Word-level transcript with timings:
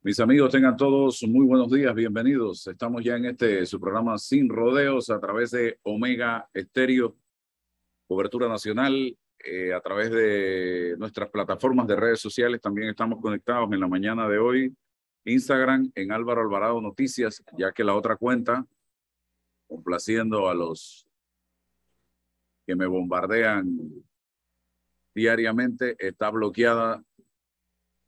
Mis 0.00 0.20
amigos, 0.20 0.52
tengan 0.52 0.76
todos 0.76 1.24
muy 1.24 1.44
buenos 1.44 1.72
días, 1.72 1.92
bienvenidos. 1.92 2.64
Estamos 2.68 3.02
ya 3.02 3.16
en 3.16 3.24
este 3.24 3.66
su 3.66 3.80
programa 3.80 4.16
Sin 4.16 4.48
Rodeos 4.48 5.10
a 5.10 5.18
través 5.18 5.50
de 5.50 5.80
Omega 5.82 6.48
Estéreo, 6.54 7.16
cobertura 8.06 8.46
nacional, 8.46 9.18
eh, 9.40 9.74
a 9.74 9.80
través 9.80 10.12
de 10.12 10.94
nuestras 10.98 11.28
plataformas 11.30 11.88
de 11.88 11.96
redes 11.96 12.20
sociales. 12.20 12.60
También 12.60 12.88
estamos 12.88 13.20
conectados 13.20 13.72
en 13.72 13.80
la 13.80 13.88
mañana 13.88 14.28
de 14.28 14.38
hoy, 14.38 14.72
Instagram, 15.24 15.90
en 15.96 16.12
Álvaro 16.12 16.42
Alvarado 16.42 16.80
Noticias, 16.80 17.42
ya 17.58 17.72
que 17.72 17.82
la 17.82 17.96
otra 17.96 18.14
cuenta, 18.14 18.64
complaciendo 19.66 20.48
a 20.48 20.54
los 20.54 21.08
que 22.64 22.76
me 22.76 22.86
bombardean 22.86 23.66
diariamente, 25.12 25.96
está 25.98 26.30
bloqueada 26.30 27.02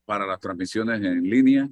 para 0.04 0.24
las 0.24 0.38
transmisiones 0.38 1.02
en 1.02 1.24
línea 1.24 1.68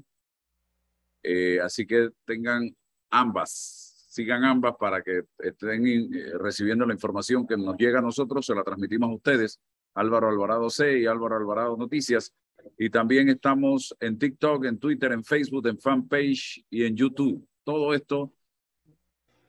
eh, 1.30 1.60
así 1.60 1.86
que 1.86 2.08
tengan 2.24 2.74
ambas, 3.10 4.06
sigan 4.08 4.44
ambas 4.44 4.76
para 4.80 5.02
que 5.02 5.24
estén 5.38 5.86
eh, 5.86 6.32
recibiendo 6.38 6.86
la 6.86 6.94
información 6.94 7.46
que 7.46 7.54
nos 7.54 7.76
llega 7.76 7.98
a 7.98 8.02
nosotros, 8.02 8.46
se 8.46 8.54
la 8.54 8.64
transmitimos 8.64 9.10
a 9.10 9.14
ustedes, 9.14 9.60
Álvaro 9.92 10.30
Alvarado 10.30 10.70
C 10.70 11.00
y 11.00 11.04
Álvaro 11.04 11.36
Alvarado 11.36 11.76
Noticias. 11.76 12.32
Y 12.78 12.88
también 12.88 13.28
estamos 13.28 13.94
en 14.00 14.18
TikTok, 14.18 14.64
en 14.64 14.78
Twitter, 14.78 15.12
en 15.12 15.22
Facebook, 15.22 15.66
en 15.66 15.78
fanpage 15.78 16.64
y 16.70 16.84
en 16.84 16.96
YouTube. 16.96 17.46
Todo 17.62 17.92
esto 17.92 18.32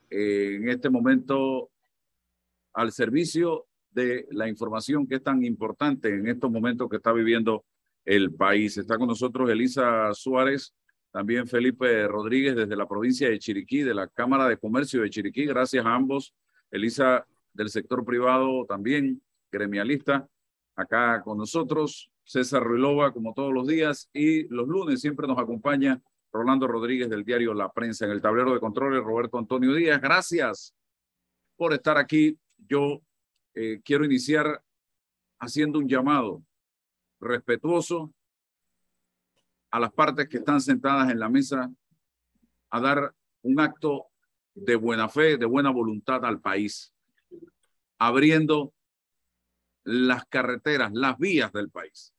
eh, 0.10 0.56
en 0.56 0.68
este 0.68 0.90
momento 0.90 1.72
al 2.74 2.92
servicio 2.92 3.68
de 3.90 4.28
la 4.32 4.50
información 4.50 5.08
que 5.08 5.16
es 5.16 5.24
tan 5.24 5.46
importante 5.46 6.10
en 6.10 6.28
estos 6.28 6.52
momentos 6.52 6.90
que 6.90 6.98
está 6.98 7.14
viviendo 7.14 7.64
el 8.04 8.34
país. 8.34 8.78
Está 8.78 8.98
con 8.98 9.08
nosotros 9.08 9.50
Elisa 9.50 10.14
Suárez, 10.14 10.74
también 11.12 11.48
Felipe 11.48 12.08
Rodríguez 12.08 12.56
desde 12.56 12.76
la 12.76 12.88
provincia 12.88 13.30
de 13.30 13.40
Chiriquí, 13.40 13.82
de 13.82 13.94
la 13.94 14.08
Cámara 14.08 14.48
de 14.48 14.58
Comercio 14.58 15.02
de 15.02 15.10
Chiriquí. 15.10 15.46
Gracias 15.46 15.86
a 15.86 15.94
ambos. 15.94 16.36
Elisa 16.70 17.26
del 17.54 17.70
sector 17.70 18.06
privado 18.06 18.66
también, 18.66 19.22
gremialista, 19.52 20.28
acá 20.76 21.22
con 21.24 21.38
nosotros. 21.38 22.12
César 22.24 22.64
Ruilova, 22.64 23.12
como 23.12 23.34
todos 23.34 23.52
los 23.52 23.68
días. 23.68 24.08
Y 24.14 24.48
los 24.50 24.68
lunes 24.68 25.02
siempre 25.02 25.28
nos 25.28 25.40
acompaña 25.40 26.00
Rolando 26.32 26.68
Rodríguez 26.68 27.10
del 27.10 27.26
diario 27.26 27.56
La 27.56 27.72
Prensa. 27.72 28.06
En 28.06 28.12
el 28.12 28.22
tablero 28.22 28.54
de 28.54 28.60
controles, 28.60 29.04
Roberto 29.04 29.40
Antonio 29.40 29.74
Díaz. 29.74 30.00
Gracias 30.00 30.76
por 31.58 31.74
estar 31.74 31.98
aquí. 31.98 32.38
Yo 32.56 33.02
eh, 33.56 33.82
quiero 33.84 34.06
iniciar 34.06 34.62
haciendo 35.40 35.80
un 35.80 35.88
llamado 35.88 36.44
respetuoso 37.20 38.14
a 39.72 39.80
las 39.80 39.92
partes 39.94 40.28
que 40.28 40.38
están 40.38 40.62
sentadas 40.62 41.12
en 41.12 41.20
la 41.20 41.30
mesa 41.30 41.72
a 42.70 42.80
dar 42.80 43.14
un 43.42 43.60
acto 43.60 44.08
de 44.54 44.76
buena 44.76 45.10
fe, 45.10 45.38
de 45.38 45.46
buena 45.46 45.70
voluntad 45.70 46.26
al 46.26 46.40
país, 46.42 46.94
abriendo 47.98 48.74
las 49.84 50.26
carreteras, 50.26 50.92
las 50.94 51.18
vías 51.18 51.52
del 51.52 51.70
país. 51.70 52.14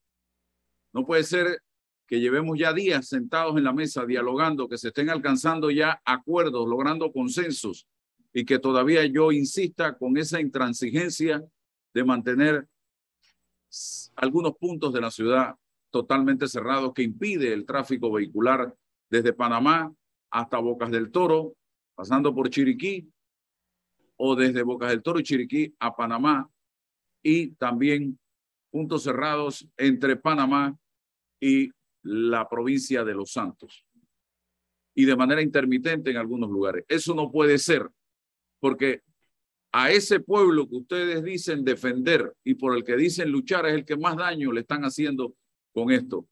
No 0.92 1.04
puede 1.04 1.24
ser 1.24 1.62
que 2.06 2.20
llevemos 2.20 2.58
ya 2.58 2.72
días 2.72 3.06
sentados 3.06 3.56
en 3.56 3.64
la 3.64 3.72
mesa 3.72 4.04
dialogando, 4.04 4.68
que 4.68 4.78
se 4.78 4.88
estén 4.88 5.10
alcanzando 5.10 5.70
ya 5.70 6.02
acuerdos, 6.04 6.68
logrando 6.68 7.12
consensos 7.12 7.86
y 8.32 8.44
que 8.44 8.58
todavía 8.58 9.04
yo 9.06 9.30
insista 9.30 9.96
con 9.96 10.16
esa 10.16 10.40
intransigencia 10.40 11.44
de 11.94 12.04
mantener 12.04 12.68
algunos 14.16 14.56
puntos 14.56 14.92
de 14.92 15.00
la 15.00 15.10
ciudad 15.10 15.54
totalmente 15.90 16.48
cerrado 16.48 16.94
que 16.94 17.02
impide 17.02 17.52
el 17.52 17.66
tráfico 17.66 18.12
vehicular 18.12 18.74
desde 19.10 19.32
Panamá 19.32 19.92
hasta 20.30 20.58
Bocas 20.58 20.90
del 20.90 21.10
Toro, 21.10 21.56
pasando 21.94 22.34
por 22.34 22.48
Chiriquí, 22.50 23.10
o 24.16 24.36
desde 24.36 24.62
Bocas 24.62 24.90
del 24.90 25.02
Toro 25.02 25.18
y 25.18 25.24
Chiriquí 25.24 25.74
a 25.80 25.94
Panamá, 25.94 26.48
y 27.22 27.48
también 27.52 28.18
puntos 28.70 29.02
cerrados 29.02 29.68
entre 29.76 30.16
Panamá 30.16 30.78
y 31.40 31.70
la 32.02 32.48
provincia 32.48 33.04
de 33.04 33.14
Los 33.14 33.32
Santos, 33.32 33.84
y 34.94 35.04
de 35.04 35.16
manera 35.16 35.42
intermitente 35.42 36.10
en 36.10 36.16
algunos 36.16 36.50
lugares. 36.50 36.84
Eso 36.88 37.14
no 37.14 37.30
puede 37.30 37.58
ser, 37.58 37.88
porque 38.60 39.02
a 39.72 39.90
ese 39.90 40.20
pueblo 40.20 40.68
que 40.68 40.76
ustedes 40.76 41.22
dicen 41.22 41.64
defender 41.64 42.34
y 42.44 42.54
por 42.54 42.76
el 42.76 42.84
que 42.84 42.96
dicen 42.96 43.30
luchar 43.30 43.66
es 43.66 43.74
el 43.74 43.84
que 43.84 43.96
más 43.96 44.16
daño 44.16 44.52
le 44.52 44.60
están 44.60 44.82
haciendo 44.82 45.34
con 45.72 45.90
esto. 45.90 46.26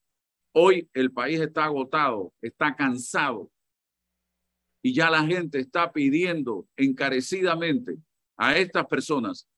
Hoy 0.53 0.89
el 0.95 1.13
país 1.13 1.41
está 1.41 1.65
agotado, 1.65 2.33
está 2.41 2.75
cansado 2.75 3.51
y 4.83 4.95
ya 4.95 5.11
la 5.11 5.25
gente 5.25 5.59
está 5.59 5.93
pidiendo 5.93 6.67
encarecidamente 6.77 7.97
a 8.37 8.57
estas 8.57 8.87
personas 8.87 9.49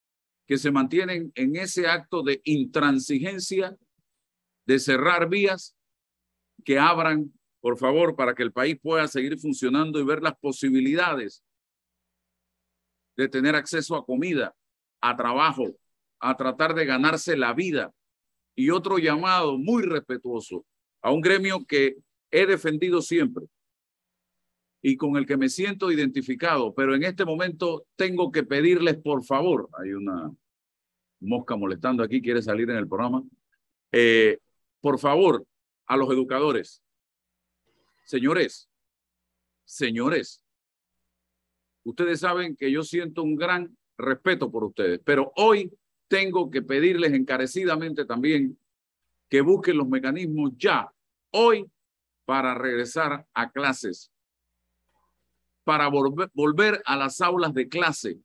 que 0.46 0.58
se 0.58 0.70
mantienen 0.70 1.30
en 1.34 1.56
ese 1.56 1.86
acto 1.86 2.22
de 2.22 2.40
intransigencia, 2.44 3.76
de 4.66 4.78
cerrar 4.78 5.28
vías, 5.28 5.76
que 6.64 6.78
abran, 6.78 7.32
por 7.60 7.78
favor, 7.78 8.16
para 8.16 8.34
que 8.34 8.42
el 8.42 8.52
país 8.52 8.78
pueda 8.80 9.06
seguir 9.06 9.38
funcionando 9.38 10.00
y 10.00 10.04
ver 10.04 10.22
las 10.22 10.36
posibilidades 10.38 11.42
de 13.16 13.28
tener 13.28 13.54
acceso 13.54 13.96
a 13.96 14.04
comida, 14.04 14.54
a 15.00 15.16
trabajo, 15.16 15.66
a 16.20 16.36
tratar 16.36 16.74
de 16.74 16.84
ganarse 16.84 17.36
la 17.36 17.52
vida 17.54 17.92
y 18.54 18.70
otro 18.70 18.98
llamado 18.98 19.58
muy 19.58 19.82
respetuoso 19.82 20.64
a 21.02 21.12
un 21.12 21.20
gremio 21.20 21.64
que 21.64 21.96
he 22.30 22.46
defendido 22.46 23.02
siempre 23.02 23.46
y 24.82 24.96
con 24.96 25.16
el 25.16 25.26
que 25.26 25.36
me 25.36 25.48
siento 25.48 25.92
identificado, 25.92 26.74
pero 26.74 26.94
en 26.94 27.04
este 27.04 27.24
momento 27.24 27.86
tengo 27.96 28.32
que 28.32 28.42
pedirles 28.42 28.96
por 28.96 29.24
favor, 29.24 29.68
hay 29.78 29.92
una 29.92 30.30
mosca 31.20 31.56
molestando 31.56 32.02
aquí, 32.02 32.22
quiere 32.22 32.40
salir 32.40 32.70
en 32.70 32.76
el 32.76 32.88
programa, 32.88 33.22
eh, 33.92 34.38
por 34.80 34.98
favor, 34.98 35.46
a 35.86 35.96
los 35.96 36.10
educadores, 36.10 36.82
señores, 38.04 38.70
señores, 39.64 40.42
ustedes 41.84 42.20
saben 42.20 42.56
que 42.56 42.70
yo 42.70 42.82
siento 42.82 43.22
un 43.22 43.36
gran 43.36 43.76
respeto 43.98 44.50
por 44.50 44.64
ustedes, 44.64 45.00
pero 45.04 45.32
hoy 45.36 45.70
tengo 46.10 46.50
que 46.50 46.60
pedirles 46.60 47.12
encarecidamente 47.12 48.04
también 48.04 48.58
que 49.28 49.42
busquen 49.42 49.76
los 49.76 49.88
mecanismos 49.88 50.50
ya, 50.56 50.92
hoy, 51.30 51.70
para 52.24 52.52
regresar 52.52 53.28
a 53.32 53.50
clases, 53.52 54.10
para 55.62 55.88
volver, 55.88 56.82
a 56.84 56.96
las 56.96 57.20
aulas 57.20 57.54
de 57.54 57.68
clase, 57.68 58.18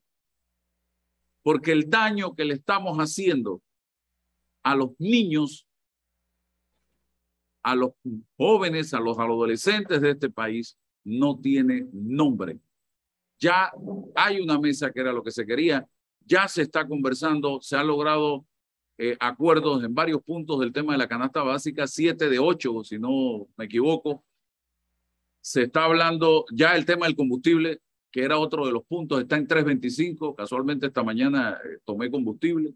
porque 1.44 1.74
el 1.74 1.88
daño 1.88 2.34
que 2.34 2.46
le 2.46 2.56
estamos 2.56 2.98
haciendo 2.98 3.62
a 4.64 4.74
los 4.74 5.00
niños, 5.00 5.68
a 7.62 7.76
los 7.76 7.92
jóvenes, 8.36 8.96
a 8.96 9.00
los 9.00 9.20
adolescentes 9.20 10.02
de 10.02 10.10
este 10.10 10.32
país, 10.32 10.76
no 11.04 11.40
tiene 11.40 11.86
nombre. 11.94 12.58
Ya 13.38 13.72
hay 14.16 14.40
una 14.42 14.60
mesa 14.60 14.92
que 14.92 15.02
era 15.02 15.14
lo 15.14 15.22
que 15.22 15.30
se 15.30 15.46
quería, 15.46 15.88
ya 16.26 16.48
se 16.48 16.64
está 16.64 16.88
conversando, 16.88 17.62
se 17.62 17.76
ha 17.76 17.84
logrado 17.84 18.46
eh, 18.98 19.18
acuerdos 19.20 19.84
en 19.84 19.94
varios 19.94 20.22
puntos 20.24 20.60
del 20.60 20.74
tema 20.74 20.94
de 20.94 21.00
la 21.00 21.08
canasta 21.08 21.44
básica, 21.44 21.86
siete 21.88 22.30
de 22.30 22.40
ocho, 22.40 22.84
si 22.84 22.98
no 22.98 23.48
me 23.58 23.66
equivoco. 23.66 24.24
Se 25.42 25.64
está 25.64 25.86
hablando 25.86 26.46
ya 26.52 26.76
el 26.76 26.86
tema 26.86 27.06
del 27.06 27.16
combustible, 27.16 27.82
que 28.12 28.24
era 28.24 28.40
otro 28.40 28.66
de 28.66 28.72
los 28.72 28.84
puntos, 28.86 29.22
está 29.22 29.38
en 29.38 29.48
3.25. 29.48 30.36
Casualmente 30.36 30.88
esta 30.88 31.04
mañana 31.04 31.60
eh, 31.64 31.80
tomé 31.84 32.10
combustible 32.10 32.74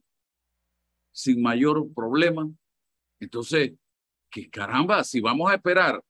sin 1.12 1.42
mayor 1.42 1.92
problema. 1.94 2.50
Entonces, 3.20 3.74
que 4.30 4.50
caramba, 4.50 5.04
si 5.04 5.22
vamos 5.22 5.50
a 5.50 5.56
esperar 5.56 6.04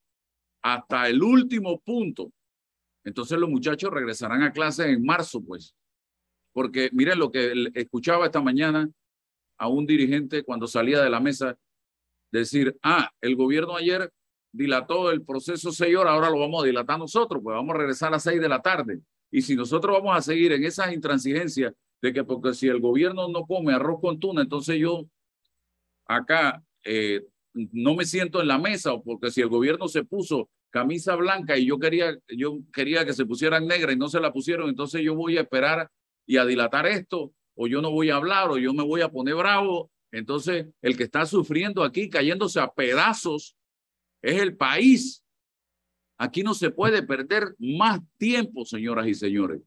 hasta 0.62 1.08
el 1.08 1.24
último 1.24 1.80
punto, 1.80 2.34
entonces 3.04 3.40
los 3.40 3.50
muchachos 3.50 3.92
regresarán 3.92 4.44
a 4.44 4.52
clase 4.52 4.90
en 4.92 5.06
marzo, 5.06 5.42
pues. 5.42 5.76
Porque 6.54 6.90
miren 6.94 7.20
lo 7.20 7.32
que 7.32 7.70
escuchaba 7.76 8.26
esta 8.26 8.42
mañana 8.42 8.90
a 9.58 9.68
un 9.68 9.86
dirigente 9.86 10.44
cuando 10.44 10.68
salía 10.68 11.02
de 11.02 11.10
la 11.10 11.20
mesa 11.20 11.58
decir, 12.32 12.76
ah, 12.84 13.10
el 13.22 13.36
gobierno 13.36 13.76
ayer 13.76 14.12
dilató 14.52 15.12
el 15.12 15.24
proceso 15.24 15.72
seis 15.72 15.96
horas, 15.96 16.14
ahora 16.14 16.30
lo 16.30 16.40
vamos 16.40 16.64
a 16.64 16.66
dilatar 16.66 16.98
nosotros, 16.98 17.42
pues 17.44 17.54
vamos 17.54 17.76
a 17.76 17.78
regresar 17.78 18.08
a 18.10 18.12
las 18.14 18.24
seis 18.24 18.42
de 18.42 18.50
la 18.50 18.62
tarde. 18.62 19.00
Y 19.32 19.42
si 19.42 19.56
nosotros 19.56 19.98
vamos 19.98 20.18
a 20.18 20.22
seguir 20.22 20.52
en 20.54 20.64
esas 20.64 20.92
intransigencias 20.92 21.74
de 22.02 22.14
que 22.14 22.24
porque 22.24 22.54
si 22.54 22.68
el 22.68 22.80
gobierno 22.80 23.28
no 23.28 23.46
come 23.46 23.74
arroz 23.74 24.00
con 24.02 24.20
tuna, 24.20 24.42
entonces 24.42 24.78
yo 24.80 25.06
acá 26.08 26.64
eh, 26.84 27.26
no 27.54 27.96
me 27.96 28.06
siento 28.06 28.42
en 28.42 28.48
la 28.48 28.58
mesa 28.58 28.94
o 28.94 29.04
porque 29.04 29.32
si 29.32 29.42
el 29.42 29.50
gobierno 29.50 29.88
se 29.88 30.04
puso 30.04 30.50
camisa 30.72 31.16
blanca 31.16 31.58
y 31.58 31.66
yo 31.66 31.80
quería, 31.80 32.18
yo 32.28 32.60
quería 32.74 33.06
que 33.06 33.14
se 33.14 33.26
pusieran 33.26 33.68
negra 33.68 33.92
y 33.92 33.98
no 33.98 34.08
se 34.08 34.20
la 34.20 34.32
pusieron, 34.32 34.70
entonces 34.70 35.02
yo 35.02 35.16
voy 35.16 35.38
a 35.38 35.42
esperar 35.42 35.90
y 36.30 36.38
a 36.38 36.46
dilatar 36.46 36.86
esto, 36.86 37.34
o 37.56 37.66
yo 37.66 37.82
no 37.82 37.90
voy 37.90 38.12
a 38.12 38.16
hablar, 38.16 38.52
o 38.52 38.60
yo 38.60 38.72
me 38.72 38.84
voy 38.84 39.02
a 39.02 39.10
poner 39.10 39.34
bravo. 39.34 39.90
Entonces, 40.12 40.68
el 40.82 40.96
que 40.96 41.06
está 41.06 41.26
sufriendo 41.26 41.84
aquí, 41.84 42.08
cayéndose 42.08 42.60
a 42.60 42.72
pedazos, 42.72 43.56
es 44.22 44.40
el 44.40 44.56
país, 44.56 45.24
Aquí 46.22 46.44
no 46.44 46.54
se 46.54 46.70
puede 46.70 47.02
perder 47.02 47.56
más 47.58 48.02
tiempo, 48.18 48.66
señoras 48.66 49.08
y 49.08 49.14
señores. 49.14 49.62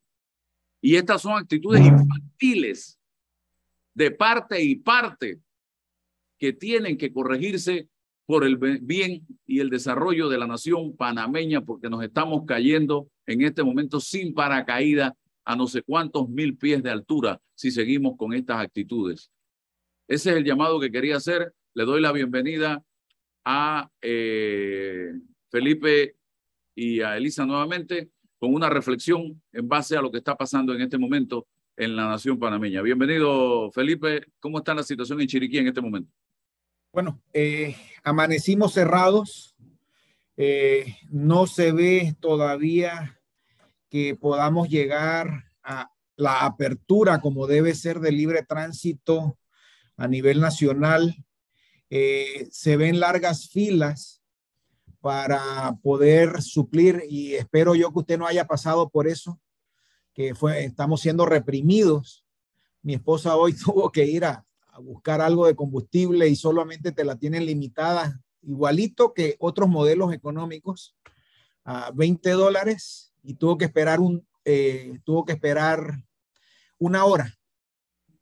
Y 0.82 0.97
estas 0.97 1.23
son 1.23 1.38
actitudes 1.38 1.81
infantiles 1.81 3.00
de 3.94 4.11
parte 4.11 4.62
y 4.62 4.76
parte 4.76 5.41
que 6.38 6.53
tienen 6.53 6.99
que 6.99 7.11
corregirse 7.11 7.88
por 8.26 8.44
el 8.44 8.58
bien 8.58 9.26
y 9.47 9.61
el 9.61 9.70
desarrollo 9.70 10.29
de 10.29 10.37
la 10.37 10.47
nación 10.47 10.94
panameña, 10.94 11.62
porque 11.62 11.88
nos 11.88 12.05
estamos 12.05 12.43
cayendo 12.47 13.08
en 13.26 13.41
este 13.41 13.62
momento 13.62 13.99
sin 13.99 14.35
paracaídas 14.35 15.12
a 15.44 15.56
no 15.56 15.67
sé 15.67 15.83
cuántos 15.83 16.29
mil 16.29 16.56
pies 16.56 16.83
de 16.83 16.91
altura 16.91 17.41
si 17.55 17.71
seguimos 17.71 18.17
con 18.17 18.33
estas 18.33 18.59
actitudes. 18.59 19.31
Ese 20.09 20.31
es 20.31 20.37
el 20.37 20.44
llamado 20.44 20.81
que 20.81 20.91
quería 20.91 21.17
hacer. 21.17 21.53
Le 21.75 21.85
doy 21.85 22.00
la 22.00 22.12
bienvenida 22.12 22.83
a 23.44 23.91
eh, 24.00 25.12
Felipe 25.50 26.17
y 26.75 27.00
a 27.00 27.17
Elisa 27.17 27.44
nuevamente 27.44 28.11
con 28.39 28.55
una 28.55 28.69
reflexión 28.69 29.41
en 29.53 29.69
base 29.69 29.97
a 29.97 30.03
lo 30.03 30.11
que 30.11 30.19
está 30.19 30.37
pasando 30.37 30.75
en 30.75 30.81
este 30.81 30.99
momento 30.99 31.47
en 31.77 31.97
la 31.97 32.09
nación 32.09 32.39
panameña. 32.39 32.83
Bienvenido, 32.83 33.71
Felipe. 33.73 34.27
¿Cómo 34.41 34.59
está 34.59 34.75
la 34.75 34.83
situación 34.83 35.21
en 35.21 35.29
Chiriquí 35.29 35.59
en 35.59 35.69
este 35.69 35.81
momento? 35.81 36.11
Bueno, 36.93 37.23
eh, 37.33 37.77
amanecimos 38.03 38.75
cerrados. 38.75 39.55
Eh, 40.37 40.97
no 41.11 41.47
se 41.47 41.73
ve 41.73 42.17
todavía 42.21 43.21
que 43.93 44.17
podamos 44.17 44.71
llegar 44.71 45.53
a 45.62 45.93
la 46.17 46.47
apertura 46.47 47.21
como 47.21 47.47
debe 47.47 47.75
ser 47.75 48.00
de 48.00 48.11
libre 48.11 48.43
tránsito 48.43 49.39
a 49.99 50.09
nivel 50.09 50.41
nacional. 50.41 51.15
Eh, 51.91 52.49
se 52.50 52.79
ven 52.79 53.00
largas 53.00 53.50
filas 53.50 54.23
para 55.03 55.77
poder 55.83 56.41
suplir 56.41 57.03
y 57.06 57.35
espero 57.35 57.75
yo 57.75 57.93
que 57.93 57.99
usted 57.99 58.19
no 58.19 58.27
haya 58.27 58.47
pasado 58.47 58.89
por 58.89 59.06
eso, 59.06 59.39
que 60.15 60.35
fue, 60.35 60.65
estamos 60.65 61.03
siendo 61.03 61.27
reprimidos. 61.27 62.25
Mi 62.81 62.94
esposa 62.94 63.37
hoy 63.37 63.53
tuvo 63.62 63.93
que 63.93 64.06
ir 64.06 64.25
a, 64.25 64.43
a 64.69 64.79
buscar 64.79 65.21
algo 65.21 65.47
de 65.47 65.55
combustible 65.55 66.29
y 66.29 66.37
solamente 66.37 66.93
te 66.93 67.05
la 67.05 67.17
tienen 67.17 67.44
limitada, 67.44 68.23
igualito 68.41 69.12
que 69.12 69.37
otros 69.39 69.69
modelos 69.69 70.15
económicos, 70.15 70.97
a 71.62 71.91
20 71.94 72.31
dólares 72.31 73.12
y 73.22 73.34
tuvo 73.34 73.58
que 73.58 73.64
esperar 73.64 74.00
un, 74.00 74.26
eh, 74.44 74.98
tuvo 75.04 75.24
que 75.24 75.32
esperar 75.32 76.02
una 76.78 77.04
hora. 77.04 77.34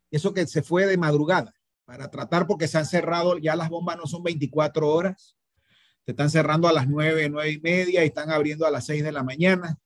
Eso 0.09 0.33
que 0.33 0.45
se 0.45 0.61
fue 0.61 0.85
de 0.85 0.97
madrugada 0.97 1.53
para 1.85 2.09
tratar 2.09 2.47
porque 2.47 2.67
se 2.67 2.77
han 2.77 2.85
cerrado, 2.85 3.37
ya 3.37 3.55
las 3.55 3.69
bombas 3.69 3.97
no 3.97 4.05
son 4.05 4.23
24 4.23 4.87
horas, 4.87 5.35
se 6.05 6.11
están 6.11 6.29
cerrando 6.29 6.67
a 6.67 6.73
las 6.73 6.87
9, 6.87 7.29
9 7.29 7.51
y 7.51 7.59
media 7.59 8.03
y 8.03 8.07
están 8.07 8.31
abriendo 8.31 8.65
a 8.65 8.71
las 8.71 8.85
6 8.85 9.03
de 9.03 9.11
la 9.11 9.23
mañana 9.23 9.77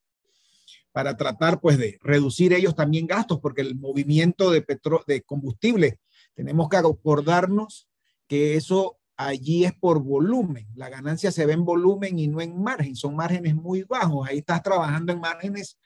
para 0.92 1.18
tratar 1.18 1.60
pues 1.60 1.78
de 1.78 2.00
reducir 2.02 2.54
ellos 2.54 2.76
también 2.76 3.06
gastos 3.06 3.40
porque 3.40 3.62
el 3.62 3.76
movimiento 3.76 4.50
de, 4.52 4.62
petro 4.62 5.04
de 5.08 5.22
combustible, 5.24 6.00
tenemos 6.34 6.70
que 6.70 6.78
acordarnos 6.78 7.90
que 8.28 8.56
eso 8.56 8.98
allí 9.18 9.66
es 9.66 9.74
por 9.74 10.02
volumen. 10.02 10.68
La 10.76 10.90
ganancia 10.90 11.32
se 11.32 11.46
ve 11.46 11.54
en 11.54 11.66
volumen 11.66 12.20
y 12.20 12.28
no 12.28 12.42
en 12.42 12.62
margen. 12.62 12.96
Son 12.96 13.16
márgenes 13.16 13.56
muy 13.56 13.84
bajos. 13.84 14.28
Ahí 14.28 14.40
estás 14.40 14.62
trabajando 14.62 15.14
en 15.14 15.20
márgenes 15.20 15.80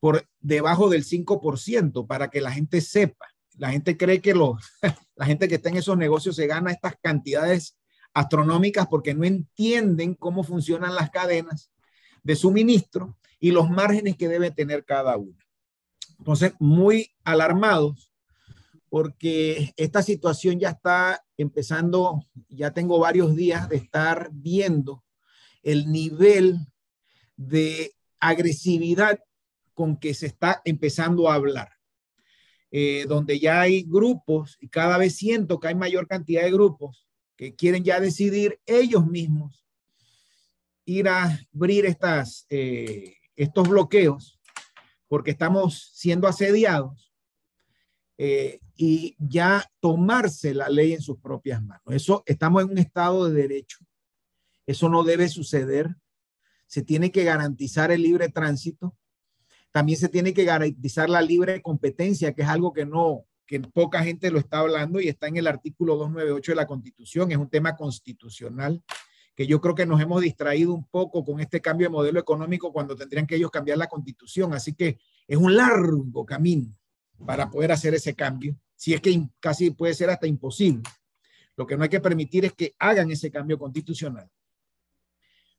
por 0.00 0.26
debajo 0.40 0.88
del 0.88 1.04
5% 1.04 2.06
para 2.06 2.28
que 2.28 2.40
la 2.40 2.52
gente 2.52 2.80
sepa. 2.80 3.26
La 3.56 3.70
gente 3.70 3.96
cree 3.96 4.20
que 4.20 4.34
los, 4.34 4.62
la 5.16 5.26
gente 5.26 5.48
que 5.48 5.56
está 5.56 5.68
en 5.68 5.76
esos 5.76 5.96
negocios 5.96 6.36
se 6.36 6.46
gana 6.46 6.70
estas 6.70 6.94
cantidades 7.02 7.76
astronómicas 8.14 8.86
porque 8.88 9.14
no 9.14 9.24
entienden 9.24 10.14
cómo 10.14 10.42
funcionan 10.42 10.94
las 10.94 11.10
cadenas 11.10 11.70
de 12.22 12.36
suministro 12.36 13.16
y 13.40 13.50
los 13.50 13.70
márgenes 13.70 14.16
que 14.16 14.28
debe 14.28 14.50
tener 14.50 14.84
cada 14.84 15.16
uno. 15.16 15.36
Entonces, 16.18 16.52
muy 16.58 17.14
alarmados 17.24 18.12
porque 18.88 19.72
esta 19.76 20.02
situación 20.02 20.58
ya 20.58 20.70
está 20.70 21.24
empezando, 21.36 22.24
ya 22.48 22.72
tengo 22.72 22.98
varios 22.98 23.34
días 23.36 23.68
de 23.68 23.76
estar 23.76 24.30
viendo 24.32 25.04
el 25.62 25.90
nivel 25.90 26.58
de 27.36 27.92
agresividad 28.20 29.20
con 29.74 29.96
que 29.96 30.14
se 30.14 30.26
está 30.26 30.60
empezando 30.64 31.30
a 31.30 31.34
hablar, 31.34 31.68
eh, 32.70 33.04
donde 33.08 33.38
ya 33.38 33.60
hay 33.60 33.82
grupos 33.82 34.56
y 34.60 34.68
cada 34.68 34.98
vez 34.98 35.16
siento 35.16 35.60
que 35.60 35.68
hay 35.68 35.74
mayor 35.74 36.08
cantidad 36.08 36.42
de 36.42 36.52
grupos 36.52 37.06
que 37.36 37.54
quieren 37.54 37.84
ya 37.84 38.00
decidir 38.00 38.60
ellos 38.66 39.06
mismos 39.06 39.64
ir 40.84 41.08
a 41.08 41.38
abrir 41.54 41.84
eh, 42.50 43.14
estos 43.36 43.68
bloqueos 43.68 44.40
porque 45.06 45.30
estamos 45.30 45.90
siendo 45.94 46.26
asediados 46.26 47.12
eh, 48.16 48.58
y 48.80 49.16
ya 49.18 49.68
tomarse 49.80 50.54
la 50.54 50.68
ley 50.68 50.92
en 50.92 51.02
sus 51.02 51.18
propias 51.18 51.60
manos. 51.60 51.82
Eso 51.88 52.22
estamos 52.26 52.62
en 52.62 52.70
un 52.70 52.78
estado 52.78 53.28
de 53.28 53.42
derecho. 53.42 53.78
Eso 54.66 54.88
no 54.88 55.02
debe 55.02 55.28
suceder. 55.28 55.96
Se 56.68 56.82
tiene 56.82 57.10
que 57.10 57.24
garantizar 57.24 57.90
el 57.90 58.02
libre 58.02 58.28
tránsito. 58.28 58.96
También 59.72 59.98
se 59.98 60.08
tiene 60.08 60.32
que 60.32 60.44
garantizar 60.44 61.10
la 61.10 61.20
libre 61.20 61.60
competencia, 61.60 62.32
que 62.34 62.42
es 62.42 62.48
algo 62.48 62.72
que 62.72 62.86
no, 62.86 63.24
que 63.46 63.58
poca 63.58 64.04
gente 64.04 64.30
lo 64.30 64.38
está 64.38 64.60
hablando 64.60 65.00
y 65.00 65.08
está 65.08 65.26
en 65.26 65.38
el 65.38 65.48
artículo 65.48 65.96
298 65.96 66.52
de 66.52 66.56
la 66.56 66.66
Constitución. 66.66 67.32
Es 67.32 67.38
un 67.38 67.50
tema 67.50 67.74
constitucional 67.74 68.80
que 69.34 69.48
yo 69.48 69.60
creo 69.60 69.74
que 69.74 69.86
nos 69.86 70.00
hemos 70.00 70.22
distraído 70.22 70.72
un 70.72 70.84
poco 70.84 71.24
con 71.24 71.40
este 71.40 71.60
cambio 71.60 71.88
de 71.88 71.92
modelo 71.92 72.20
económico 72.20 72.72
cuando 72.72 72.94
tendrían 72.94 73.26
que 73.26 73.34
ellos 73.34 73.50
cambiar 73.50 73.78
la 73.78 73.88
Constitución. 73.88 74.54
Así 74.54 74.74
que 74.74 75.00
es 75.26 75.36
un 75.36 75.56
largo 75.56 76.24
camino 76.24 76.72
para 77.26 77.50
poder 77.50 77.72
hacer 77.72 77.94
ese 77.94 78.14
cambio 78.14 78.56
si 78.78 78.94
es 78.94 79.00
que 79.00 79.28
casi 79.40 79.72
puede 79.72 79.92
ser 79.92 80.08
hasta 80.08 80.28
imposible. 80.28 80.84
Lo 81.56 81.66
que 81.66 81.76
no 81.76 81.82
hay 81.82 81.88
que 81.88 82.00
permitir 82.00 82.44
es 82.44 82.52
que 82.52 82.76
hagan 82.78 83.10
ese 83.10 83.28
cambio 83.28 83.58
constitucional. 83.58 84.30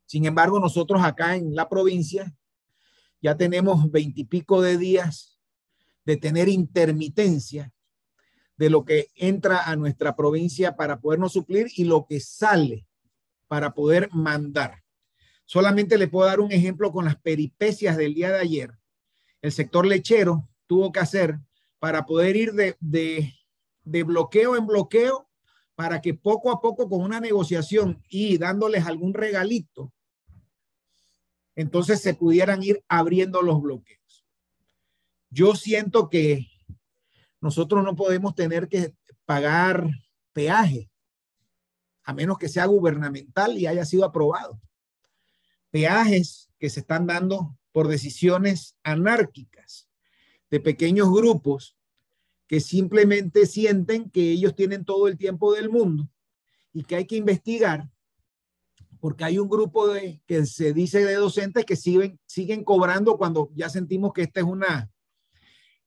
Sin 0.05 0.25
embargo, 0.25 0.57
nosotros 0.57 1.03
acá 1.03 1.35
en 1.35 1.53
la 1.53 1.67
provincia 1.67 2.33
ya 3.21 3.35
tenemos 3.35 3.91
veintipico 3.91 4.61
de 4.61 4.77
días 4.77 5.37
de 6.05 6.15
tener 6.15 6.47
intermitencia 6.47 7.73
de 8.55 8.69
lo 8.69 8.85
que 8.85 9.09
entra 9.15 9.69
a 9.69 9.75
nuestra 9.75 10.15
provincia 10.15 10.77
para 10.77 11.01
podernos 11.01 11.33
suplir 11.33 11.67
y 11.75 11.83
lo 11.83 12.05
que 12.07 12.21
sale 12.21 12.87
para 13.49 13.73
poder 13.73 14.09
mandar. 14.13 14.81
Solamente 15.43 15.97
le 15.97 16.07
puedo 16.07 16.25
dar 16.25 16.39
un 16.39 16.53
ejemplo 16.53 16.93
con 16.93 17.03
las 17.03 17.17
peripecias 17.17 17.97
del 17.97 18.13
día 18.13 18.31
de 18.31 18.39
ayer. 18.39 18.71
El 19.41 19.51
sector 19.51 19.85
lechero 19.85 20.47
tuvo 20.67 20.93
que 20.93 21.01
hacer 21.01 21.39
para 21.79 22.05
poder 22.05 22.35
ir 22.35 22.53
de, 22.53 22.77
de, 22.79 24.03
bloqueo 24.03 24.55
en 24.55 24.67
bloqueo 24.67 25.27
para 25.75 26.01
que 26.01 26.13
poco 26.13 26.51
a 26.51 26.59
poco 26.59 26.89
con 26.89 27.01
una 27.01 27.19
negociación 27.19 28.03
y 28.09 28.37
dándoles 28.37 28.85
algún 28.85 29.13
regalito, 29.13 29.93
entonces 31.55 32.01
se 32.01 32.13
pudieran 32.13 32.61
ir 32.61 32.83
abriendo 32.89 33.41
los 33.41 33.61
bloqueos. 33.61 34.25
Yo 35.29 35.55
siento 35.55 36.09
que 36.09 36.47
nosotros 37.39 37.83
no 37.83 37.95
podemos 37.95 38.35
tener 38.35 38.67
que 38.67 38.93
pagar 39.25 39.89
peaje, 40.33 40.89
a 42.03 42.13
menos 42.13 42.37
que 42.37 42.49
sea 42.49 42.65
gubernamental 42.65 43.57
y 43.57 43.67
haya 43.67 43.85
sido 43.85 44.03
aprobado. 44.03 44.59
Peajes 45.69 46.49
que 46.59 46.69
se 46.69 46.81
están 46.81 47.07
dando 47.07 47.57
por 47.71 47.87
decisiones 47.87 48.75
anárquicas 48.83 49.88
de 50.49 50.59
pequeños 50.59 51.11
grupos 51.11 51.77
que 52.47 52.59
simplemente 52.59 53.45
sienten 53.45 54.09
que 54.09 54.31
ellos 54.31 54.55
tienen 54.55 54.83
todo 54.83 55.07
el 55.07 55.17
tiempo 55.17 55.53
del 55.53 55.69
mundo 55.69 56.09
y 56.73 56.83
que 56.83 56.95
hay 56.95 57.05
que 57.05 57.15
investigar 57.15 57.89
porque 58.99 59.23
hay 59.23 59.39
un 59.39 59.47
grupo 59.47 59.87
de, 59.87 60.21
que 60.25 60.45
se 60.45 60.73
dice 60.73 61.03
de 61.05 61.15
docentes 61.15 61.65
que 61.65 61.75
siguen, 61.75 62.19
siguen 62.25 62.63
cobrando 62.63 63.17
cuando 63.17 63.49
ya 63.55 63.69
sentimos 63.69 64.13
que 64.13 64.23
esta 64.23 64.41
es 64.41 64.45
una, 64.45 64.91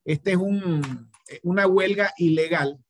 es 0.04 0.21
un, 0.37 1.11
una 1.42 1.66
huelga 1.66 2.12
ilegal. 2.16 2.83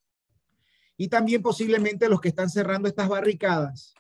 Y 0.97 1.09
también 1.09 1.43
posiblemente 1.43 2.09
los 2.09 2.21
que 2.21 2.29
están 2.29 2.51
cerrando 2.51 2.89
estas 2.89 3.09
barricadas 3.09 3.95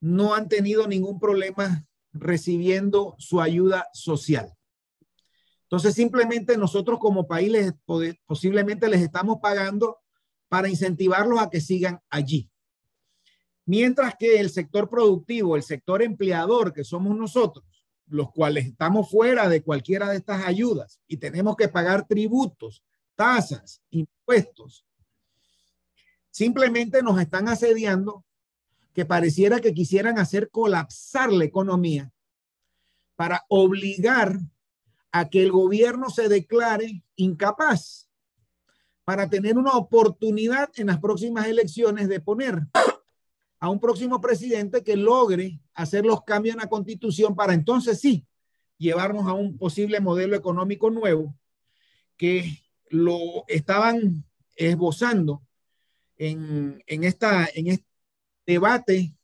no 0.00 0.34
han 0.34 0.48
tenido 0.48 0.86
ningún 0.86 1.18
problema 1.18 1.86
recibiendo 2.12 3.14
su 3.18 3.40
ayuda 3.40 3.88
social. 3.94 4.53
Entonces, 5.74 5.96
simplemente 5.96 6.56
nosotros 6.56 7.00
como 7.00 7.26
país 7.26 7.50
les, 7.50 7.72
posiblemente 8.26 8.88
les 8.88 9.02
estamos 9.02 9.38
pagando 9.42 9.98
para 10.48 10.68
incentivarlos 10.68 11.40
a 11.40 11.50
que 11.50 11.60
sigan 11.60 12.00
allí. 12.10 12.48
Mientras 13.66 14.14
que 14.16 14.38
el 14.38 14.50
sector 14.50 14.88
productivo, 14.88 15.56
el 15.56 15.64
sector 15.64 16.00
empleador, 16.00 16.72
que 16.72 16.84
somos 16.84 17.16
nosotros, 17.16 17.64
los 18.06 18.30
cuales 18.30 18.66
estamos 18.66 19.10
fuera 19.10 19.48
de 19.48 19.64
cualquiera 19.64 20.08
de 20.10 20.18
estas 20.18 20.46
ayudas 20.46 21.00
y 21.08 21.16
tenemos 21.16 21.56
que 21.56 21.66
pagar 21.66 22.06
tributos, 22.06 22.84
tasas, 23.16 23.82
impuestos, 23.90 24.86
simplemente 26.30 27.02
nos 27.02 27.20
están 27.20 27.48
asediando 27.48 28.24
que 28.92 29.04
pareciera 29.04 29.58
que 29.58 29.74
quisieran 29.74 30.20
hacer 30.20 30.50
colapsar 30.50 31.32
la 31.32 31.42
economía 31.42 32.12
para 33.16 33.44
obligar 33.48 34.38
a 35.16 35.28
que 35.28 35.44
el 35.44 35.52
gobierno 35.52 36.10
se 36.10 36.28
declare 36.28 37.04
incapaz 37.14 38.10
para 39.04 39.30
tener 39.30 39.56
una 39.56 39.74
oportunidad 39.74 40.70
en 40.74 40.88
las 40.88 40.98
próximas 40.98 41.46
elecciones 41.46 42.08
de 42.08 42.18
poner 42.18 42.62
a 43.60 43.70
un 43.70 43.78
próximo 43.78 44.20
presidente 44.20 44.82
que 44.82 44.96
logre 44.96 45.60
hacer 45.72 46.04
los 46.04 46.24
cambios 46.24 46.56
en 46.56 46.62
la 46.62 46.68
constitución 46.68 47.36
para 47.36 47.54
entonces 47.54 48.00
sí 48.00 48.26
llevarnos 48.76 49.28
a 49.28 49.34
un 49.34 49.56
posible 49.56 50.00
modelo 50.00 50.34
económico 50.34 50.90
nuevo 50.90 51.38
que 52.16 52.64
lo 52.90 53.44
estaban 53.46 54.24
esbozando 54.56 55.46
en, 56.16 56.82
en, 56.88 57.04
esta, 57.04 57.48
en 57.54 57.68
este 57.68 57.86
debate 58.46 59.14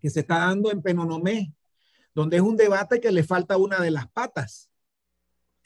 que 0.00 0.08
se 0.08 0.20
está 0.20 0.38
dando 0.38 0.72
en 0.72 0.80
Penonomé, 0.80 1.52
donde 2.14 2.38
es 2.38 2.42
un 2.42 2.56
debate 2.56 2.98
que 2.98 3.12
le 3.12 3.24
falta 3.24 3.58
una 3.58 3.78
de 3.78 3.90
las 3.90 4.08
patas. 4.08 4.70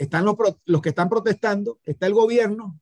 Están 0.00 0.24
los, 0.24 0.34
los 0.64 0.80
que 0.80 0.88
están 0.88 1.10
protestando, 1.10 1.78
está 1.84 2.06
el 2.06 2.14
gobierno, 2.14 2.80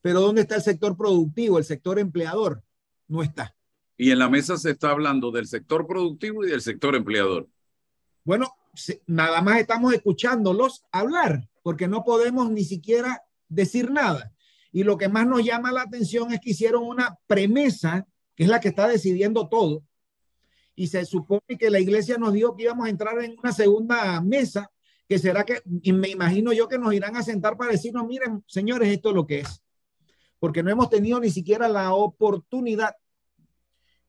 pero 0.00 0.20
¿dónde 0.20 0.42
está 0.42 0.54
el 0.54 0.62
sector 0.62 0.96
productivo, 0.96 1.58
el 1.58 1.64
sector 1.64 1.98
empleador? 1.98 2.62
No 3.08 3.24
está. 3.24 3.56
Y 3.96 4.12
en 4.12 4.20
la 4.20 4.28
mesa 4.28 4.56
se 4.56 4.70
está 4.70 4.90
hablando 4.90 5.32
del 5.32 5.48
sector 5.48 5.84
productivo 5.84 6.44
y 6.44 6.50
del 6.50 6.60
sector 6.60 6.94
empleador. 6.94 7.48
Bueno, 8.22 8.54
nada 9.08 9.42
más 9.42 9.58
estamos 9.58 9.92
escuchándolos 9.94 10.84
hablar, 10.92 11.48
porque 11.64 11.88
no 11.88 12.04
podemos 12.04 12.48
ni 12.52 12.62
siquiera 12.62 13.24
decir 13.48 13.90
nada. 13.90 14.32
Y 14.70 14.84
lo 14.84 14.96
que 14.96 15.08
más 15.08 15.26
nos 15.26 15.44
llama 15.44 15.72
la 15.72 15.82
atención 15.82 16.32
es 16.32 16.38
que 16.38 16.50
hicieron 16.50 16.84
una 16.84 17.18
premisa, 17.26 18.06
que 18.36 18.44
es 18.44 18.48
la 18.48 18.60
que 18.60 18.68
está 18.68 18.86
decidiendo 18.86 19.48
todo. 19.48 19.82
Y 20.76 20.86
se 20.86 21.04
supone 21.04 21.58
que 21.58 21.68
la 21.68 21.80
iglesia 21.80 22.16
nos 22.16 22.32
dijo 22.32 22.54
que 22.54 22.62
íbamos 22.62 22.86
a 22.86 22.90
entrar 22.90 23.20
en 23.24 23.36
una 23.40 23.52
segunda 23.52 24.20
mesa, 24.20 24.70
que 25.08 25.18
será 25.18 25.44
que, 25.44 25.60
y 25.82 25.92
me 25.92 26.08
imagino 26.08 26.52
yo 26.52 26.68
que 26.68 26.78
nos 26.78 26.94
irán 26.94 27.16
a 27.16 27.22
sentar 27.22 27.56
para 27.56 27.72
decirnos, 27.72 28.06
miren, 28.06 28.42
señores, 28.46 28.88
esto 28.88 29.10
es 29.10 29.14
lo 29.14 29.26
que 29.26 29.40
es. 29.40 29.62
Porque 30.38 30.62
no 30.62 30.70
hemos 30.70 30.90
tenido 30.90 31.20
ni 31.20 31.30
siquiera 31.30 31.68
la 31.68 31.94
oportunidad 31.94 32.94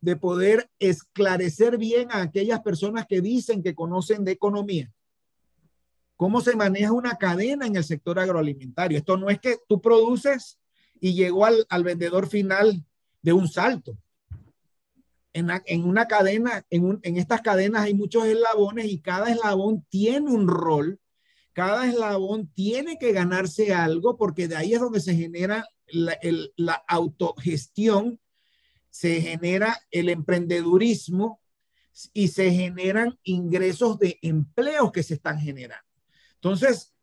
de 0.02 0.16
poder 0.16 0.70
esclarecer 0.80 1.78
bien 1.78 2.12
a 2.12 2.22
aquellas 2.22 2.62
personas 2.62 3.06
que 3.08 3.22
dicen 3.22 3.64
que 3.64 3.76
conocen 3.76 4.24
de 4.24 4.32
economía 4.32 4.92
cómo 6.16 6.42
se 6.42 6.56
maneja 6.56 6.92
una 6.92 7.18
cadena 7.18 7.68
en 7.68 7.76
el 7.76 7.84
sector 7.84 8.20
agroalimentario. 8.20 8.98
Esto 8.98 9.18
no 9.18 9.30
es 9.30 9.40
que 9.40 9.58
tú 9.68 9.82
produces 9.82 10.60
y 11.00 11.14
llegó 11.14 11.46
al, 11.46 11.84
vendedor 11.84 12.28
final 12.28 12.84
de 13.22 13.34
un 13.34 13.48
salto. 13.48 13.98
En, 15.38 15.84
una 15.84 16.08
cadena, 16.08 16.66
en, 16.70 16.98
en 17.04 17.18
estas 17.18 17.42
cadenas 17.42 17.82
hay 17.84 17.94
muchos 17.94 18.26
eslabones 18.26 18.86
y 18.86 19.02
cada 19.02 19.30
eslabón 19.30 19.86
tiene 19.90 20.32
un 20.32 20.48
rol, 20.48 21.02
cada 21.52 21.90
eslabón 21.90 22.48
tiene 22.54 22.98
que 22.98 23.12
ganarse 23.12 23.74
algo 23.74 24.16
porque 24.16 24.48
de 24.48 24.56
ahí 24.56 24.74
es 24.74 24.80
donde 24.80 25.02
se 25.02 25.14
genera 25.14 25.68
la, 25.88 26.18
la 26.56 26.76
autogestión, 26.88 28.22
se 28.90 29.20
genera 29.20 29.78
el 29.92 30.08
emprendedurismo 30.08 31.42
y 32.14 32.30
se 32.30 32.52
generan 32.52 33.20
ingresos 33.24 34.00
de 34.00 34.18
empleos 34.22 34.94
que 34.94 35.04
se 35.04 35.16
están 35.16 35.38
generando. 35.38 35.86
Entonces, 36.36 36.94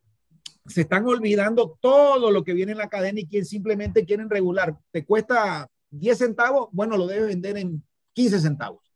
se 0.65 0.83
están 0.83 1.07
olvidando 1.07 1.79
todo 1.83 2.31
lo 2.31 2.45
que 2.45 2.55
viene 2.55 2.73
en 2.73 2.79
la 2.79 2.89
cadena 2.89 3.21
y 3.21 3.27
quien 3.27 3.45
simplemente 3.45 4.07
quieren 4.07 4.31
regular. 4.31 4.79
Te 4.91 5.05
cuesta 5.05 5.69
10 5.91 6.17
centavos, 6.17 6.71
bueno, 6.73 6.97
lo 6.97 7.07
debes 7.07 7.29
vender 7.29 7.59
en 7.59 7.85
15 8.13 8.41
centavos. 8.41 8.93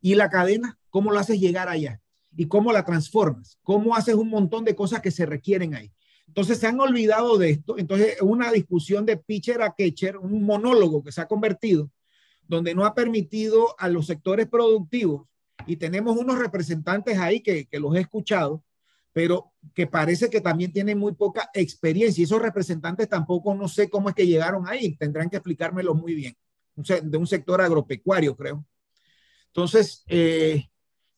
Y 0.00 0.14
la 0.14 0.30
cadena, 0.30 0.78
¿cómo 0.90 1.12
lo 1.12 1.18
haces 1.18 1.40
llegar 1.40 1.68
allá? 1.68 2.00
¿Y 2.36 2.46
cómo 2.46 2.72
la 2.72 2.84
transformas? 2.84 3.58
¿Cómo 3.62 3.96
haces 3.96 4.14
un 4.14 4.30
montón 4.30 4.64
de 4.64 4.76
cosas 4.76 5.00
que 5.00 5.10
se 5.10 5.26
requieren 5.26 5.74
ahí? 5.74 5.92
Entonces 6.26 6.58
se 6.58 6.66
han 6.66 6.78
olvidado 6.78 7.38
de 7.38 7.50
esto. 7.50 7.78
Entonces, 7.78 8.16
una 8.20 8.52
discusión 8.52 9.06
de 9.06 9.16
pitcher 9.16 9.62
a 9.62 9.74
catcher, 9.74 10.18
un 10.18 10.44
monólogo 10.44 11.02
que 11.02 11.10
se 11.10 11.20
ha 11.20 11.26
convertido, 11.26 11.90
donde 12.46 12.74
no 12.74 12.84
ha 12.84 12.94
permitido 12.94 13.74
a 13.78 13.88
los 13.88 14.06
sectores 14.06 14.46
productivos, 14.46 15.26
y 15.66 15.76
tenemos 15.76 16.16
unos 16.16 16.38
representantes 16.38 17.18
ahí 17.18 17.40
que, 17.40 17.66
que 17.66 17.80
los 17.80 17.94
he 17.96 18.00
escuchado, 18.00 18.62
pero 19.12 19.52
que 19.74 19.86
parece 19.86 20.30
que 20.30 20.40
también 20.40 20.72
tienen 20.72 20.98
muy 20.98 21.14
poca 21.14 21.50
experiencia. 21.52 22.20
Y 22.20 22.24
esos 22.24 22.40
representantes 22.40 23.08
tampoco 23.08 23.54
no 23.54 23.66
sé 23.66 23.90
cómo 23.90 24.08
es 24.08 24.14
que 24.14 24.26
llegaron 24.26 24.68
ahí. 24.68 24.96
Tendrán 24.96 25.28
que 25.28 25.36
explicármelo 25.36 25.94
muy 25.94 26.14
bien. 26.14 26.36
De 26.78 27.18
un 27.18 27.26
sector 27.26 27.60
agropecuario, 27.60 28.36
creo. 28.36 28.64
Entonces, 29.48 30.04
eh, 30.06 30.68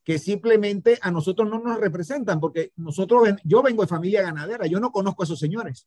que 0.02 0.18
simplemente 0.18 0.98
a 1.02 1.10
nosotros 1.10 1.48
no 1.48 1.58
nos 1.58 1.78
representan, 1.78 2.40
porque 2.40 2.72
nosotros, 2.76 3.28
yo 3.44 3.62
vengo 3.62 3.82
de 3.82 3.88
familia 3.88 4.22
ganadera, 4.22 4.66
yo 4.66 4.80
no 4.80 4.90
conozco 4.90 5.22
a 5.22 5.24
esos 5.24 5.38
señores. 5.38 5.86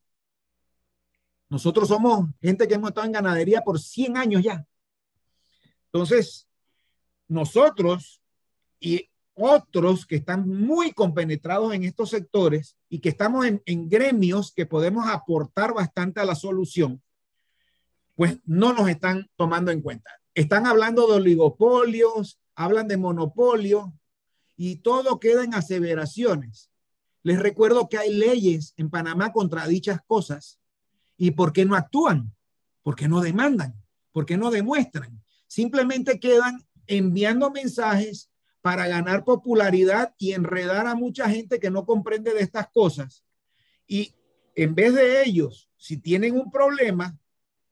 Nosotros 1.48 1.88
somos 1.88 2.30
gente 2.40 2.66
que 2.66 2.74
hemos 2.74 2.90
estado 2.90 3.06
en 3.06 3.12
ganadería 3.12 3.62
por 3.62 3.80
100 3.80 4.16
años 4.16 4.42
ya. 4.42 4.66
Entonces, 5.86 6.48
nosotros, 7.28 8.22
y 8.80 9.10
otros 9.34 10.06
que 10.06 10.16
están 10.16 10.48
muy 10.48 10.92
compenetrados 10.92 11.74
en 11.74 11.84
estos 11.84 12.10
sectores 12.10 12.76
y 12.88 13.00
que 13.00 13.08
estamos 13.08 13.46
en, 13.46 13.88
gremios 13.88 14.52
que 14.52 14.66
podemos 14.66 15.06
aportar 15.08 15.74
bastante 15.74 16.20
a 16.20 16.24
la 16.24 16.34
solución, 16.34 17.02
pues 18.14 18.38
no 18.44 18.72
nos 18.72 18.88
están 18.88 19.28
tomando 19.36 19.70
en 19.70 19.80
cuenta. 19.80 20.10
Están 20.34 20.66
hablando 20.66 21.06
de 21.06 21.14
oligopolios, 21.14 22.40
hablan 22.54 22.88
de 22.88 22.96
monopolio 22.96 23.92
y 24.56 24.76
todo 24.76 25.20
queda 25.20 25.44
en 25.44 25.54
aseveraciones. 25.54 26.70
Les 27.22 27.38
recuerdo 27.38 27.88
que 27.88 27.98
hay 27.98 28.12
leyes 28.12 28.74
en 28.76 28.90
Panamá 28.90 29.32
contra 29.32 29.66
dichas 29.66 30.00
cosas. 30.06 30.60
¿Y 31.16 31.32
por 31.32 31.52
qué 31.52 31.64
no 31.64 31.76
actúan? 31.76 32.34
¿Por 32.82 32.96
qué 32.96 33.08
no 33.08 33.20
demandan? 33.20 33.74
¿Por 34.12 34.26
qué 34.26 34.36
no 34.36 34.50
demuestran? 34.50 35.22
Simplemente 35.46 36.20
quedan 36.20 36.66
enviando 36.86 37.50
mensajes 37.50 38.30
para 38.60 38.86
ganar 38.86 39.24
popularidad 39.24 40.14
y 40.18 40.32
enredar 40.32 40.86
a 40.86 40.94
mucha 40.94 41.28
gente 41.28 41.60
que 41.60 41.70
no 41.70 41.86
comprende 41.86 42.32
de 42.34 42.40
estas 42.40 42.68
cosas. 42.70 43.24
Y 43.86 44.14
en 44.54 44.74
vez 44.74 44.94
de 44.94 45.22
ellos, 45.22 45.70
si 45.76 45.96
tienen 45.96 46.38
un 46.38 46.50
problema 46.50 47.18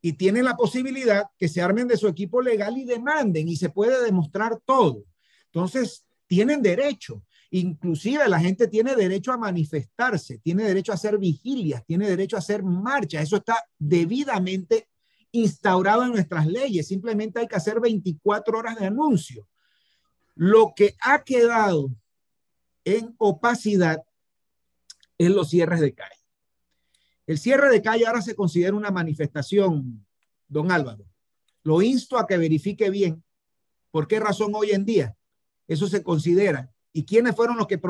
y 0.04 0.14
tienen 0.14 0.44
la 0.44 0.56
posibilidad 0.56 1.26
que 1.38 1.48
se 1.48 1.62
armen 1.62 1.86
de 1.86 1.96
su 1.96 2.08
equipo 2.08 2.42
legal 2.42 2.76
y 2.76 2.84
demanden 2.84 3.48
y 3.48 3.56
se 3.56 3.70
puede 3.70 4.04
demostrar 4.04 4.58
todo. 4.66 5.04
Entonces, 5.46 6.04
tienen 6.26 6.60
derecho. 6.60 7.22
Inclusive 7.50 8.28
la 8.28 8.40
gente 8.40 8.66
tiene 8.66 8.96
derecho 8.96 9.30
a 9.30 9.36
manifestarse, 9.36 10.38
tiene 10.38 10.64
derecho 10.64 10.90
a 10.90 10.96
hacer 10.96 11.18
vigilias, 11.18 11.84
tiene 11.86 12.08
derecho 12.08 12.34
a 12.34 12.40
hacer 12.40 12.64
marchas. 12.64 13.22
Eso 13.22 13.36
está 13.36 13.56
debidamente 13.78 14.88
instaurado 15.30 16.04
en 16.04 16.12
nuestras 16.12 16.46
leyes. 16.46 16.88
Simplemente 16.88 17.38
hay 17.38 17.46
que 17.46 17.56
hacer 17.56 17.78
24 17.78 18.58
horas 18.58 18.78
de 18.78 18.86
anuncio. 18.86 19.48
Lo 20.34 20.72
que 20.74 20.96
ha 21.00 21.22
quedado 21.22 21.94
en 22.84 23.14
opacidad 23.18 24.02
es 25.16 25.30
los 25.30 25.50
cierres 25.50 25.80
de 25.80 25.94
calle. 25.94 26.21
El 27.32 27.38
cierre 27.38 27.70
de 27.70 27.80
calle 27.80 28.06
ahora 28.06 28.20
se 28.20 28.34
considera 28.34 28.76
una 28.76 28.90
manifestación, 28.90 30.04
don 30.48 30.70
Álvaro. 30.70 31.06
Lo 31.62 31.80
insto 31.80 32.18
a 32.18 32.26
que 32.26 32.36
verifique 32.36 32.90
bien 32.90 33.24
por 33.90 34.06
qué 34.06 34.20
razón 34.20 34.52
hoy 34.54 34.72
en 34.72 34.84
día 34.84 35.16
eso 35.66 35.86
se 35.86 36.02
considera 36.02 36.70
y 36.92 37.06
quiénes 37.06 37.34
fueron 37.34 37.56
los 37.56 37.68
que 37.68 37.80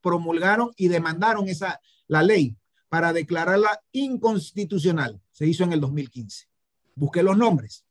promulgaron 0.00 0.70
y 0.76 0.86
demandaron 0.86 1.48
esa 1.48 1.80
la 2.06 2.22
ley 2.22 2.56
para 2.88 3.12
declararla 3.12 3.82
inconstitucional. 3.90 5.20
Se 5.32 5.48
hizo 5.48 5.64
en 5.64 5.72
el 5.72 5.80
2015. 5.80 6.46
Busque 6.94 7.24
los 7.24 7.36
nombres 7.36 7.84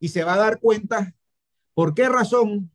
y 0.00 0.08
se 0.08 0.24
va 0.24 0.32
a 0.32 0.38
dar 0.38 0.58
cuenta 0.58 1.14
¿Por 1.74 1.92
qué 1.92 2.08
razón 2.08 2.72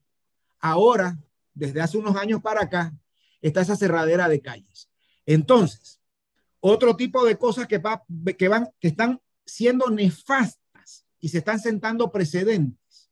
ahora, 0.60 1.18
desde 1.56 1.82
hace 1.82 1.98
unos 1.98 2.16
años 2.16 2.44
para 2.44 2.62
acá, 2.62 2.94
está 3.42 3.62
esa 3.62 3.76
cerradera 3.76 4.30
de 4.30 4.40
calles? 4.40 4.92
Entonces, 5.26 6.01
otro 6.62 6.96
tipo 6.96 7.26
de 7.26 7.38
cosas 7.38 7.68
que, 7.68 7.82
que, 8.38 8.48
van, 8.48 8.70
que 8.80 8.88
están 8.88 9.20
siendo 9.46 9.90
nefastas 9.90 11.06
y 11.20 11.30
se 11.30 11.40
están 11.40 11.60
sentando 11.60 12.12
precedentes. 12.12 13.12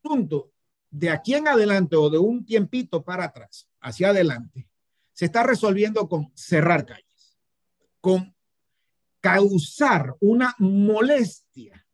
Punto 0.00 0.52
de 0.90 1.10
aquí 1.10 1.34
en 1.34 1.48
adelante 1.48 1.96
o 1.96 2.08
de 2.08 2.18
un 2.18 2.44
tiempito 2.44 3.02
para 3.02 3.24
atrás, 3.24 3.68
hacia 3.80 4.10
adelante, 4.10 4.68
se 5.12 5.24
está 5.24 5.42
resolviendo 5.42 6.08
con 6.08 6.30
cerrar 6.36 6.86
calles, 6.86 7.38
con 8.00 8.34
causar 9.20 10.14
una 10.20 10.54
molestia 10.58 11.84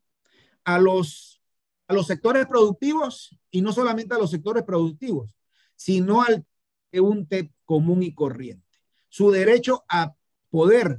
a 0.64 0.78
los 0.78 1.40
a 1.86 1.92
los 1.92 2.06
sectores 2.06 2.46
productivos 2.46 3.36
y 3.50 3.62
no 3.62 3.72
solamente 3.72 4.14
a 4.14 4.18
los 4.18 4.30
sectores 4.30 4.62
productivos, 4.62 5.36
sino 5.74 6.22
al 6.22 6.46
un 6.92 7.28
común 7.64 8.04
y 8.04 8.14
corriente. 8.14 8.69
Su 9.10 9.30
derecho 9.30 9.84
a 9.88 10.14
poder 10.48 10.98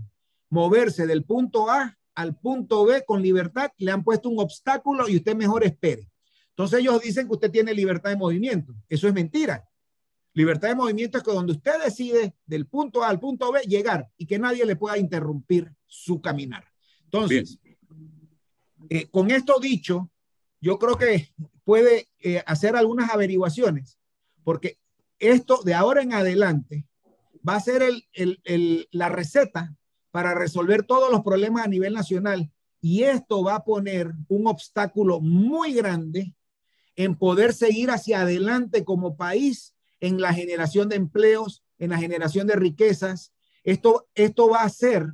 moverse 0.50 1.08
del 1.08 1.24
punto 1.24 1.70
A 1.70 1.98
al 2.14 2.38
punto 2.38 2.86
B 2.86 3.04
con 3.06 3.22
libertad, 3.22 3.72
le 3.78 3.90
han 3.90 4.04
puesto 4.04 4.30
un 4.30 4.40
obstáculo 4.40 5.08
y 5.08 5.16
usted 5.16 5.36
mejor 5.36 5.64
espere. 5.64 6.12
Entonces 6.50 6.82
ellos 6.82 7.02
dicen 7.02 7.26
que 7.26 7.34
usted 7.34 7.50
tiene 7.50 7.74
libertad 7.74 8.10
de 8.10 8.18
movimiento. 8.18 8.76
Eso 8.90 9.08
es 9.08 9.14
mentira. 9.14 9.68
Libertad 10.34 10.68
de 10.68 10.76
movimiento 10.76 11.18
es 11.18 11.24
que 11.24 11.32
donde 11.32 11.54
usted 11.54 11.82
decide 11.84 12.36
del 12.46 12.68
punto 12.68 13.04
A 13.04 13.10
al 13.10 13.20
punto 13.20 13.52
B 13.52 13.62
llegar 13.62 14.10
y 14.18 14.26
que 14.26 14.38
nadie 14.38 14.66
le 14.66 14.76
pueda 14.76 14.98
interrumpir 14.98 15.74
su 15.88 16.22
caminar. 16.22 16.66
Entonces, 17.06 17.60
eh, 18.90 19.08
con 19.10 19.32
esto 19.32 19.58
dicho, 19.60 20.12
yo 20.60 20.78
creo 20.78 20.98
que 20.98 21.34
puede 21.64 22.10
eh, 22.20 22.44
hacer 22.46 22.76
algunas 22.76 23.10
averiguaciones, 23.10 23.98
porque 24.44 24.78
esto 25.18 25.62
de 25.64 25.74
ahora 25.74 26.02
en 26.02 26.14
adelante 26.14 26.86
va 27.48 27.56
a 27.56 27.60
ser 27.60 27.84
la 28.92 29.10
receta 29.10 29.76
para 30.12 30.36
resolver 30.36 30.84
todos 30.84 31.12
los 31.12 31.22
problemas 31.22 31.66
a 31.66 31.70
nivel 31.70 31.94
nacional 31.94 32.52
y 32.82 33.04
esto 33.04 33.44
va 33.44 33.56
a 33.56 33.64
poner 33.64 34.12
un 34.28 34.48
obstáculo 34.48 35.22
muy 35.22 35.74
grande 35.74 36.34
en 36.96 37.16
poder 37.16 37.54
seguir 37.54 37.92
hacia 37.92 38.22
adelante 38.22 38.84
como 38.84 39.16
país 39.16 39.76
en 40.00 40.20
la 40.20 40.34
generación 40.34 40.90
de 40.90 40.96
empleos, 40.96 41.64
en 41.78 41.92
la 41.92 41.98
generación 41.98 42.48
de 42.48 42.56
riquezas. 42.56 43.32
Esto, 43.64 44.10
esto 44.16 44.50
va 44.50 44.62
a 44.62 44.66
hacer 44.66 45.08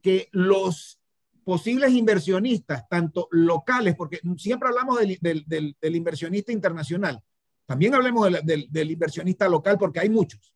que 0.00 0.28
los 0.32 1.00
posibles 1.44 1.92
inversionistas, 1.92 2.88
tanto 2.88 3.28
locales, 3.32 3.96
porque 3.96 4.20
siempre 4.36 4.68
hablamos 4.68 4.98
del, 5.00 5.96
inversionista 5.96 6.52
internacional, 6.52 7.20
también 7.66 7.94
hablemos 7.94 8.28
del, 8.44 8.90
inversionista 8.90 9.48
local 9.48 9.76
porque 9.78 10.00
hay 10.00 10.08
muchos. 10.08 10.54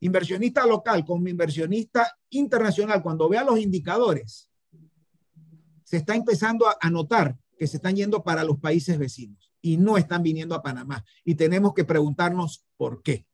Inversionista 0.00 0.66
local 0.66 1.04
como 1.04 1.28
inversionista 1.28 2.16
internacional, 2.30 3.02
cuando 3.02 3.28
vea 3.28 3.44
los 3.44 3.58
indicadores, 3.58 4.50
se 5.84 5.98
está 5.98 6.14
empezando 6.14 6.66
a 6.80 6.90
notar 6.90 7.36
que 7.58 7.66
se 7.66 7.76
están 7.78 7.96
yendo 7.96 8.22
para 8.22 8.44
los 8.44 8.58
países 8.58 8.98
vecinos 8.98 9.52
y 9.62 9.76
no 9.76 9.96
están 9.96 10.22
viniendo 10.22 10.54
a 10.54 10.62
Panamá. 10.62 11.04
Y 11.24 11.34
tenemos 11.34 11.74
que 11.74 11.84
preguntarnos 11.84 12.64
por 12.76 13.02
qué. 13.02 13.24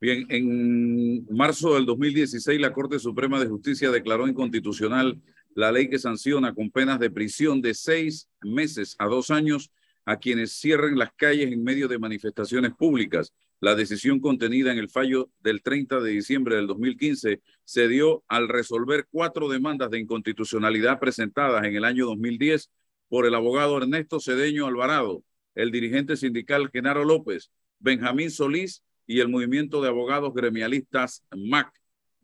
Bien, 0.00 0.26
en 0.30 1.26
marzo 1.30 1.74
del 1.74 1.84
2016 1.84 2.58
la 2.58 2.72
Corte 2.72 2.98
Suprema 2.98 3.38
de 3.38 3.46
Justicia 3.48 3.90
declaró 3.90 4.26
inconstitucional 4.26 5.20
la 5.54 5.70
ley 5.70 5.90
que 5.90 5.98
sanciona 5.98 6.54
con 6.54 6.70
penas 6.70 6.98
de 6.98 7.10
prisión 7.10 7.60
de 7.60 7.74
seis 7.74 8.30
meses 8.40 8.96
a 8.98 9.06
dos 9.06 9.30
años 9.30 9.70
a 10.06 10.16
quienes 10.16 10.52
cierren 10.52 10.98
las 10.98 11.12
calles 11.12 11.52
en 11.52 11.62
medio 11.62 11.86
de 11.86 11.98
manifestaciones 11.98 12.72
públicas. 12.72 13.34
La 13.60 13.74
decisión 13.74 14.20
contenida 14.20 14.72
en 14.72 14.78
el 14.78 14.88
fallo 14.88 15.28
del 15.40 15.62
30 15.62 16.00
de 16.00 16.12
diciembre 16.12 16.56
del 16.56 16.66
2015 16.66 17.42
se 17.62 17.88
dio 17.88 18.24
al 18.26 18.48
resolver 18.48 19.06
cuatro 19.10 19.50
demandas 19.50 19.90
de 19.90 19.98
inconstitucionalidad 19.98 20.98
presentadas 20.98 21.64
en 21.64 21.76
el 21.76 21.84
año 21.84 22.06
2010 22.06 22.70
por 23.08 23.26
el 23.26 23.34
abogado 23.34 23.76
Ernesto 23.76 24.18
Cedeño 24.18 24.66
Alvarado, 24.66 25.22
el 25.54 25.70
dirigente 25.70 26.16
sindical 26.16 26.70
Genaro 26.72 27.04
López, 27.04 27.50
Benjamín 27.78 28.30
Solís 28.30 28.82
y 29.06 29.20
el 29.20 29.28
movimiento 29.28 29.82
de 29.82 29.88
abogados 29.88 30.32
gremialistas 30.32 31.22
MAC. 31.36 31.70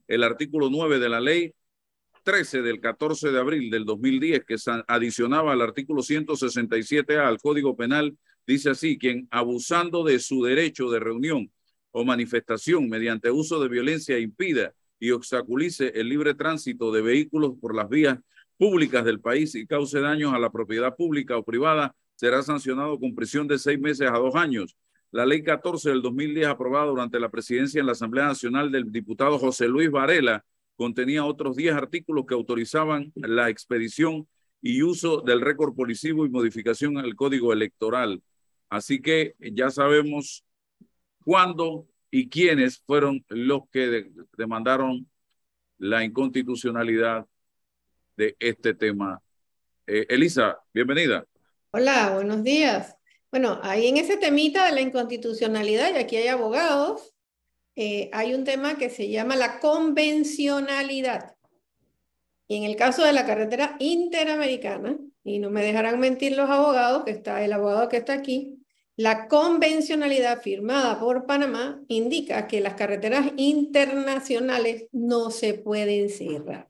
El 0.09 0.23
artículo 0.23 0.71
9 0.71 0.99
de 0.99 1.09
la 1.11 1.21
ley 1.21 1.53
13 2.23 2.63
del 2.63 2.81
14 2.81 3.31
de 3.31 3.39
abril 3.39 3.71
del 3.71 3.85
2010, 3.85 4.45
que 4.47 4.57
adicionaba 4.89 5.53
al 5.53 5.61
artículo 5.61 6.03
167A 6.03 7.27
al 7.27 7.39
Código 7.39 7.77
Penal, 7.77 8.17
dice 8.47 8.71
así, 8.71 8.99
quien 8.99 9.27
abusando 9.31 10.05
de 10.05 10.19
su 10.19 10.45
derecho 10.45 10.91
de 10.91 11.01
reunión 11.01 11.51
o 11.91 12.05
manifestación 12.05 12.89
mediante 12.89 13.31
uso 13.31 13.61
de 13.61 13.69
violencia 13.69 14.19
impida 14.19 14.75
y 14.99 15.11
obstaculice 15.11 15.93
el 15.95 16.09
libre 16.09 16.35
tránsito 16.35 16.93
de 16.93 17.03
vehículos 17.03 17.55
por 17.61 17.75
las 17.75 17.89
vías 17.89 18.19
públicas 18.59 19.05
del 19.05 19.21
país 19.21 19.55
y 19.55 19.67
cause 19.67 20.01
daños 20.01 20.33
a 20.33 20.39
la 20.39 20.51
propiedad 20.51 20.95
pública 20.95 21.37
o 21.37 21.45
privada, 21.45 21.95
será 22.15 22.43
sancionado 22.43 22.99
con 22.99 23.15
prisión 23.15 23.47
de 23.47 23.59
seis 23.59 23.79
meses 23.79 24.09
a 24.11 24.19
dos 24.19 24.35
años. 24.35 24.77
La 25.11 25.27
ley 25.27 25.43
14 25.43 25.91
del 25.91 26.03
2010, 26.03 26.47
aprobada 26.47 26.87
durante 26.87 27.21
la 27.21 27.29
presidencia 27.31 27.81
en 27.81 27.87
la 27.87 27.93
Asamblea 27.93 28.27
Nacional 28.27 28.71
del 28.73 28.91
diputado 28.91 29.39
José 29.39 29.69
Luis 29.69 29.91
Varela, 29.91 30.45
contenía 30.77 31.25
otros 31.25 31.57
10 31.57 31.75
artículos 31.75 32.27
que 32.27 32.35
autorizaban 32.35 33.13
la 33.15 33.49
expedición 33.49 34.27
y 34.61 34.83
uso 34.83 35.21
del 35.21 35.41
récord 35.41 35.75
policivo 35.75 36.27
y 36.27 36.31
modificación 36.31 36.99
al 36.99 37.15
código 37.15 37.53
electoral. 37.53 38.23
Así 38.69 39.01
que 39.01 39.35
ya 39.39 39.71
sabemos 39.71 40.45
cuándo 41.25 41.87
y 42.11 42.29
quiénes 42.29 42.79
fueron 42.79 43.25
los 43.29 43.69
que 43.71 44.11
demandaron 44.37 45.09
la 45.79 46.05
inconstitucionalidad 46.05 47.27
de 48.17 48.37
este 48.39 48.75
tema. 48.75 49.21
Eh, 49.87 50.07
Elisa, 50.09 50.59
bienvenida. 50.73 51.25
Hola, 51.71 52.15
buenos 52.15 52.43
días. 52.43 52.97
Bueno, 53.31 53.61
ahí 53.63 53.89
en 53.89 53.99
ese 53.99 54.17
temita 54.17 54.67
de 54.67 54.73
la 54.73 54.81
inconstitucionalidad, 54.81 55.95
y 55.95 55.99
aquí 55.99 56.17
hay 56.17 56.29
abogados, 56.29 57.15
eh, 57.75 58.09
hay 58.13 58.33
un 58.35 58.45
tema 58.45 58.79
que 58.79 58.89
se 58.89 59.11
llama 59.11 59.37
la 59.37 59.61
convencionalidad. 59.61 61.37
Y 62.49 62.57
en 62.57 62.65
el 62.65 62.77
caso 62.77 63.05
de 63.05 63.13
la 63.13 63.27
carretera 63.27 63.77
interamericana, 63.79 64.97
y 65.27 65.41
no 65.41 65.51
me 65.51 65.65
dejarán 65.65 65.99
mentir 65.99 66.37
los 66.37 66.49
abogados, 66.49 67.03
que 67.05 67.11
está 67.11 67.45
el 67.45 67.53
abogado 67.53 67.89
que 67.89 67.97
está 67.97 68.13
aquí, 68.13 68.63
la 68.95 69.27
convencionalidad 69.27 70.41
firmada 70.41 71.01
por 71.01 71.27
Panamá 71.27 71.83
indica 71.89 72.47
que 72.47 72.61
las 72.61 72.75
carreteras 72.75 73.33
internacionales 73.37 74.87
no 74.93 75.33
se 75.33 75.55
pueden 75.55 76.11
cerrar. 76.11 76.69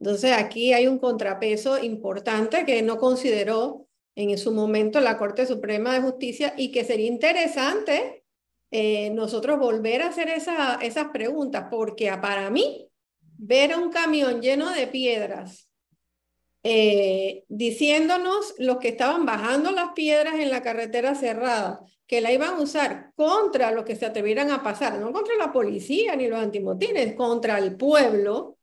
Entonces 0.00 0.32
aquí 0.32 0.72
hay 0.72 0.88
un 0.88 0.98
contrapeso 0.98 1.82
importante 1.82 2.66
que 2.66 2.82
no 2.82 2.98
consideró 2.98 3.86
en 4.16 4.36
su 4.36 4.50
momento 4.50 5.00
la 5.00 5.16
Corte 5.16 5.46
Suprema 5.46 5.94
de 5.94 6.00
Justicia 6.00 6.54
y 6.56 6.72
que 6.72 6.84
sería 6.84 7.06
interesante 7.06 8.24
eh, 8.72 9.10
nosotros 9.10 9.60
volver 9.60 10.02
a 10.02 10.08
hacer 10.08 10.28
esa, 10.28 10.80
esas 10.82 11.10
preguntas, 11.10 11.68
porque 11.70 12.10
para 12.20 12.50
mí, 12.50 12.88
ver 13.38 13.78
un 13.78 13.90
camión 13.90 14.42
lleno 14.42 14.72
de 14.72 14.88
piedras, 14.88 15.70
eh, 16.68 17.44
diciéndonos 17.46 18.56
los 18.58 18.78
que 18.78 18.88
estaban 18.88 19.24
bajando 19.24 19.70
las 19.70 19.92
piedras 19.92 20.34
en 20.40 20.50
la 20.50 20.62
carretera 20.62 21.14
cerrada, 21.14 21.80
que 22.08 22.20
la 22.20 22.32
iban 22.32 22.54
a 22.54 22.60
usar 22.60 23.12
contra 23.14 23.70
los 23.70 23.84
que 23.84 23.94
se 23.94 24.04
atrevieran 24.04 24.50
a 24.50 24.64
pasar, 24.64 24.98
no 24.98 25.12
contra 25.12 25.36
la 25.36 25.52
policía 25.52 26.16
ni 26.16 26.26
los 26.26 26.40
antimotines, 26.40 27.14
contra 27.14 27.58
el 27.58 27.76
pueblo, 27.76 28.58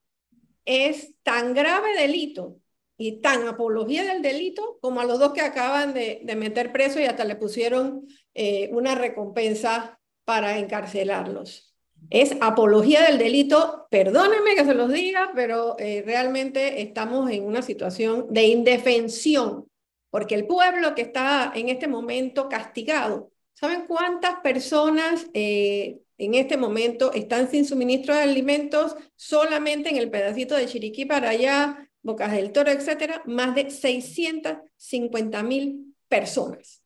es 0.65 1.13
tan 1.23 1.53
grave 1.53 1.95
delito 1.97 2.57
y 2.97 3.21
tan 3.21 3.47
apología 3.47 4.03
del 4.03 4.21
delito 4.21 4.79
como 4.81 4.99
a 4.99 5.05
los 5.05 5.17
dos 5.17 5.31
que 5.31 5.39
acaban 5.39 5.93
de, 5.93 6.25
meter 6.35 6.73
preso 6.73 6.99
y 6.99 7.05
hasta 7.05 7.23
le 7.23 7.37
pusieron 7.37 8.05
eh, 8.33 8.69
una 8.73 8.95
recompensa 8.95 9.97
para 10.25 10.57
encarcelarlos. 10.57 11.72
Es 12.09 12.35
apología 12.41 13.03
del 13.03 13.17
delito, 13.17 13.87
perdónenme 13.89 14.55
que 14.55 14.65
se 14.65 14.73
los 14.73 14.91
diga, 14.91 15.31
pero 15.35 15.75
eh, 15.79 16.03
realmente 16.05 16.81
estamos 16.81 17.29
en 17.31 17.43
una 17.43 17.61
situación 17.61 18.27
de 18.29 18.43
indefensión, 18.43 19.67
porque 20.09 20.35
el 20.35 20.45
pueblo 20.45 20.95
que 20.95 21.01
está 21.01 21.51
en 21.55 21.69
este 21.69 21.87
momento 21.87 22.49
castigado, 22.49 23.31
¿saben 23.53 23.85
cuántas 23.87 24.39
personas 24.41 25.27
eh, 25.33 25.99
en 26.17 26.35
este 26.35 26.57
momento 26.57 27.11
están 27.13 27.49
sin 27.49 27.65
suministro 27.65 28.13
de 28.13 28.21
alimentos 28.21 28.95
solamente 29.15 29.89
en 29.89 29.97
el 29.97 30.11
pedacito 30.11 30.55
de 30.55 30.67
Chiriquí 30.67 31.05
para 31.05 31.29
allá, 31.29 31.89
Bocas 32.01 32.33
del 32.33 32.51
Toro, 32.51 32.69
etcétera? 32.69 33.23
Más 33.25 33.55
de 33.55 33.69
650 33.69 35.43
mil 35.43 35.95
personas. 36.07 36.83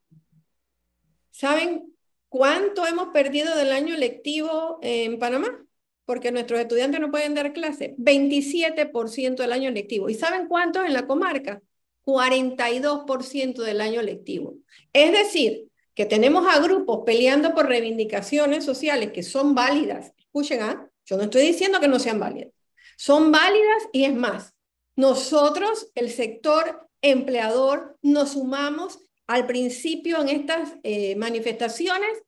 ¿Saben 1.32 1.97
cuánto 2.38 2.86
hemos 2.86 3.08
perdido 3.08 3.56
del 3.56 3.72
año 3.72 3.96
lectivo 3.98 4.78
en 4.84 5.18
Panamá? 5.18 5.66
Porque 6.06 6.32
nuestros 6.32 6.60
estudiantes 6.60 7.00
no 7.00 7.10
pueden 7.10 7.34
dar 7.34 7.52
clase. 7.52 7.96
27% 7.98 9.36
del 9.36 9.52
año 9.52 9.72
lectivo. 9.72 10.08
¿Y 10.08 10.14
saben 10.14 10.48
cuánto 10.48 10.86
en 10.86 10.94
la 10.94 11.08
comarca? 11.08 11.62
42% 12.06 13.64
del 13.64 13.82
año 13.82 14.02
lectivo. 14.04 14.56
Es 14.94 15.12
decir, 15.12 15.68
que 15.96 16.06
tenemos 16.06 16.46
a 16.48 16.60
grupos 16.60 17.02
peleando 17.06 17.56
por 17.56 17.68
reivindicaciones 17.68 18.64
sociales 18.64 19.12
que 19.12 19.24
son 19.24 19.56
válidas. 19.56 20.14
Escuchen, 20.18 20.62
¿ah? 20.62 20.90
yo 21.06 21.18
no 21.18 21.24
estoy 21.24 21.42
diciendo 21.42 21.80
que 21.80 21.88
no 21.88 21.98
sean 21.98 22.20
válidas. 22.20 22.54
Son 22.98 23.32
válidas 23.32 23.90
y 23.92 24.06
es 24.06 24.14
más, 24.14 24.54
nosotros, 24.96 25.92
el 25.96 26.12
sector 26.12 26.88
empleador, 27.02 27.98
nos 28.02 28.34
sumamos 28.34 29.00
al 29.26 29.48
principio 29.48 30.22
en 30.22 30.30
estas 30.30 30.76
eh, 30.84 31.16
manifestaciones 31.16 32.24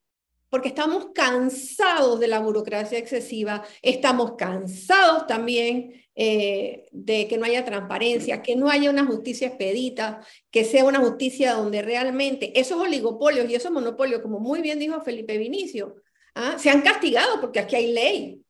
porque 0.49 0.69
estamos 0.69 1.09
cansados 1.13 2.19
de 2.19 2.27
la 2.27 2.39
burocracia 2.39 2.97
excesiva, 2.97 3.63
estamos 3.81 4.33
cansados 4.37 5.27
también 5.27 6.03
eh, 6.15 6.85
de 6.91 7.27
que 7.27 7.37
no 7.37 7.45
haya 7.45 7.63
transparencia, 7.63 8.41
que 8.41 8.55
no 8.55 8.69
haya 8.69 8.89
una 8.89 9.05
justicia 9.05 9.47
expedita, 9.47 10.21
que 10.51 10.65
sea 10.65 10.85
una 10.85 10.99
justicia 10.99 11.53
donde 11.53 11.81
realmente 11.81 12.59
esos 12.59 12.79
oligopolios 12.79 13.49
y 13.49 13.55
esos 13.55 13.71
monopolios, 13.71 14.21
como 14.21 14.39
muy 14.39 14.61
bien 14.61 14.79
dijo 14.79 14.99
Felipe 15.01 15.37
Vinicio, 15.37 15.95
¿ah? 16.35 16.57
se 16.57 16.69
han 16.69 16.81
castigado 16.81 17.39
porque 17.39 17.59
aquí 17.59 17.75
hay 17.75 17.93
ley, 17.93 18.41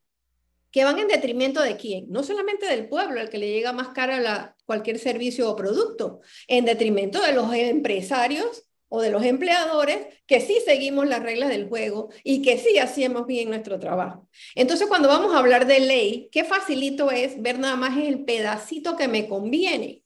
que 0.72 0.84
van 0.84 1.00
en 1.00 1.08
detrimento 1.08 1.62
de 1.62 1.78
quién? 1.78 2.06
No 2.10 2.24
solamente 2.24 2.68
del 2.68 2.88
pueblo, 2.88 3.20
al 3.20 3.30
que 3.30 3.40
le 3.40 3.52
llega 3.52 3.74
más 3.74 3.90
cara 3.90 4.56
cualquier 4.66 5.00
servicio 5.00 5.50
o 5.50 5.56
producto, 5.56 6.22
en 6.48 6.66
detrimento 6.66 7.22
de 7.22 7.34
los 7.34 7.54
empresarios 7.54 8.69
o 8.90 9.02
de 9.02 9.12
los 9.12 9.24
empleadores 9.24 10.08
que 10.26 10.42
sí 10.42 10.62
seguimos 10.66 11.08
las 11.08 11.24
reglas 11.24 11.50
del 11.50 11.70
juego 11.70 12.10
y 12.24 12.42
que 12.42 12.58
sí 12.58 12.78
hacemos 12.80 13.28
bien 13.28 13.50
nuestro 13.50 13.80
trabajo. 13.80 14.28
Entonces, 14.56 14.88
cuando 14.88 15.08
vamos 15.08 15.34
a 15.34 15.40
hablar 15.40 15.68
de 15.68 15.80
ley, 15.80 16.30
qué 16.32 16.44
facilito 16.44 17.12
es 17.12 17.42
ver 17.42 17.60
nada 17.60 17.76
más 17.76 17.98
el 17.98 18.26
pedacito 18.26 18.98
que 18.98 19.08
me 19.08 19.28
conviene. 19.28 20.04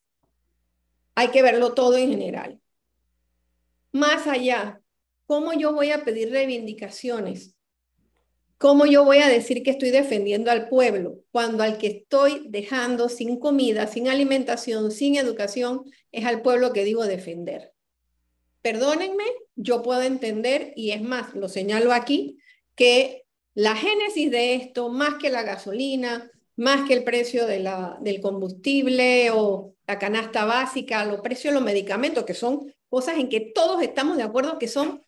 Hay 1.16 1.30
que 1.30 1.42
verlo 1.42 1.74
todo 1.74 1.98
en 1.98 2.10
general. 2.10 2.60
Más 3.92 4.28
allá, 4.28 4.82
¿cómo 5.26 5.54
yo 5.54 5.74
voy 5.74 5.92
a 5.92 6.04
pedir 6.04 6.32
reivindicaciones? 6.32 7.56
¿Cómo 8.58 8.86
yo 8.86 9.04
voy 9.04 9.18
a 9.18 9.28
decir 9.28 9.62
que 9.62 9.72
estoy 9.72 9.92
defendiendo 9.92 10.50
al 10.50 10.70
pueblo 10.70 11.20
cuando 11.32 11.64
al 11.64 11.78
que 11.78 11.88
estoy 11.88 12.48
dejando 12.50 13.10
sin 13.10 13.38
comida, 13.38 13.88
sin 13.88 14.08
alimentación, 14.08 14.92
sin 14.92 15.18
educación, 15.18 15.84
es 16.12 16.26
al 16.26 16.42
pueblo 16.42 16.72
que 16.72 16.86
digo 16.86 17.06
defender? 17.06 17.74
Perdónenme, 18.64 19.26
yo 19.56 19.84
puedo 19.84 20.02
entender, 20.02 20.74
y 20.76 20.92
es 20.92 21.02
más, 21.02 21.36
lo 21.36 21.50
señalo 21.50 21.94
aquí, 21.94 22.40
que 22.76 23.26
la 23.54 23.76
génesis 23.76 24.32
de 24.32 24.56
esto, 24.56 24.90
más 24.90 25.16
que 25.16 25.30
la 25.30 25.44
gasolina, 25.44 26.32
más 26.56 26.88
que 26.88 26.94
el 26.94 27.04
precio 27.04 27.46
del 27.46 28.22
combustible 28.22 29.32
o 29.32 29.76
la 29.86 30.00
canasta 30.00 30.46
básica, 30.46 31.06
los 31.06 31.22
precios 31.22 31.54
de 31.54 31.60
los 31.60 31.66
medicamentos, 31.66 32.24
que 32.24 32.34
son 32.34 32.74
cosas 32.90 33.18
en 33.18 33.28
que 33.28 33.42
todos 33.42 33.82
estamos 33.82 34.16
de 34.18 34.24
acuerdo 34.24 34.58
que 34.58 34.68
son 34.68 35.04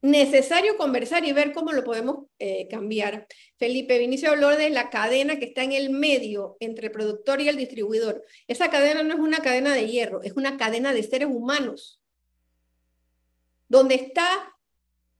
necesario 0.00 0.76
conversar 0.76 1.24
y 1.24 1.32
ver 1.32 1.52
cómo 1.52 1.72
lo 1.72 1.84
podemos 1.84 2.26
eh, 2.38 2.66
cambiar. 2.68 3.26
Felipe 3.58 3.98
Vinicio 3.98 4.30
habló 4.30 4.56
de 4.56 4.70
la 4.70 4.88
cadena 4.88 5.38
que 5.38 5.46
está 5.46 5.64
en 5.64 5.72
el 5.72 5.90
medio 5.90 6.56
entre 6.60 6.86
el 6.86 6.92
productor 6.92 7.40
y 7.40 7.48
el 7.48 7.56
distribuidor. 7.56 8.24
Esa 8.46 8.70
cadena 8.70 9.02
no 9.02 9.12
es 9.12 9.20
una 9.20 9.40
cadena 9.40 9.74
de 9.74 9.86
hierro, 9.86 10.22
es 10.22 10.32
una 10.32 10.56
cadena 10.56 10.94
de 10.94 11.02
seres 11.02 11.28
humanos, 11.28 12.00
donde 13.68 13.96
está 13.96 14.54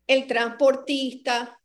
el 0.06 0.26
transportista, 0.26 1.60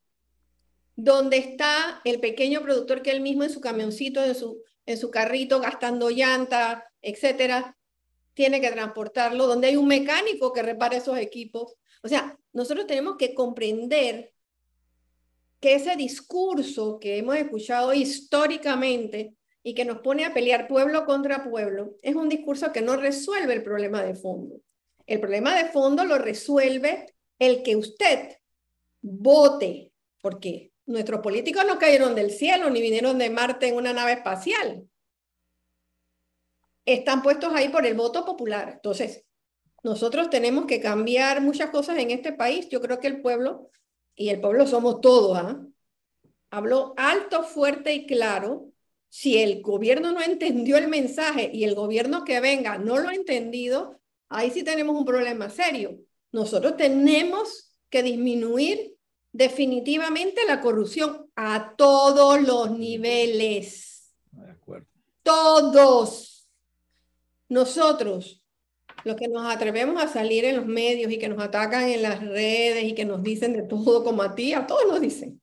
donde 0.95 1.37
está 1.37 2.01
el 2.03 2.19
pequeño 2.19 2.61
productor 2.61 3.01
que 3.01 3.11
él 3.11 3.21
mismo 3.21 3.43
en 3.43 3.49
su 3.49 3.61
camioncito, 3.61 4.23
en 4.23 4.35
su, 4.35 4.61
en 4.85 4.97
su 4.97 5.09
carrito, 5.09 5.59
gastando 5.59 6.09
llanta, 6.09 6.85
etcétera, 7.01 7.77
tiene 8.33 8.61
que 8.61 8.71
transportarlo, 8.71 9.47
donde 9.47 9.67
hay 9.67 9.75
un 9.75 9.87
mecánico 9.87 10.53
que 10.53 10.61
repara 10.61 10.97
esos 10.97 11.17
equipos. 11.17 11.75
O 12.03 12.07
sea, 12.07 12.37
nosotros 12.53 12.87
tenemos 12.87 13.17
que 13.17 13.33
comprender 13.33 14.33
que 15.59 15.75
ese 15.75 15.95
discurso 15.95 16.99
que 16.99 17.17
hemos 17.17 17.35
escuchado 17.35 17.93
históricamente 17.93 19.35
y 19.63 19.75
que 19.75 19.85
nos 19.85 19.99
pone 19.99 20.25
a 20.25 20.33
pelear 20.33 20.67
pueblo 20.67 21.05
contra 21.05 21.43
pueblo 21.43 21.95
es 22.01 22.15
un 22.15 22.29
discurso 22.29 22.71
que 22.71 22.81
no 22.81 22.95
resuelve 22.95 23.53
el 23.53 23.63
problema 23.63 24.01
de 24.01 24.15
fondo. 24.15 24.59
El 25.11 25.19
problema 25.19 25.53
de 25.57 25.65
fondo 25.65 26.05
lo 26.05 26.17
resuelve 26.17 27.13
el 27.37 27.63
que 27.63 27.75
usted 27.75 28.37
vote, 29.01 29.91
porque 30.21 30.71
nuestros 30.85 31.19
políticos 31.19 31.65
no 31.67 31.77
cayeron 31.77 32.15
del 32.15 32.31
cielo 32.31 32.69
ni 32.69 32.81
vinieron 32.81 33.17
de 33.17 33.29
Marte 33.29 33.67
en 33.67 33.75
una 33.75 33.91
nave 33.91 34.13
espacial. 34.13 34.87
Están 36.85 37.21
puestos 37.23 37.53
ahí 37.53 37.67
por 37.67 37.85
el 37.85 37.93
voto 37.93 38.23
popular. 38.23 38.69
Entonces, 38.75 39.25
nosotros 39.83 40.29
tenemos 40.29 40.65
que 40.65 40.79
cambiar 40.79 41.41
muchas 41.41 41.71
cosas 41.71 41.97
en 41.97 42.11
este 42.11 42.31
país. 42.31 42.69
Yo 42.69 42.79
creo 42.79 43.01
que 43.01 43.07
el 43.07 43.21
pueblo, 43.21 43.69
y 44.15 44.29
el 44.29 44.39
pueblo 44.39 44.65
somos 44.65 45.01
todos, 45.01 45.37
¿ah? 45.37 45.61
habló 46.51 46.93
alto, 46.95 47.43
fuerte 47.43 47.93
y 47.93 48.07
claro. 48.07 48.71
Si 49.09 49.39
el 49.39 49.61
gobierno 49.61 50.13
no 50.13 50.21
entendió 50.21 50.77
el 50.77 50.87
mensaje 50.87 51.51
y 51.53 51.65
el 51.65 51.75
gobierno 51.75 52.23
que 52.23 52.39
venga 52.39 52.77
no 52.77 52.97
lo 52.97 53.09
ha 53.09 53.13
entendido, 53.13 54.00
ahí 54.31 54.49
sí 54.51 54.63
tenemos 54.63 54.95
un 54.95 55.05
problema 55.05 55.49
serio. 55.49 55.99
Nosotros 56.31 56.77
tenemos 56.77 57.71
que 57.89 58.01
disminuir 58.01 58.95
definitivamente 59.31 60.45
la 60.45 60.61
corrupción 60.61 61.29
a 61.35 61.75
todos 61.75 62.41
los 62.41 62.71
niveles. 62.71 64.13
De 64.31 64.51
acuerdo. 64.51 64.87
Todos. 65.23 66.47
Nosotros 67.49 68.41
los 69.03 69.15
que 69.15 69.27
nos 69.27 69.51
atrevemos 69.51 70.01
a 70.01 70.07
salir 70.07 70.45
en 70.45 70.57
los 70.57 70.65
medios 70.65 71.11
y 71.11 71.17
que 71.17 71.29
nos 71.29 71.41
atacan 71.43 71.89
en 71.89 72.01
las 72.01 72.21
redes 72.23 72.83
y 72.83 72.93
que 72.93 73.05
nos 73.05 73.23
dicen 73.23 73.53
de 73.53 73.63
todo 73.63 74.03
como 74.03 74.21
a 74.21 74.35
ti, 74.35 74.53
a 74.53 74.67
todos 74.67 74.85
nos 74.87 75.01
dicen. 75.01 75.41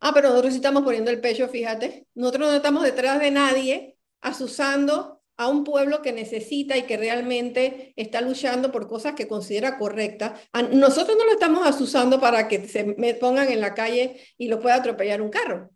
Ah, 0.00 0.12
pero 0.12 0.28
nosotros 0.28 0.52
sí 0.52 0.58
estamos 0.58 0.82
poniendo 0.82 1.10
el 1.10 1.20
pecho, 1.20 1.48
fíjate. 1.48 2.06
Nosotros 2.14 2.48
no 2.48 2.54
estamos 2.54 2.82
detrás 2.82 3.20
de 3.20 3.30
nadie 3.30 3.96
asusando 4.20 5.22
a 5.36 5.48
un 5.48 5.64
pueblo 5.64 6.00
que 6.00 6.12
necesita 6.12 6.76
y 6.76 6.82
que 6.82 6.96
realmente 6.96 7.92
está 7.96 8.20
luchando 8.20 8.70
por 8.70 8.86
cosas 8.86 9.14
que 9.14 9.26
considera 9.26 9.78
correctas. 9.78 10.40
Nosotros 10.72 11.16
no 11.18 11.24
lo 11.24 11.32
estamos 11.32 11.66
asusando 11.66 12.20
para 12.20 12.46
que 12.46 12.68
se 12.68 12.84
me 12.84 13.14
pongan 13.14 13.50
en 13.50 13.60
la 13.60 13.74
calle 13.74 14.20
y 14.38 14.48
lo 14.48 14.60
pueda 14.60 14.76
atropellar 14.76 15.20
un 15.20 15.30
carro. 15.30 15.70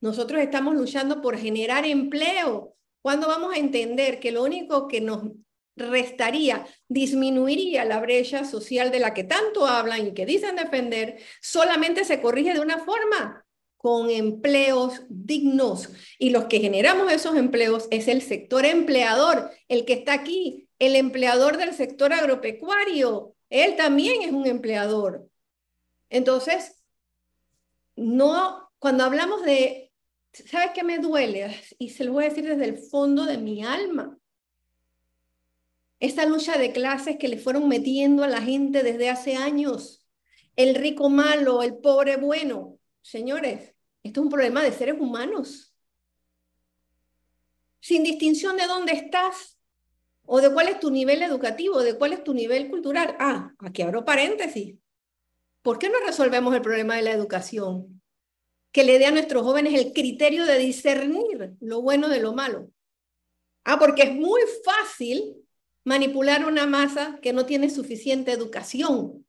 Nosotros 0.00 0.40
estamos 0.42 0.74
luchando 0.74 1.22
por 1.22 1.38
generar 1.38 1.86
empleo. 1.86 2.74
¿Cuándo 3.02 3.28
vamos 3.28 3.54
a 3.54 3.58
entender 3.58 4.18
que 4.18 4.32
lo 4.32 4.42
único 4.42 4.88
que 4.88 5.00
nos 5.00 5.30
restaría, 5.76 6.66
disminuiría 6.88 7.84
la 7.84 8.00
brecha 8.00 8.44
social 8.44 8.90
de 8.90 9.00
la 9.00 9.14
que 9.14 9.24
tanto 9.24 9.66
hablan 9.66 10.06
y 10.06 10.14
que 10.14 10.26
dicen 10.26 10.56
defender, 10.56 11.18
solamente 11.40 12.04
se 12.04 12.20
corrige 12.20 12.54
de 12.54 12.60
una 12.60 12.78
forma, 12.78 13.43
con 13.84 14.08
empleos 14.08 15.02
dignos. 15.10 15.90
Y 16.18 16.30
los 16.30 16.46
que 16.46 16.58
generamos 16.58 17.12
esos 17.12 17.36
empleos 17.36 17.86
es 17.90 18.08
el 18.08 18.22
sector 18.22 18.64
empleador, 18.64 19.50
el 19.68 19.84
que 19.84 19.92
está 19.92 20.14
aquí, 20.14 20.70
el 20.78 20.96
empleador 20.96 21.58
del 21.58 21.74
sector 21.74 22.14
agropecuario. 22.14 23.36
Él 23.50 23.76
también 23.76 24.22
es 24.22 24.32
un 24.32 24.46
empleador. 24.46 25.28
Entonces, 26.08 26.82
no, 27.94 28.70
cuando 28.78 29.04
hablamos 29.04 29.42
de, 29.42 29.92
¿sabes 30.32 30.70
qué 30.74 30.82
me 30.82 30.98
duele? 30.98 31.54
Y 31.78 31.90
se 31.90 32.04
lo 32.04 32.14
voy 32.14 32.24
a 32.24 32.28
decir 32.30 32.48
desde 32.48 32.64
el 32.64 32.78
fondo 32.78 33.26
de 33.26 33.36
mi 33.36 33.62
alma 33.62 34.16
esta 36.00 36.24
lucha 36.24 36.56
de 36.56 36.72
clases 36.72 37.18
que 37.18 37.28
le 37.28 37.36
fueron 37.36 37.68
metiendo 37.68 38.24
a 38.24 38.28
la 38.28 38.40
gente 38.40 38.82
desde 38.82 39.10
hace 39.10 39.36
años. 39.36 40.08
El 40.56 40.74
rico 40.74 41.10
malo, 41.10 41.62
el 41.62 41.76
pobre 41.76 42.16
bueno. 42.16 42.78
Señores, 43.02 43.73
esto 44.04 44.20
es 44.20 44.24
un 44.24 44.30
problema 44.30 44.62
de 44.62 44.70
seres 44.70 44.96
humanos. 45.00 45.74
Sin 47.80 48.04
distinción 48.04 48.56
de 48.56 48.66
dónde 48.66 48.92
estás 48.92 49.58
o 50.26 50.40
de 50.40 50.52
cuál 50.52 50.68
es 50.68 50.78
tu 50.78 50.90
nivel 50.90 51.22
educativo, 51.22 51.82
de 51.82 51.96
cuál 51.96 52.12
es 52.12 52.22
tu 52.22 52.34
nivel 52.34 52.68
cultural. 52.68 53.16
Ah, 53.18 53.52
aquí 53.58 53.82
abro 53.82 54.04
paréntesis. 54.04 54.76
¿Por 55.62 55.78
qué 55.78 55.88
no 55.88 55.98
resolvemos 56.06 56.54
el 56.54 56.60
problema 56.60 56.96
de 56.96 57.02
la 57.02 57.12
educación? 57.12 58.02
Que 58.72 58.84
le 58.84 58.98
dé 58.98 59.06
a 59.06 59.10
nuestros 59.10 59.42
jóvenes 59.42 59.74
el 59.74 59.92
criterio 59.94 60.44
de 60.44 60.58
discernir 60.58 61.54
lo 61.60 61.80
bueno 61.80 62.08
de 62.08 62.20
lo 62.20 62.34
malo. 62.34 62.70
Ah, 63.64 63.78
porque 63.78 64.02
es 64.02 64.14
muy 64.14 64.42
fácil 64.64 65.36
manipular 65.84 66.44
una 66.44 66.66
masa 66.66 67.18
que 67.22 67.32
no 67.32 67.46
tiene 67.46 67.70
suficiente 67.70 68.32
educación. 68.32 69.23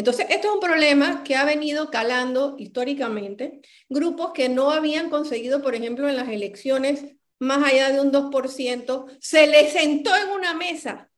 Entonces, 0.00 0.24
esto 0.30 0.48
es 0.48 0.54
un 0.54 0.60
problema 0.60 1.22
que 1.24 1.36
ha 1.36 1.44
venido 1.44 1.90
calando 1.90 2.56
históricamente. 2.58 3.60
Grupos 3.90 4.32
que 4.32 4.48
no 4.48 4.70
habían 4.70 5.10
conseguido, 5.10 5.60
por 5.60 5.74
ejemplo, 5.74 6.08
en 6.08 6.16
las 6.16 6.30
elecciones 6.30 7.04
más 7.38 7.62
allá 7.62 7.92
de 7.92 8.00
un 8.00 8.10
2%, 8.10 9.06
se 9.20 9.46
les 9.46 9.74
sentó 9.74 10.16
en 10.16 10.30
una 10.30 10.54
mesa 10.54 11.10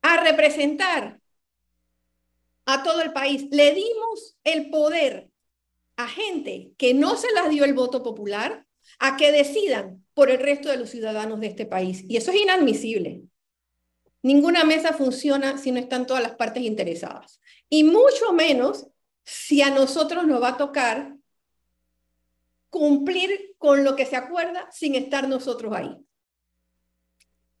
a 0.00 0.16
representar 0.24 1.20
a 2.64 2.82
todo 2.82 3.02
el 3.02 3.12
país. 3.12 3.48
Le 3.50 3.74
dimos 3.74 4.38
el 4.42 4.70
poder 4.70 5.28
a 5.96 6.08
gente 6.08 6.72
que 6.78 6.94
no 6.94 7.18
se 7.18 7.30
las 7.32 7.50
dio 7.50 7.66
el 7.66 7.74
voto 7.74 8.02
popular 8.02 8.64
a 9.00 9.18
que 9.18 9.32
decidan 9.32 10.02
por 10.14 10.30
el 10.30 10.38
resto 10.38 10.70
de 10.70 10.78
los 10.78 10.88
ciudadanos 10.88 11.40
de 11.40 11.48
este 11.48 11.66
país. 11.66 12.06
Y 12.08 12.16
eso 12.16 12.30
es 12.30 12.38
inadmisible. 12.38 13.24
Ninguna 14.22 14.64
mesa 14.64 14.92
funciona 14.92 15.58
si 15.58 15.72
no 15.72 15.80
están 15.80 16.06
todas 16.06 16.22
las 16.22 16.36
partes 16.36 16.62
interesadas. 16.62 17.40
Y 17.72 17.84
mucho 17.84 18.34
menos 18.34 18.86
si 19.24 19.62
a 19.62 19.70
nosotros 19.70 20.26
nos 20.26 20.42
va 20.42 20.48
a 20.48 20.56
tocar 20.58 21.16
cumplir 22.68 23.54
con 23.56 23.82
lo 23.82 23.96
que 23.96 24.04
se 24.04 24.14
acuerda 24.14 24.68
sin 24.70 24.94
estar 24.94 25.26
nosotros 25.26 25.72
ahí. 25.74 25.96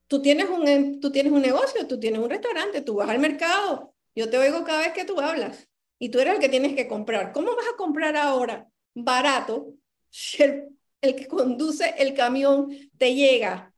Tú 0.08 0.20
tienes 0.20 0.50
un, 0.50 1.00
tú 1.00 1.10
tienes 1.10 1.32
un 1.32 1.40
negocio, 1.40 1.86
tú 1.86 1.98
tienes 1.98 2.20
un 2.20 2.28
restaurante, 2.28 2.82
tú 2.82 2.96
vas 2.96 3.08
al 3.08 3.20
mercado, 3.20 3.94
yo 4.14 4.28
te 4.28 4.36
oigo 4.36 4.64
cada 4.64 4.80
vez 4.80 4.92
que 4.92 5.06
tú 5.06 5.18
hablas 5.18 5.66
y 5.98 6.10
tú 6.10 6.18
eres 6.18 6.34
el 6.34 6.40
que 6.40 6.50
tienes 6.50 6.76
que 6.76 6.86
comprar. 6.86 7.32
¿Cómo 7.32 7.56
vas 7.56 7.68
a 7.72 7.76
comprar 7.78 8.14
ahora 8.14 8.68
barato 8.92 9.72
si 10.10 10.42
el, 10.42 10.78
el 11.00 11.16
que 11.16 11.26
conduce 11.26 11.94
el 11.96 12.12
camión 12.12 12.68
te 12.98 13.14
llega 13.14 13.72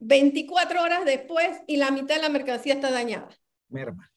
24 0.00 0.82
horas 0.82 1.06
después 1.06 1.62
y 1.66 1.78
la 1.78 1.90
mitad 1.90 2.16
de 2.16 2.20
la 2.20 2.28
mercancía 2.28 2.74
está 2.74 2.90
dañada. 2.90 3.30
Merma. 3.70 4.12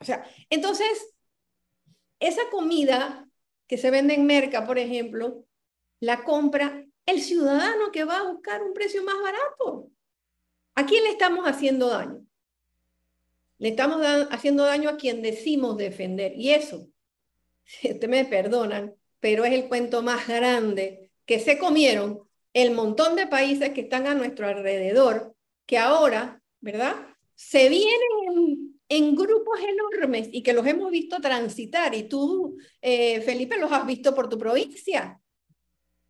O 0.00 0.04
sea, 0.04 0.24
entonces, 0.50 1.14
esa 2.20 2.42
comida 2.50 3.28
que 3.66 3.78
se 3.78 3.90
vende 3.90 4.14
en 4.14 4.26
merca, 4.26 4.66
por 4.66 4.78
ejemplo, 4.78 5.44
la 6.00 6.24
compra 6.24 6.84
el 7.06 7.22
ciudadano 7.22 7.90
que 7.90 8.04
va 8.04 8.18
a 8.18 8.30
buscar 8.30 8.62
un 8.62 8.74
precio 8.74 9.02
más 9.02 9.16
barato. 9.22 9.90
¿A 10.74 10.86
quién 10.86 11.04
le 11.04 11.10
estamos 11.10 11.46
haciendo 11.46 11.88
daño? 11.88 12.28
le 13.58 13.70
estamos 13.70 14.00
haciendo 14.30 14.64
daño 14.64 14.88
a 14.88 14.96
quien 14.96 15.20
decimos 15.22 15.76
defender. 15.76 16.32
Y 16.36 16.50
eso, 16.50 16.88
si 17.64 17.88
ustedes 17.92 18.08
me 18.08 18.24
perdonan, 18.24 18.94
pero 19.20 19.44
es 19.44 19.52
el 19.52 19.68
cuento 19.68 20.02
más 20.02 20.26
grande 20.28 21.10
que 21.26 21.40
se 21.40 21.58
comieron 21.58 22.20
el 22.54 22.70
montón 22.72 23.16
de 23.16 23.26
países 23.26 23.70
que 23.70 23.82
están 23.82 24.06
a 24.06 24.14
nuestro 24.14 24.48
alrededor, 24.48 25.34
que 25.66 25.76
ahora, 25.76 26.40
¿verdad? 26.60 26.94
Se 27.34 27.68
vienen 27.68 28.77
en, 28.88 29.14
grupos 29.14 29.60
enormes 29.60 30.28
y 30.32 30.42
que 30.42 30.52
los 30.52 30.66
hemos 30.66 30.90
visto 30.90 31.20
transitar. 31.20 31.94
Y 31.94 32.04
tú, 32.04 32.56
eh, 32.80 33.20
Felipe, 33.22 33.58
los 33.58 33.72
has 33.72 33.86
visto 33.86 34.14
por 34.14 34.28
tu 34.28 34.38
provincia. 34.38 35.20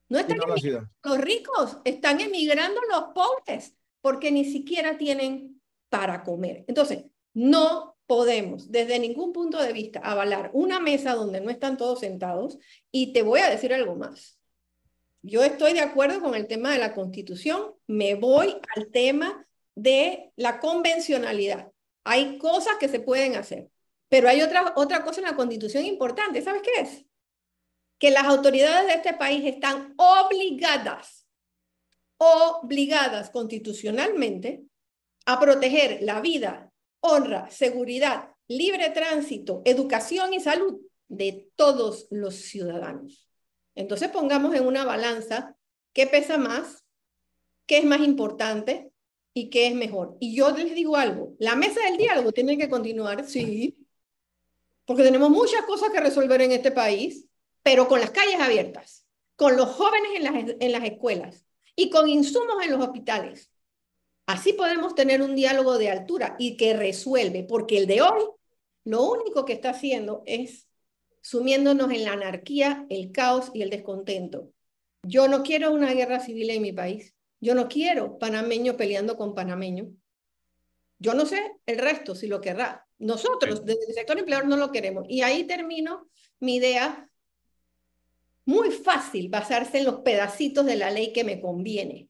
No 0.09 0.19
están 0.19 0.39
los 0.39 1.19
ricos, 1.19 1.79
están 1.85 2.21
emigrando 2.21 2.81
los 2.91 3.13
pobres 3.15 3.75
porque 4.01 4.31
ni 4.31 4.45
siquiera 4.45 4.97
tienen 4.97 5.61
para 5.91 6.23
comer. 6.23 6.65
Entonces, 6.67 7.05
no 7.35 7.97
podemos 8.07 8.73
desde 8.73 8.99
ningún 8.99 9.35
punto 9.35 9.63
de 9.63 9.73
vista 9.73 10.01
avalar 10.01 10.51
una 10.55 10.81
mesa 10.81 11.15
donde 11.15 11.43
no 11.43 11.51
están 11.51 11.77
todos 11.77 12.01
sentados 12.01 12.59
y 12.91 13.13
te 13.13 13.23
voy 13.23 13.41
a 13.41 13.51
decir 13.51 13.75
algo 13.75 13.97
más. 13.97 14.39
Yo 15.21 15.45
estoy 15.45 15.75
de 15.75 15.81
acuerdo 15.81 16.23
con 16.23 16.35
el 16.35 16.47
tema 16.47 16.73
de 16.73 16.79
la 16.79 16.95
constitución, 16.95 17.75
me 17.87 18.15
voy 18.15 18.57
al 18.77 18.89
tema 18.91 19.47
de 19.75 20.33
la 20.37 20.59
convencionalidad. 20.59 21.71
Hay 22.09 22.39
cosas 22.39 22.77
que 22.81 22.89
se 22.89 23.01
pueden 23.01 23.37
hacer, 23.37 23.69
pero 24.09 24.31
hay 24.31 24.41
otra, 24.41 24.73
otra 24.77 25.05
cosa 25.05 25.21
en 25.21 25.27
la 25.27 25.37
constitución 25.37 25.85
importante, 25.85 26.41
¿sabes 26.41 26.63
qué 26.63 26.81
es? 26.81 27.05
Que 27.99 28.11
las 28.11 28.25
autoridades 28.25 28.87
de 28.87 28.95
este 28.95 29.13
país 29.13 29.45
están 29.45 29.93
obligadas, 29.99 31.27
obligadas 32.17 33.29
constitucionalmente 33.29 34.63
a 35.27 35.39
proteger 35.39 35.99
la 36.01 36.23
vida, 36.23 36.73
honra, 37.01 37.51
seguridad, 37.51 38.31
libre 38.47 38.89
tránsito, 38.89 39.61
educación 39.67 40.33
y 40.33 40.41
salud 40.41 40.81
de 41.09 41.51
todos 41.57 42.07
los 42.11 42.37
ciudadanos. 42.37 43.29
Entonces 43.75 44.09
pongamos 44.09 44.55
en 44.55 44.67
una 44.67 44.87
balanza 44.87 45.57
qué 45.93 46.07
pesa 46.07 46.39
más, 46.39 46.87
qué 47.67 47.79
es 47.79 47.85
más 47.85 48.01
importante 48.01 48.88
y 49.39 49.51
qué 49.51 49.69
es 49.69 49.75
mejor. 49.75 50.17
Y 50.19 50.35
yo 50.35 50.51
les 50.51 50.75
digo 50.75 50.97
algo, 50.97 51.35
la 51.39 51.55
mesa 51.55 51.81
del 51.83 51.97
diálogo 51.97 52.33
tiene 52.33 52.59
que 52.59 52.69
continuar, 52.69 53.25
sí, 53.25 53.77
porque 54.85 55.05
tenemos 55.05 55.31
muchas 55.31 55.63
cosas 55.63 55.91
que 55.91 56.01
resolver 56.01 56.43
en 56.43 56.53
este 56.53 56.73
país, 56.73 57.27
pero 57.63 57.87
con 57.87 58.01
las 58.01 58.11
calles 58.11 58.41
abiertas, 58.41 59.07
con 59.37 59.57
los 59.57 59.69
jóvenes 59.69 60.11
en 60.17 60.25
las, 60.25 60.57
en 60.59 60.73
las 60.73 60.85
escuelas 60.85 61.47
y 61.77 61.89
con 61.91 62.09
insumos 62.09 62.65
en 62.65 62.73
los 62.73 62.81
hospitales. 62.81 63.53
Así 64.27 64.55
podemos 64.55 64.97
tener 64.97 65.23
un 65.23 65.37
diálogo 65.37 65.79
de 65.79 65.91
altura 65.91 66.35
y 66.39 66.57
que 66.57 66.75
resuelve, 66.75 67.45
porque 67.45 67.79
el 67.79 67.87
de 67.87 68.03
hoy 68.03 68.25
lo 68.85 69.09
único 69.09 69.45
que 69.45 69.53
está 69.53 69.71
haciendo 69.71 70.23
es 70.27 70.67
sumiéndonos 71.23 71.93
en 71.93 72.05
la 72.05 72.15
anarquía, 72.15 72.87
el 72.89 73.13
caos 73.13 73.51
y 73.55 73.63
el 73.63 73.71
descontento. 73.71 74.51
Yo 75.05 75.29
no 75.29 75.45
quiero 75.45 75.73
una 75.73 75.93
guerra 75.93 76.19
civil 76.19 76.51
en 76.51 76.63
mi 76.63 76.73
país. 76.73 77.15
Yo 77.41 77.55
no 77.55 77.69
quiero 77.69 78.19
panameño 78.19 78.77
peleando 78.77 79.17
con 79.17 79.35
panameño. 79.35 79.91
Yo 80.99 81.15
no 81.15 81.27
sé 81.27 81.57
el 81.67 81.79
resto 81.79 82.15
si 82.15 82.27
lo 82.27 82.41
querrá. 82.41 82.87
Nosotros, 82.99 83.65
desde 83.65 83.87
el 83.89 83.95
sector 83.95 84.19
empleador, 84.19 84.49
no 84.49 84.57
lo 84.57 84.73
queremos. 84.73 85.05
Y 85.09 85.23
ahí 85.23 85.45
termino 85.45 86.09
mi 86.41 86.57
idea. 86.57 87.09
Muy 88.45 88.71
fácil 88.71 89.29
basarse 89.29 89.79
en 89.79 89.85
los 89.85 90.01
pedacitos 90.01 90.67
de 90.67 90.77
la 90.77 90.91
ley 90.91 91.13
que 91.13 91.23
me 91.23 91.41
conviene. 91.41 92.09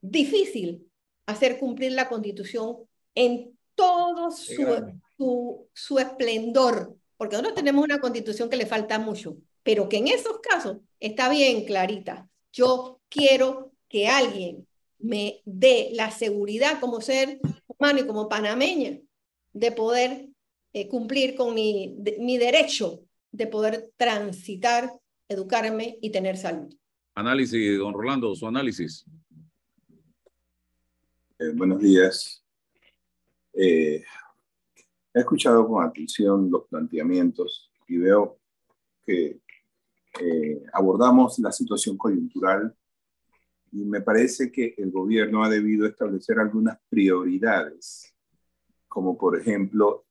Difícil 0.00 0.90
hacer 1.26 1.58
cumplir 1.58 1.92
la 1.92 2.08
constitución 2.08 2.76
en 3.14 3.58
todo 3.74 4.30
su, 4.30 4.92
su, 5.16 5.68
su 5.72 5.98
esplendor 5.98 6.96
porque 7.16 7.36
nosotros 7.36 7.54
tenemos 7.54 7.84
una 7.84 8.00
constitución 8.00 8.50
que 8.50 8.56
le 8.56 8.66
falta 8.66 8.98
mucho, 8.98 9.36
pero 9.62 9.88
que 9.88 9.98
en 9.98 10.08
esos 10.08 10.40
casos 10.40 10.78
está 11.00 11.28
bien 11.28 11.64
clarita. 11.64 12.28
Yo 12.52 13.00
quiero 13.08 13.63
que 13.94 14.08
alguien 14.08 14.66
me 14.98 15.40
dé 15.44 15.90
la 15.92 16.10
seguridad 16.10 16.80
como 16.80 17.00
ser 17.00 17.38
humano 17.68 18.00
y 18.00 18.06
como 18.08 18.28
panameña 18.28 18.98
de 19.52 19.70
poder 19.70 20.30
eh, 20.72 20.88
cumplir 20.88 21.36
con 21.36 21.54
mi, 21.54 21.96
mi 22.18 22.36
derecho 22.36 23.04
de 23.30 23.46
poder 23.46 23.92
transitar, 23.96 24.90
educarme 25.28 25.96
y 26.02 26.10
tener 26.10 26.36
salud. 26.36 26.74
Análisis, 27.14 27.78
don 27.78 27.94
Rolando, 27.94 28.34
su 28.34 28.48
análisis. 28.48 29.04
Eh, 31.38 31.52
buenos 31.54 31.78
días. 31.78 32.44
Eh, 33.52 34.02
He 35.14 35.20
escuchado 35.20 35.68
con 35.68 35.84
atención 35.84 36.50
los 36.50 36.66
planteamientos 36.66 37.70
y 37.86 37.98
veo 37.98 38.40
que 39.06 39.38
eh, 40.20 40.62
abordamos 40.72 41.38
la 41.38 41.52
situación 41.52 41.96
coyuntural 41.96 42.76
y 43.74 43.84
me 43.84 44.00
parece 44.00 44.52
que 44.52 44.74
el 44.78 44.92
gobierno 44.92 45.42
ha 45.42 45.48
debido 45.48 45.84
establecer 45.84 46.38
algunas 46.38 46.78
prioridades, 46.88 48.14
como 48.86 49.18
por 49.18 49.36
ejemplo, 49.36 50.06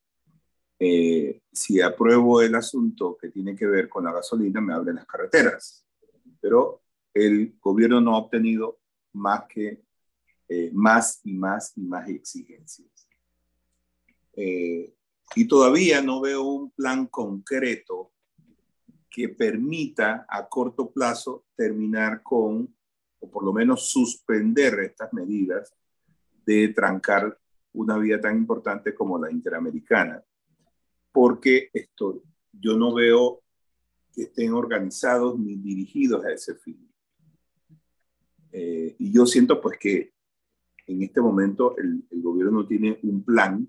eh, 0.78 1.40
si 1.50 1.80
apruebo 1.80 2.42
el 2.42 2.54
asunto 2.54 3.16
que 3.18 3.30
tiene 3.30 3.56
que 3.56 3.66
ver 3.66 3.88
con 3.88 4.04
la 4.04 4.12
gasolina, 4.12 4.60
me 4.60 4.74
abren 4.74 4.96
las 4.96 5.06
carreteras, 5.06 5.86
pero 6.42 6.82
el 7.14 7.56
gobierno 7.58 8.02
no 8.02 8.14
ha 8.14 8.18
obtenido 8.18 8.80
más 9.14 9.44
que 9.48 9.82
eh, 10.46 10.70
más 10.74 11.20
y 11.24 11.32
más 11.32 11.72
y 11.74 11.80
más 11.80 12.06
exigencias. 12.10 13.08
Eh, 14.34 14.94
y 15.36 15.48
todavía 15.48 16.02
no 16.02 16.20
veo 16.20 16.42
un 16.42 16.70
plan 16.70 17.06
concreto 17.06 18.12
que 19.08 19.30
permita 19.30 20.26
a 20.28 20.46
corto 20.46 20.90
plazo 20.90 21.46
terminar 21.56 22.22
con, 22.22 22.74
o 23.24 23.30
por 23.30 23.42
lo 23.42 23.52
menos 23.52 23.88
suspender 23.88 24.78
estas 24.80 25.12
medidas 25.14 25.74
de 26.44 26.68
trancar 26.68 27.38
una 27.72 27.96
vía 27.96 28.20
tan 28.20 28.36
importante 28.36 28.94
como 28.94 29.18
la 29.18 29.30
interamericana. 29.30 30.22
Porque 31.10 31.70
esto, 31.72 32.22
yo 32.52 32.76
no 32.76 32.92
veo 32.92 33.42
que 34.14 34.24
estén 34.24 34.52
organizados 34.52 35.38
ni 35.38 35.56
dirigidos 35.56 36.24
a 36.24 36.32
ese 36.32 36.54
fin. 36.56 36.86
Eh, 38.52 38.94
y 38.98 39.10
yo 39.10 39.24
siento 39.24 39.60
pues 39.60 39.78
que 39.78 40.12
en 40.86 41.02
este 41.02 41.20
momento 41.20 41.76
el, 41.78 42.04
el 42.10 42.22
gobierno 42.22 42.60
no 42.60 42.66
tiene 42.66 43.00
un 43.02 43.24
plan 43.24 43.66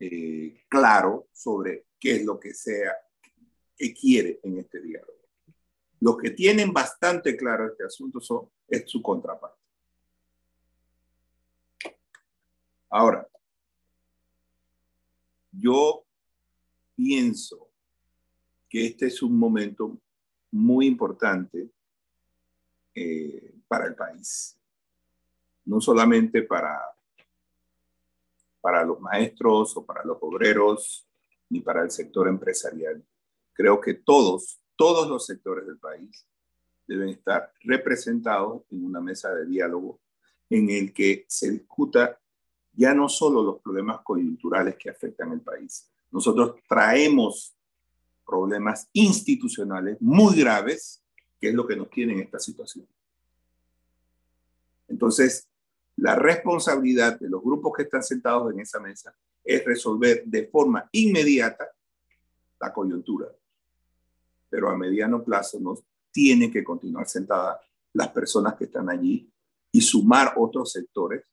eh, 0.00 0.64
claro 0.68 1.28
sobre 1.32 1.86
qué 1.98 2.16
es 2.16 2.24
lo 2.24 2.40
que 2.40 2.52
sea 2.52 2.92
que 3.76 3.94
quiere 3.94 4.40
en 4.42 4.58
este 4.58 4.80
diálogo. 4.80 5.17
Los 6.00 6.16
que 6.18 6.30
tienen 6.30 6.72
bastante 6.72 7.36
claro 7.36 7.66
este 7.66 7.84
asunto 7.84 8.20
son, 8.20 8.48
es 8.68 8.88
su 8.88 9.02
contraparte. 9.02 9.58
Ahora, 12.90 13.26
yo 15.52 16.04
pienso 16.94 17.68
que 18.68 18.86
este 18.86 19.06
es 19.06 19.22
un 19.22 19.38
momento 19.38 19.98
muy 20.50 20.86
importante 20.86 21.68
eh, 22.94 23.54
para 23.66 23.86
el 23.86 23.94
país, 23.94 24.58
no 25.64 25.80
solamente 25.80 26.42
para 26.42 26.98
para 28.60 28.84
los 28.84 29.00
maestros 29.00 29.76
o 29.76 29.84
para 29.84 30.04
los 30.04 30.18
obreros 30.20 31.06
ni 31.48 31.60
para 31.60 31.82
el 31.82 31.90
sector 31.90 32.28
empresarial. 32.28 33.02
Creo 33.52 33.80
que 33.80 33.94
todos, 33.94 34.60
todos 34.78 35.08
los 35.08 35.26
sectores 35.26 35.66
del 35.66 35.76
país 35.76 36.24
deben 36.86 37.08
estar 37.08 37.52
representados 37.64 38.62
en 38.70 38.84
una 38.84 39.00
mesa 39.00 39.34
de 39.34 39.44
diálogo 39.44 39.98
en 40.48 40.70
el 40.70 40.92
que 40.92 41.26
se 41.28 41.50
discuta 41.50 42.18
ya 42.74 42.94
no 42.94 43.08
solo 43.08 43.42
los 43.42 43.60
problemas 43.60 44.00
coyunturales 44.02 44.76
que 44.76 44.88
afectan 44.88 45.32
al 45.32 45.40
país. 45.40 45.90
Nosotros 46.12 46.60
traemos 46.68 47.56
problemas 48.24 48.88
institucionales 48.92 50.00
muy 50.00 50.38
graves, 50.38 51.02
que 51.40 51.48
es 51.48 51.54
lo 51.54 51.66
que 51.66 51.74
nos 51.74 51.90
tiene 51.90 52.12
en 52.12 52.20
esta 52.20 52.38
situación. 52.38 52.86
Entonces, 54.86 55.48
la 55.96 56.14
responsabilidad 56.14 57.18
de 57.18 57.28
los 57.28 57.42
grupos 57.42 57.72
que 57.76 57.82
están 57.82 58.04
sentados 58.04 58.52
en 58.52 58.60
esa 58.60 58.78
mesa 58.78 59.12
es 59.42 59.64
resolver 59.64 60.22
de 60.24 60.46
forma 60.46 60.88
inmediata 60.92 61.68
la 62.60 62.72
coyuntura. 62.72 63.26
Pero 64.48 64.70
a 64.70 64.76
mediano 64.76 65.22
plazo 65.22 65.60
nos 65.60 65.82
tienen 66.10 66.50
que 66.50 66.64
continuar 66.64 67.08
sentadas 67.08 67.58
las 67.92 68.08
personas 68.08 68.54
que 68.54 68.64
están 68.64 68.88
allí 68.88 69.30
y 69.72 69.80
sumar 69.80 70.34
otros 70.36 70.72
sectores, 70.72 71.24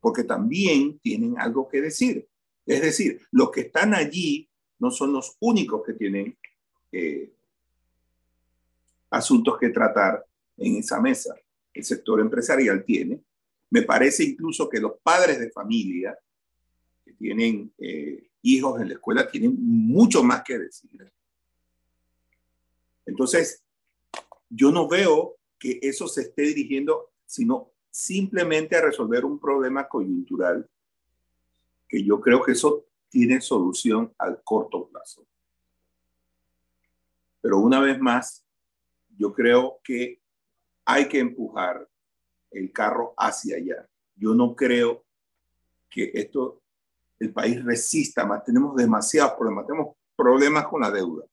porque 0.00 0.24
también 0.24 0.98
tienen 0.98 1.38
algo 1.38 1.68
que 1.68 1.80
decir. 1.80 2.28
Es 2.66 2.80
decir, 2.82 3.20
los 3.30 3.50
que 3.50 3.62
están 3.62 3.94
allí 3.94 4.48
no 4.78 4.90
son 4.90 5.12
los 5.12 5.36
únicos 5.40 5.82
que 5.84 5.94
tienen 5.94 6.36
eh, 6.92 7.32
asuntos 9.10 9.58
que 9.58 9.70
tratar 9.70 10.24
en 10.56 10.76
esa 10.76 11.00
mesa. 11.00 11.34
El 11.72 11.84
sector 11.84 12.20
empresarial 12.20 12.84
tiene, 12.84 13.22
me 13.70 13.82
parece 13.82 14.24
incluso 14.24 14.68
que 14.68 14.80
los 14.80 14.92
padres 15.02 15.38
de 15.40 15.50
familia, 15.50 16.16
que 17.04 17.12
tienen 17.14 17.72
eh, 17.78 18.28
hijos 18.42 18.80
en 18.80 18.88
la 18.88 18.94
escuela, 18.94 19.28
tienen 19.28 19.56
mucho 19.58 20.22
más 20.22 20.42
que 20.42 20.58
decir. 20.58 20.90
Entonces, 23.06 23.62
yo 24.48 24.70
no 24.70 24.88
veo 24.88 25.36
que 25.58 25.78
eso 25.82 26.08
se 26.08 26.22
esté 26.22 26.42
dirigiendo, 26.42 27.12
sino 27.26 27.72
simplemente 27.90 28.76
a 28.76 28.82
resolver 28.82 29.24
un 29.24 29.38
problema 29.38 29.88
coyuntural, 29.88 30.68
que 31.88 32.02
yo 32.02 32.20
creo 32.20 32.42
que 32.42 32.52
eso 32.52 32.86
tiene 33.08 33.40
solución 33.40 34.12
al 34.18 34.42
corto 34.42 34.88
plazo. 34.88 35.26
Pero 37.40 37.58
una 37.58 37.78
vez 37.80 38.00
más, 38.00 38.44
yo 39.16 39.32
creo 39.32 39.78
que 39.84 40.20
hay 40.84 41.08
que 41.08 41.18
empujar 41.18 41.88
el 42.50 42.72
carro 42.72 43.14
hacia 43.16 43.56
allá. 43.56 43.88
Yo 44.16 44.34
no 44.34 44.54
creo 44.54 45.04
que 45.90 46.10
esto, 46.14 46.62
el 47.18 47.32
país 47.32 47.64
resista 47.64 48.24
más. 48.26 48.44
Tenemos 48.44 48.74
demasiados 48.76 49.34
problemas. 49.34 49.66
Tenemos 49.66 49.96
problemas 50.16 50.66
con 50.66 50.80
la 50.80 50.90
deuda. 50.90 51.24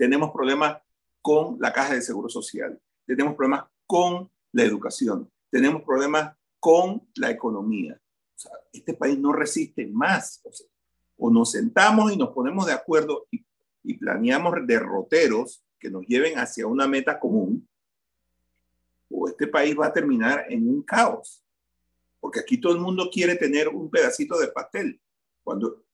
Tenemos 0.00 0.30
problemas 0.30 0.80
con 1.20 1.58
la 1.60 1.74
caja 1.74 1.92
de 1.92 2.00
seguro 2.00 2.30
social. 2.30 2.80
Tenemos 3.04 3.34
problemas 3.34 3.66
con 3.86 4.30
la 4.50 4.62
educación. 4.62 5.30
Tenemos 5.50 5.82
problemas 5.82 6.34
con 6.58 7.06
la 7.16 7.30
economía. 7.30 8.00
este 8.72 8.94
país 8.94 9.18
no 9.18 9.30
resiste 9.30 9.86
más. 9.88 10.42
O, 11.18 11.30
nos 11.30 11.50
sentamos 11.50 12.10
y 12.10 12.16
nos 12.16 12.30
ponemos 12.30 12.64
de 12.64 12.72
acuerdo 12.72 13.26
y, 13.30 13.44
y 13.82 13.98
planeamos 13.98 14.54
derroteros 14.66 15.62
que 15.78 15.90
nos 15.90 16.06
lleven 16.06 16.38
hacia 16.38 16.66
una 16.66 16.88
meta 16.88 17.20
común, 17.20 17.68
o 19.10 19.28
este 19.28 19.48
país 19.48 19.78
va 19.78 19.88
a 19.88 19.92
terminar 19.92 20.46
en 20.48 20.66
un 20.66 20.82
caos. 20.82 21.44
Porque 22.20 22.40
aquí 22.40 22.56
todo 22.56 22.72
el 22.72 22.80
mundo 22.80 23.10
quiere 23.12 23.36
tener 23.36 23.68
un 23.68 23.90
pedacito 23.90 24.38
de 24.38 24.48
pastel. 24.48 24.98
Cuando, 25.44 25.84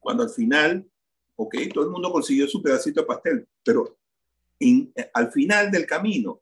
cuando 0.00 0.22
al 0.22 0.30
final, 0.30 0.88
ok, 1.36 1.54
todo 1.72 1.84
el 1.84 1.90
mundo 1.90 2.10
consiguió 2.10 2.48
su 2.48 2.62
pedacito 2.62 3.00
de 3.00 3.06
pastel, 3.06 3.48
pero 3.62 3.96
al 5.12 5.30
final 5.32 5.70
del 5.70 5.86
camino 5.86 6.40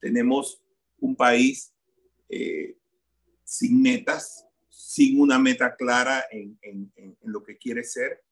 tenemos 0.00 0.62
un 0.98 1.14
país 1.14 1.72
eh, 2.28 2.76
sin 3.44 3.82
metas, 3.82 4.46
sin 4.68 5.20
una 5.20 5.38
meta 5.38 5.76
clara 5.76 6.24
en, 6.30 6.58
en, 6.62 6.90
en, 6.96 7.16
lo 7.22 7.42
que 7.42 7.58
quiere 7.58 7.84
ser. 7.84 8.22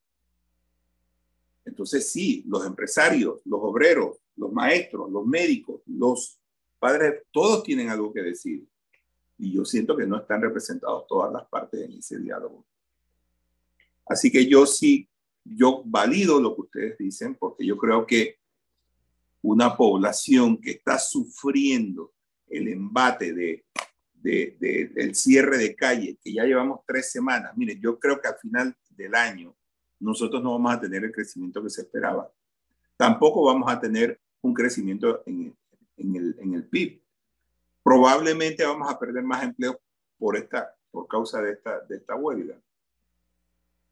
Entonces 1.64 2.10
sí, 2.10 2.42
los 2.46 2.64
empresarios, 2.64 3.40
los 3.44 3.60
obreros, 3.62 4.18
los 4.36 4.52
maestros, 4.52 5.10
los 5.10 5.26
médicos, 5.26 5.82
los 5.86 6.38
padres, 6.78 7.22
todos 7.30 7.62
tienen 7.62 7.90
algo 7.90 8.12
que 8.12 8.22
decir. 8.22 8.66
Y 9.36 9.52
yo 9.52 9.64
siento 9.64 9.96
que 9.96 10.06
no 10.06 10.16
están 10.16 10.40
representados 10.40 11.06
todas 11.06 11.32
las 11.32 11.46
partes 11.46 11.82
en 11.82 11.98
ese 11.98 12.18
diálogo. 12.18 12.64
Así 14.06 14.30
que 14.30 14.46
yo 14.46 14.64
sí, 14.66 15.08
yo 15.56 15.82
valido 15.84 16.40
lo 16.40 16.54
que 16.54 16.60
ustedes 16.62 16.98
dicen, 16.98 17.34
porque 17.34 17.64
yo 17.64 17.76
creo 17.76 18.06
que 18.06 18.38
una 19.42 19.76
población 19.76 20.60
que 20.60 20.72
está 20.72 20.98
sufriendo 20.98 22.12
el 22.48 22.68
embate 22.68 23.32
de, 23.32 23.64
de, 24.14 24.90
del 24.94 25.14
cierre 25.14 25.58
de 25.58 25.74
calle, 25.74 26.18
que 26.22 26.32
ya 26.32 26.44
llevamos 26.44 26.80
tres 26.86 27.10
semanas, 27.10 27.52
mire, 27.56 27.78
yo 27.80 27.98
creo 27.98 28.20
que 28.20 28.28
al 28.28 28.38
final 28.38 28.76
del 28.90 29.14
año 29.14 29.54
nosotros 30.00 30.42
no 30.42 30.52
vamos 30.52 30.72
a 30.72 30.80
tener 30.80 31.04
el 31.04 31.12
crecimiento 31.12 31.62
que 31.62 31.70
se 31.70 31.82
esperaba. 31.82 32.30
Tampoco 32.96 33.44
vamos 33.44 33.70
a 33.70 33.80
tener 33.80 34.20
un 34.40 34.54
crecimiento 34.54 35.22
en, 35.26 35.56
en, 35.96 36.16
el, 36.16 36.36
en 36.40 36.54
el 36.54 36.64
PIB. 36.64 37.00
Probablemente 37.82 38.64
vamos 38.64 38.90
a 38.90 38.98
perder 38.98 39.22
más 39.22 39.42
empleo 39.42 39.80
por, 40.18 40.36
esta, 40.36 40.74
por 40.90 41.06
causa 41.06 41.40
de 41.40 41.52
esta, 41.52 41.80
de 41.80 41.96
esta 41.96 42.16
huelga. 42.16 42.60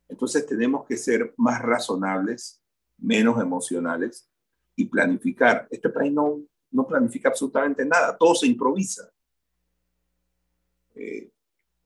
Entonces 0.08 0.46
tenemos 0.46 0.86
que 0.86 0.96
ser 0.96 1.34
más 1.36 1.60
razonables, 1.60 2.62
menos 2.98 3.40
emocionales 3.40 4.28
y 4.74 4.84
planificar. 4.86 5.66
Este 5.70 5.88
país 5.88 6.12
no, 6.12 6.42
no 6.70 6.86
planifica 6.86 7.28
absolutamente 7.28 7.84
nada, 7.84 8.16
todo 8.16 8.34
se 8.34 8.46
improvisa. 8.46 9.10
Eh, 10.94 11.30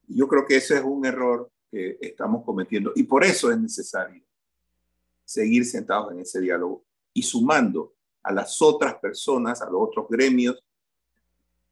yo 0.06 0.28
creo 0.28 0.46
que 0.46 0.56
ese 0.56 0.76
es 0.76 0.83
un 0.85 1.04
error 1.06 1.50
que 1.70 1.98
estamos 2.00 2.44
cometiendo 2.44 2.92
y 2.94 3.04
por 3.04 3.24
eso 3.24 3.50
es 3.50 3.59
necesario 3.59 4.22
seguir 5.24 5.64
sentados 5.64 6.12
en 6.12 6.20
ese 6.20 6.40
diálogo 6.40 6.85
y 7.14 7.22
sumando 7.22 7.94
a 8.22 8.33
las 8.33 8.61
otras 8.61 8.96
personas, 8.96 9.62
a 9.62 9.66
los 9.66 9.80
otros 9.80 10.09
gremios, 10.09 10.62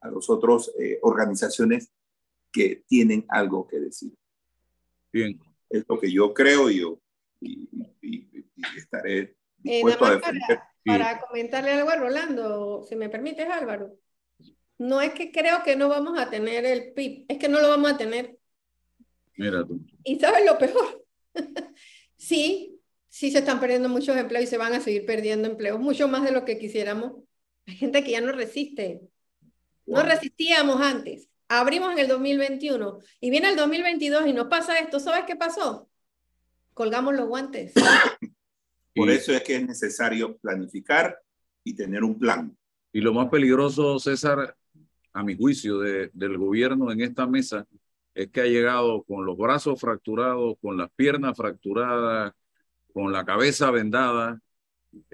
a 0.01 0.11
las 0.11 0.31
otras 0.31 0.71
eh, 0.79 0.99
organizaciones 1.03 1.91
que 2.53 2.85
tienen 2.87 3.25
algo 3.29 3.67
que 3.67 3.81
decir. 3.81 4.17
Bien. 5.13 5.48
Es 5.71 5.85
lo 5.89 5.99
que 5.99 6.11
yo 6.11 6.33
creo 6.33 6.71
y, 6.71 6.81
yo, 6.81 7.01
y, 7.41 7.69
estaré 8.77 9.19
eh, 9.19 9.37
dispuesto 9.63 10.05
a 10.05 10.17
defender. 10.17 10.61
Para 10.85 11.21
comentarle 11.21 11.73
algo 11.73 11.91
a 11.91 11.97
Rolando, 11.97 12.83
si 12.89 12.97
me 12.97 13.09
permites, 13.09 13.49
Álvaro. 13.49 13.95
No 14.79 15.01
es 15.01 15.13
que 15.13 15.33
creo 15.33 15.63
que 15.63 15.77
no 15.77 15.89
vamos 15.89 16.19
a 16.19 16.31
tener 16.31 16.65
el 16.65 16.93
PIB, 16.93 17.27
es 17.29 17.39
que 17.39 17.49
no 17.49 17.61
lo 17.61 17.69
vamos 17.69 17.93
a 17.93 17.99
tener. 17.99 18.39
Mira 19.37 19.65
tú. 19.67 19.81
Y 20.05 20.19
sabes 20.19 20.47
lo 20.47 20.57
peor. 20.57 21.05
sí, 22.17 22.81
sí 23.09 23.31
se 23.31 23.39
están 23.39 23.61
perdiendo 23.61 23.89
muchos 23.89 24.17
empleos 24.17 24.45
y 24.45 24.49
se 24.49 24.59
van 24.59 24.73
a 24.73 24.81
seguir 24.81 25.05
perdiendo 25.05 25.49
empleos, 25.49 25.79
mucho 25.79 26.09
más 26.09 26.25
de 26.25 26.33
lo 26.33 26.45
que 26.45 26.59
quisiéramos. 26.59 27.23
Hay 27.67 27.75
gente 27.75 28.03
que 28.03 28.13
ya 28.13 28.21
no 28.21 28.33
resiste. 28.33 29.03
No 29.87 30.03
resistíamos 30.03 30.81
antes. 30.81 31.29
Abrimos 31.49 31.93
en 31.93 31.99
el 31.99 32.09
2021 32.09 32.99
y 33.21 33.31
viene 33.31 33.49
el 33.51 33.57
2022 33.57 34.27
y 34.27 34.33
nos 34.33 34.49
pasa 34.49 34.79
esto. 34.79 35.01
¿Sabes 35.01 35.25
qué 35.27 35.35
pasó? 35.35 35.89
Colgamos 36.75 37.15
los 37.15 37.27
guantes. 37.27 37.73
Por 38.95 39.11
eso 39.11 39.33
es 39.33 39.43
que 39.43 39.57
es 39.57 39.67
necesario 39.67 40.37
planificar 40.39 41.19
y 41.65 41.75
tener 41.75 42.05
un 42.05 42.19
plan. 42.19 42.57
Y 42.93 43.01
lo 43.01 43.15
más 43.15 43.29
peligroso, 43.29 43.99
César, 43.99 44.57
a 45.13 45.23
mi 45.23 45.37
juicio, 45.37 45.79
de, 45.79 46.11
del 46.13 46.37
gobierno 46.37 46.91
en 46.91 47.01
esta 47.01 47.27
mesa, 47.27 47.67
es 48.15 48.29
que 48.29 48.41
ha 48.41 48.47
llegado 48.47 49.05
con 49.05 49.25
los 49.25 49.37
brazos 49.37 49.81
fracturados, 49.81 50.57
con 50.61 50.77
las 50.77 50.91
piernas 50.91 51.37
fracturadas, 51.37 52.33
con 52.93 53.13
la 53.13 53.25
cabeza 53.25 53.71
vendada, 53.71 54.41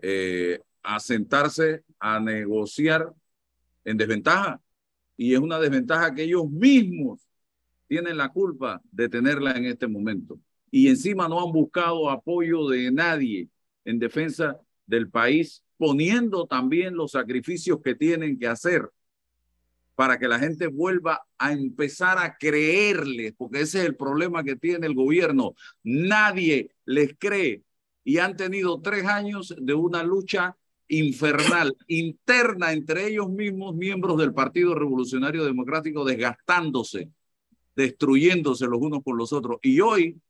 eh, 0.01 0.61
a 0.83 0.99
sentarse 1.01 1.85
a 1.99 2.19
negociar 2.19 3.13
en 3.85 3.97
desventaja. 3.97 4.61
Y 5.17 5.35
es 5.35 5.41
una 5.41 5.59
desventaja 5.59 6.15
que 6.15 6.25
ellos 6.25 6.49
mismos 6.51 7.21
tienen 7.87 8.17
la 8.17 8.29
culpa 8.31 8.81
de 8.91 9.09
tenerla 9.09 9.53
en 9.53 9.67
este 9.67 9.87
momento. 9.87 10.39
Y 10.71 10.89
encima 10.89 11.29
no 11.29 11.45
han 11.45 11.53
buscado 11.53 12.11
apoyo 12.11 12.69
de 12.69 12.91
nadie 12.91 13.49
en 13.85 13.99
defensa 13.99 14.61
del 14.87 15.09
país, 15.09 15.63
poniendo 15.77 16.47
también 16.47 16.95
los 16.95 17.13
sacrificios 17.13 17.81
que 17.83 17.95
tienen 17.95 18.39
que 18.39 18.49
hacer 18.49 18.91
para 19.95 20.19
que 20.19 20.29
la 20.29 20.39
gente 20.39 20.67
vuelva 20.67 21.23
a 21.39 21.53
empezar 21.53 22.19
a 22.19 22.37
creerles, 22.37 23.35
porque 23.37 23.61
ese 23.61 23.81
es 23.81 23.87
el 23.87 23.97
problema 23.97 24.43
que 24.43 24.57
tiene 24.57 24.87
el 24.87 24.95
gobierno. 24.95 25.55
Nadie 25.83 26.73
les 26.85 27.15
cree 27.19 27.63
y 28.03 28.19
han 28.19 28.37
tenido 28.37 28.81
tres 28.81 29.05
años 29.07 29.55
de 29.57 29.75
una 29.75 30.03
lucha 30.03 30.57
infernal, 30.89 31.77
interna 31.87 32.73
entre 32.73 33.09
ellos 33.09 33.29
mismos, 33.29 33.75
miembros 33.75 34.19
del 34.19 34.35
Partido 34.35 34.75
Revolucionario 34.75 35.45
Democrático, 35.45 36.05
desgastándose, 36.05 37.11
destruyéndose 37.75 38.67
los 38.67 38.81
unos 38.81 39.03
con 39.03 39.17
los 39.17 39.33
otros. 39.33 39.59
Y 39.63 39.81
hoy 39.81 40.21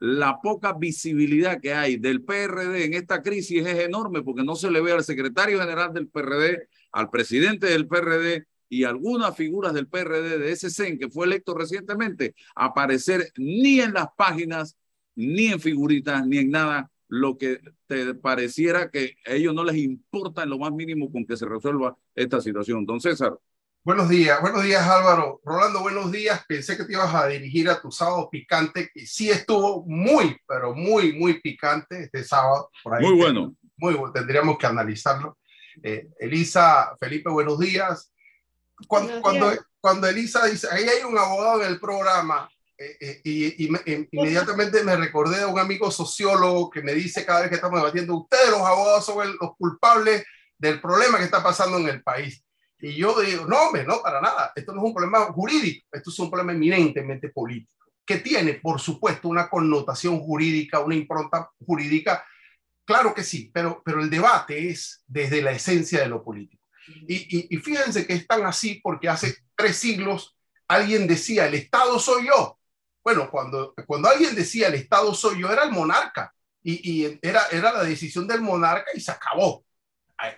la 0.00 0.40
poca 0.40 0.72
visibilidad 0.72 1.60
que 1.60 1.74
hay 1.74 1.96
del 1.96 2.22
PRD 2.24 2.84
en 2.84 2.94
esta 2.94 3.22
crisis 3.22 3.64
es 3.66 3.78
enorme 3.80 4.22
porque 4.22 4.42
no 4.42 4.56
se 4.56 4.70
le 4.70 4.80
ve 4.80 4.92
al 4.92 5.04
secretario 5.04 5.60
general 5.60 5.92
del 5.92 6.08
PRD, 6.08 6.68
al 6.92 7.10
presidente 7.10 7.66
del 7.66 7.86
PRD 7.86 8.46
y 8.70 8.84
algunas 8.84 9.36
figuras 9.36 9.74
del 9.74 9.88
PRD 9.88 10.38
de 10.38 10.52
ese 10.52 10.70
CEN 10.70 10.98
que 10.98 11.10
fue 11.10 11.26
electo 11.26 11.54
recientemente 11.54 12.34
aparecer 12.54 13.30
ni 13.36 13.80
en 13.80 13.92
las 13.92 14.06
páginas, 14.16 14.76
ni 15.14 15.48
en 15.48 15.60
figuritas, 15.60 16.26
ni 16.26 16.38
en 16.38 16.50
nada, 16.50 16.89
lo 17.10 17.36
que 17.36 17.60
te 17.86 18.14
pareciera 18.14 18.90
que 18.90 19.16
a 19.26 19.32
ellos 19.32 19.52
no 19.52 19.64
les 19.64 19.76
importa 19.76 20.44
en 20.44 20.50
lo 20.50 20.58
más 20.58 20.72
mínimo 20.72 21.10
con 21.10 21.26
que 21.26 21.36
se 21.36 21.44
resuelva 21.44 21.96
esta 22.14 22.40
situación. 22.40 22.86
Don 22.86 23.00
César. 23.00 23.36
Buenos 23.82 24.08
días, 24.08 24.40
buenos 24.40 24.62
días 24.62 24.86
Álvaro. 24.86 25.40
Rolando, 25.44 25.80
buenos 25.80 26.12
días. 26.12 26.44
Pensé 26.46 26.76
que 26.76 26.84
te 26.84 26.92
ibas 26.92 27.12
a 27.14 27.26
dirigir 27.26 27.68
a 27.68 27.80
tu 27.80 27.90
sábado 27.90 28.28
picante 28.30 28.90
y 28.94 29.06
sí 29.06 29.30
estuvo 29.30 29.84
muy, 29.86 30.36
pero 30.46 30.74
muy, 30.74 31.12
muy 31.14 31.40
picante 31.40 32.02
este 32.04 32.22
sábado. 32.22 32.70
Por 32.84 32.94
ahí 32.94 33.04
muy 33.04 33.16
bueno. 33.16 33.54
Muy 33.76 33.94
bueno, 33.94 34.12
tendríamos 34.12 34.58
que 34.58 34.66
analizarlo. 34.66 35.38
Eh, 35.82 36.08
Elisa, 36.18 36.94
Felipe, 37.00 37.30
buenos 37.30 37.58
días. 37.58 38.12
Cuando, 38.86 39.20
cuando, 39.20 39.50
cuando, 39.80 40.06
Elisa 40.06 40.46
dice, 40.46 40.68
ahí 40.70 40.84
hay 40.84 41.02
un 41.04 41.18
abogado 41.18 41.62
en 41.62 41.72
el 41.72 41.80
programa, 41.80 42.50
eh, 42.82 42.96
eh, 42.98 43.20
y, 43.24 43.68
inmediatamente 44.10 44.82
me 44.82 44.96
recordé 44.96 45.40
de 45.40 45.44
un 45.44 45.58
amigo 45.58 45.90
sociólogo 45.90 46.70
que 46.70 46.80
me 46.80 46.94
dice 46.94 47.26
cada 47.26 47.40
vez 47.40 47.50
que 47.50 47.56
estamos 47.56 47.78
debatiendo, 47.78 48.16
ustedes 48.16 48.48
los 48.48 48.62
abogados 48.62 49.04
son 49.04 49.36
los 49.38 49.54
culpables 49.58 50.24
del 50.56 50.80
problema 50.80 51.18
que 51.18 51.24
está 51.24 51.42
pasando 51.42 51.76
en 51.76 51.88
el 51.88 52.02
país. 52.02 52.42
Y 52.78 52.94
yo 52.94 53.20
digo, 53.20 53.44
no, 53.44 53.64
hombre, 53.64 53.84
no, 53.84 54.00
para 54.00 54.22
nada. 54.22 54.52
Esto 54.56 54.72
no 54.72 54.80
es 54.80 54.86
un 54.86 54.94
problema 54.94 55.26
jurídico, 55.26 55.86
esto 55.92 56.08
es 56.08 56.18
un 56.20 56.30
problema 56.30 56.52
eminentemente 56.52 57.28
político. 57.28 57.84
que 58.06 58.16
tiene, 58.16 58.54
por 58.54 58.80
supuesto, 58.80 59.28
una 59.28 59.50
connotación 59.50 60.18
jurídica, 60.18 60.80
una 60.80 60.94
impronta 60.94 61.50
jurídica. 61.64 62.24
Claro 62.86 63.14
que 63.14 63.22
sí, 63.22 63.50
pero, 63.52 63.82
pero 63.84 64.00
el 64.00 64.08
debate 64.08 64.70
es 64.70 65.04
desde 65.06 65.42
la 65.42 65.52
esencia 65.52 66.00
de 66.00 66.08
lo 66.08 66.24
político. 66.24 66.64
Y, 67.06 67.54
y, 67.54 67.58
fíjense 67.58 68.06
que 68.06 68.14
es 68.14 68.26
tan 68.26 68.44
así 68.46 68.80
porque 68.82 69.08
hace 69.08 69.36
tres 69.54 69.76
siglos 69.76 70.34
alguien 70.66 71.06
decía, 71.06 71.46
el 71.46 71.54
Estado 71.54 71.98
soy 72.00 72.26
yo. 72.26 72.59
Bueno, 73.02 73.30
cuando, 73.30 73.74
cuando 73.86 74.08
alguien 74.08 74.34
decía, 74.34 74.68
el 74.68 74.74
Estado 74.74 75.14
soy 75.14 75.40
yo, 75.40 75.50
era 75.50 75.64
el 75.64 75.70
monarca. 75.70 76.34
Y, 76.62 77.04
y 77.04 77.18
era, 77.22 77.46
era 77.50 77.72
la 77.72 77.84
decisión 77.84 78.26
del 78.26 78.42
monarca 78.42 78.90
y 78.94 79.00
se 79.00 79.10
acabó. 79.10 79.64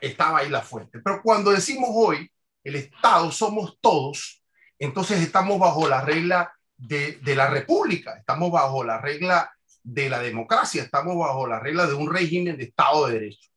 Estaba 0.00 0.38
ahí 0.38 0.48
la 0.48 0.62
fuente. 0.62 1.00
Pero 1.00 1.20
cuando 1.22 1.50
decimos 1.50 1.90
hoy, 1.92 2.30
el 2.62 2.76
Estado 2.76 3.32
somos 3.32 3.78
todos, 3.80 4.42
entonces 4.78 5.20
estamos 5.20 5.58
bajo 5.58 5.88
la 5.88 6.02
regla 6.02 6.54
de, 6.76 7.18
de, 7.22 7.34
la 7.34 7.48
república, 7.48 8.16
estamos 8.16 8.50
bajo 8.50 8.84
la 8.84 9.00
regla 9.00 9.52
de 9.82 10.08
la 10.08 10.20
democracia, 10.20 10.82
estamos 10.82 11.16
bajo 11.16 11.46
la 11.46 11.58
regla 11.58 11.86
de 11.86 11.94
un 11.94 12.12
régimen 12.12 12.56
de 12.56 12.64
Estado 12.64 13.06
de 13.06 13.14
Derecho. 13.14 13.50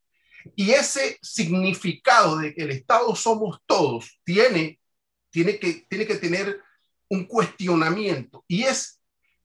Y 0.55 0.71
ese 0.71 1.17
significado 1.21 2.37
de 2.37 2.53
que 2.53 2.63
el 2.63 2.71
Estado 2.71 3.15
somos 3.15 3.61
todos 3.65 4.19
tiene, 4.23 4.79
tiene, 5.29 5.57
que, 5.59 5.85
tiene 5.89 6.05
que 6.05 6.15
tener 6.15 6.61
un 7.09 7.25
cuestionamiento 7.25 8.43
y 8.47 8.63
es 8.63 8.99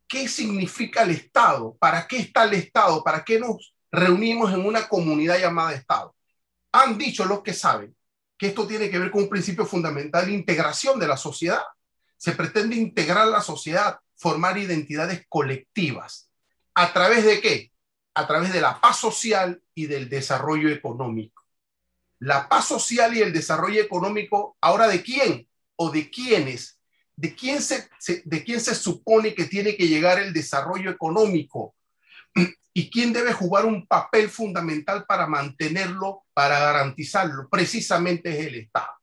qué 0.08 0.28
significa 0.28 1.02
el 1.02 1.10
Estado, 1.10 1.76
para 1.78 2.06
qué 2.06 2.18
está 2.18 2.44
el 2.44 2.54
Estado, 2.54 3.02
para 3.04 3.24
qué 3.24 3.38
nos 3.38 3.74
reunimos 3.92 4.52
en 4.52 4.66
una 4.66 4.88
comunidad 4.88 5.38
llamada 5.38 5.72
Estado. 5.72 6.14
Han 6.72 6.98
dicho 6.98 7.24
los 7.24 7.42
que 7.42 7.52
saben 7.52 7.94
que 8.36 8.48
esto 8.48 8.66
tiene 8.66 8.90
que 8.90 8.98
ver 8.98 9.10
con 9.10 9.24
un 9.24 9.28
principio 9.28 9.66
fundamental 9.66 10.26
de 10.26 10.32
integración 10.32 10.98
de 10.98 11.06
la 11.06 11.16
sociedad. 11.16 11.62
Se 12.16 12.32
pretende 12.32 12.74
integrar 12.74 13.28
la 13.28 13.40
sociedad, 13.40 14.00
formar 14.16 14.58
identidades 14.58 15.26
colectivas. 15.28 16.30
¿A 16.74 16.92
través 16.92 17.24
de 17.24 17.40
qué? 17.40 17.72
A 18.14 18.26
través 18.26 18.52
de 18.52 18.60
la 18.60 18.80
paz 18.80 18.98
social 18.98 19.62
y 19.74 19.86
del 19.86 20.08
desarrollo 20.08 20.70
económico. 20.70 21.44
La 22.18 22.48
paz 22.48 22.66
social 22.66 23.16
y 23.16 23.20
el 23.20 23.32
desarrollo 23.32 23.80
económico, 23.80 24.56
ahora 24.60 24.88
de 24.88 25.02
quién 25.02 25.48
o 25.76 25.90
de 25.90 26.10
quiénes 26.10 26.79
¿de 27.20 27.34
quién 27.34 27.60
se, 27.60 27.86
de 28.24 28.44
quién 28.44 28.60
se 28.60 28.74
supone 28.74 29.34
que 29.34 29.44
tiene 29.44 29.76
que 29.76 29.86
llegar 29.86 30.18
el 30.18 30.32
desarrollo 30.32 30.90
económico? 30.90 31.74
¿Y 32.72 32.88
quién 32.88 33.12
debe 33.12 33.34
jugar 33.34 33.66
un 33.66 33.86
papel 33.86 34.30
fundamental 34.30 35.04
para 35.04 35.26
mantenerlo, 35.26 36.24
para 36.32 36.58
garantizarlo? 36.58 37.46
Precisamente 37.50 38.30
es 38.30 38.46
el 38.46 38.54
Estado. 38.54 38.94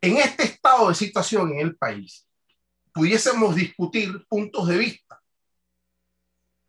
En 0.00 0.16
este 0.16 0.44
estado 0.44 0.88
de 0.88 0.94
situación 0.94 1.52
en 1.52 1.60
el 1.60 1.76
país, 1.76 2.26
pudiésemos 2.94 3.54
discutir 3.54 4.24
puntos 4.26 4.68
de 4.68 4.78
vista. 4.78 5.20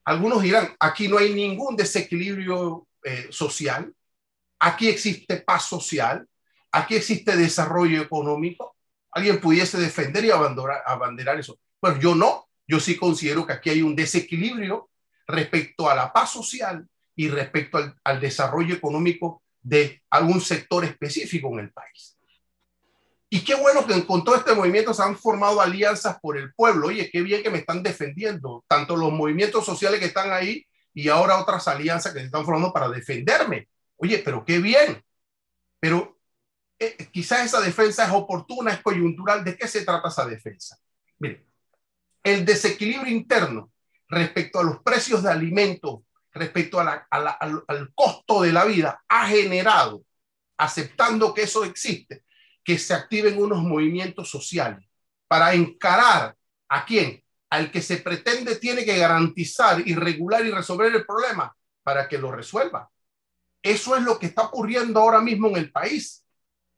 Algunos 0.04 0.42
dirán, 0.42 0.76
aquí 0.80 1.08
no 1.08 1.18
hay 1.18 1.34
ningún 1.34 1.78
desequilibrio 1.78 2.88
eh, 3.04 3.28
social, 3.30 3.94
aquí 4.60 4.90
existe 4.90 5.38
paz 5.38 5.66
social, 5.66 6.28
aquí 6.72 6.96
existe 6.96 7.38
desarrollo 7.38 8.02
económico, 8.02 8.76
alguien 9.12 9.40
pudiese 9.40 9.78
defender 9.80 10.26
y 10.26 10.32
abandonar, 10.32 10.84
abanderar 10.86 11.40
eso. 11.40 11.60
Bueno, 11.82 12.00
yo 12.00 12.16
no, 12.16 12.48
yo 12.68 12.80
sí 12.80 12.98
considero 12.98 13.46
que 13.46 13.54
aquí 13.54 13.70
hay 13.70 13.82
un 13.82 13.96
desequilibrio 13.96 14.90
respecto 15.28 15.90
a 15.90 15.96
la 15.96 16.12
paz 16.12 16.32
social 16.32 16.88
y 17.16 17.30
respecto 17.30 17.78
al, 17.78 17.96
al 18.04 18.20
desarrollo 18.20 18.76
económico 18.76 19.44
de 19.62 20.02
algún 20.10 20.42
sector 20.42 20.86
específico 20.86 21.50
en 21.54 21.60
el 21.60 21.72
país. 21.72 22.18
Y 23.32 23.42
qué 23.42 23.54
bueno 23.54 23.86
que 23.86 24.06
con 24.06 24.24
todo 24.24 24.36
este 24.36 24.56
movimiento 24.56 24.94
se 24.94 25.04
han 25.04 25.16
formado 25.16 25.62
alianzas 25.62 26.18
por 26.20 26.36
el 26.38 26.52
pueblo. 26.54 26.88
Oye, 26.88 27.10
qué 27.12 27.22
bien 27.22 27.44
que 27.44 27.52
me 27.52 27.60
están 27.60 27.84
defendiendo, 27.84 28.66
tanto 28.68 28.96
los 28.96 29.12
movimientos 29.12 29.64
sociales 29.66 30.00
que 30.00 30.08
están 30.08 30.32
ahí 30.34 30.66
y 30.96 31.10
ahora 31.10 31.40
otras 31.40 31.68
alianzas 31.68 32.12
que 32.12 32.20
se 32.20 32.26
están 32.26 32.44
formando 32.44 32.74
para 32.74 32.90
defenderme. 32.90 33.70
Oye, 33.98 34.20
pero 34.20 34.44
qué 34.44 34.58
bien. 34.58 35.04
Pero 35.80 36.19
eh, 36.80 37.10
quizás 37.12 37.46
esa 37.46 37.60
defensa 37.60 38.06
es 38.06 38.12
oportuna, 38.12 38.72
es 38.72 38.82
coyuntural. 38.82 39.44
¿De 39.44 39.58
qué 39.58 39.68
se 39.68 39.84
trata 39.84 40.08
esa 40.08 40.26
defensa? 40.26 40.78
Mire, 41.20 41.46
el 42.24 42.46
desequilibrio 42.46 43.12
interno 43.12 43.72
respecto 44.08 44.60
a 44.60 44.64
los 44.64 44.80
precios 44.82 45.22
de 45.22 45.30
alimentos, 45.30 46.00
respecto 46.32 46.80
al, 46.80 47.06
al 47.10 47.94
costo 47.94 48.42
de 48.42 48.54
la 48.54 48.64
vida, 48.66 49.04
ha 49.08 49.28
generado, 49.28 50.04
aceptando 50.58 51.34
que 51.34 51.44
eso 51.44 51.66
existe, 51.66 52.24
que 52.64 52.78
se 52.80 52.94
activen 52.94 53.42
unos 53.42 53.62
movimientos 53.62 54.30
sociales 54.30 54.88
para 55.28 55.54
encarar 55.54 56.36
a 56.70 56.86
quién, 56.86 57.24
al 57.50 57.72
que 57.72 57.82
se 57.82 57.98
pretende 57.98 58.56
tiene 58.56 58.86
que 58.86 58.98
garantizar 58.98 59.86
y 59.86 59.96
regular 59.96 60.46
y 60.46 60.52
resolver 60.52 60.94
el 60.96 61.06
problema 61.06 61.56
para 61.84 62.08
que 62.08 62.18
lo 62.18 62.32
resuelva. 62.32 62.90
Eso 63.62 63.96
es 63.96 64.04
lo 64.04 64.18
que 64.18 64.28
está 64.28 64.44
ocurriendo 64.44 65.00
ahora 65.00 65.20
mismo 65.20 65.50
en 65.50 65.58
el 65.58 65.72
país 65.72 66.24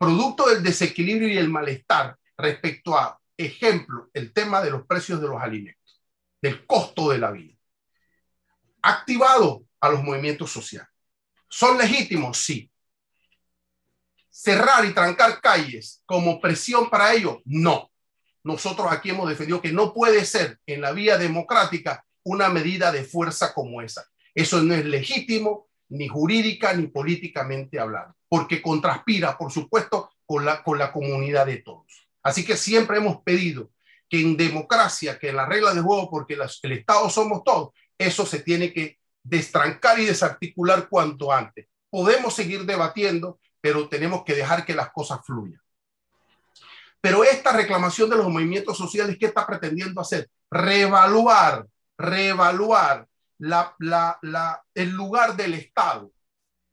producto 0.01 0.49
del 0.49 0.63
desequilibrio 0.63 1.27
y 1.27 1.37
el 1.37 1.47
malestar 1.47 2.17
respecto 2.35 2.97
a, 2.97 3.19
ejemplo, 3.37 4.09
el 4.15 4.33
tema 4.33 4.59
de 4.59 4.71
los 4.71 4.87
precios 4.87 5.21
de 5.21 5.27
los 5.27 5.39
alimentos, 5.39 6.01
del 6.41 6.65
costo 6.65 7.11
de 7.11 7.19
la 7.19 7.29
vida. 7.29 7.53
Activado 8.81 9.63
a 9.79 9.89
los 9.89 10.03
movimientos 10.03 10.51
sociales. 10.51 10.89
¿Son 11.47 11.77
legítimos? 11.77 12.39
Sí. 12.39 12.71
Cerrar 14.31 14.85
y 14.85 14.91
trancar 14.91 15.39
calles 15.39 16.01
como 16.07 16.41
presión 16.41 16.89
para 16.89 17.13
ellos? 17.13 17.37
No. 17.45 17.91
Nosotros 18.43 18.87
aquí 18.89 19.11
hemos 19.11 19.29
defendido 19.29 19.61
que 19.61 19.71
no 19.71 19.93
puede 19.93 20.25
ser 20.25 20.57
en 20.65 20.81
la 20.81 20.93
vía 20.93 21.19
democrática 21.19 22.03
una 22.23 22.49
medida 22.49 22.91
de 22.91 23.03
fuerza 23.03 23.53
como 23.53 23.83
esa. 23.83 24.03
Eso 24.33 24.63
no 24.63 24.73
es 24.73 24.83
legítimo, 24.83 25.69
ni 25.89 26.07
jurídica, 26.07 26.73
ni 26.73 26.87
políticamente 26.87 27.79
hablando 27.79 28.15
porque 28.31 28.61
contraspira, 28.61 29.37
por 29.37 29.51
supuesto, 29.51 30.09
con 30.25 30.45
la, 30.45 30.63
con 30.63 30.79
la 30.79 30.93
comunidad 30.93 31.45
de 31.45 31.57
todos. 31.57 32.07
Así 32.23 32.45
que 32.45 32.55
siempre 32.55 32.95
hemos 32.95 33.21
pedido 33.23 33.71
que 34.07 34.21
en 34.21 34.37
democracia, 34.37 35.19
que 35.19 35.27
en 35.27 35.35
las 35.35 35.49
reglas 35.49 35.75
de 35.75 35.81
juego, 35.81 36.09
porque 36.09 36.37
el 36.63 36.71
Estado 36.71 37.09
somos 37.09 37.43
todos, 37.43 37.71
eso 37.97 38.25
se 38.25 38.39
tiene 38.39 38.71
que 38.71 38.99
destrancar 39.21 39.99
y 39.99 40.05
desarticular 40.05 40.87
cuanto 40.87 41.33
antes. 41.33 41.67
Podemos 41.89 42.33
seguir 42.33 42.63
debatiendo, 42.65 43.37
pero 43.59 43.89
tenemos 43.89 44.23
que 44.23 44.35
dejar 44.35 44.65
que 44.65 44.75
las 44.75 44.93
cosas 44.93 45.19
fluyan. 45.25 45.61
Pero 47.01 47.25
esta 47.25 47.51
reclamación 47.51 48.09
de 48.09 48.15
los 48.15 48.29
movimientos 48.29 48.77
sociales, 48.77 49.17
¿qué 49.19 49.25
está 49.25 49.45
pretendiendo 49.45 49.99
hacer? 49.99 50.29
Reevaluar, 50.49 51.67
reevaluar 51.97 53.05
la, 53.39 53.75
la, 53.79 54.17
la, 54.21 54.63
el 54.73 54.91
lugar 54.91 55.35
del 55.35 55.53
Estado. 55.55 56.13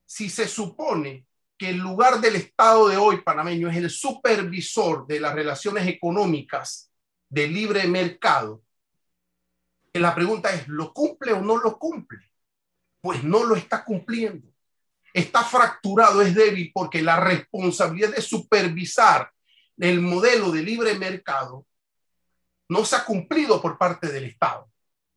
Si 0.06 0.30
se 0.30 0.46
supone 0.46 1.26
que 1.58 1.70
el 1.70 1.78
lugar 1.78 2.20
del 2.20 2.36
Estado 2.36 2.88
de 2.88 2.96
hoy 2.96 3.20
panameño 3.22 3.68
es 3.68 3.76
el 3.76 3.90
supervisor 3.90 5.06
de 5.06 5.20
las 5.20 5.34
relaciones 5.34 5.86
económicas 5.88 6.90
de 7.28 7.48
libre 7.48 7.86
mercado, 7.86 8.62
la 9.98 10.14
pregunta 10.14 10.52
es, 10.54 10.68
¿lo 10.68 10.92
cumple 10.92 11.32
o 11.32 11.40
no 11.40 11.56
lo 11.56 11.78
cumple? 11.78 12.30
Pues 13.00 13.24
no 13.24 13.44
lo 13.44 13.56
está 13.56 13.84
cumpliendo. 13.84 14.48
Está 15.12 15.42
fracturado, 15.42 16.22
es 16.22 16.34
débil 16.34 16.70
porque 16.72 17.02
la 17.02 17.18
responsabilidad 17.18 18.14
de 18.14 18.22
supervisar 18.22 19.30
el 19.78 20.00
modelo 20.00 20.50
de 20.50 20.62
libre 20.62 20.98
mercado 20.98 21.66
no 22.68 22.84
se 22.84 22.96
ha 22.96 23.04
cumplido 23.04 23.60
por 23.62 23.78
parte 23.78 24.08
del 24.08 24.24
Estado. 24.24 24.68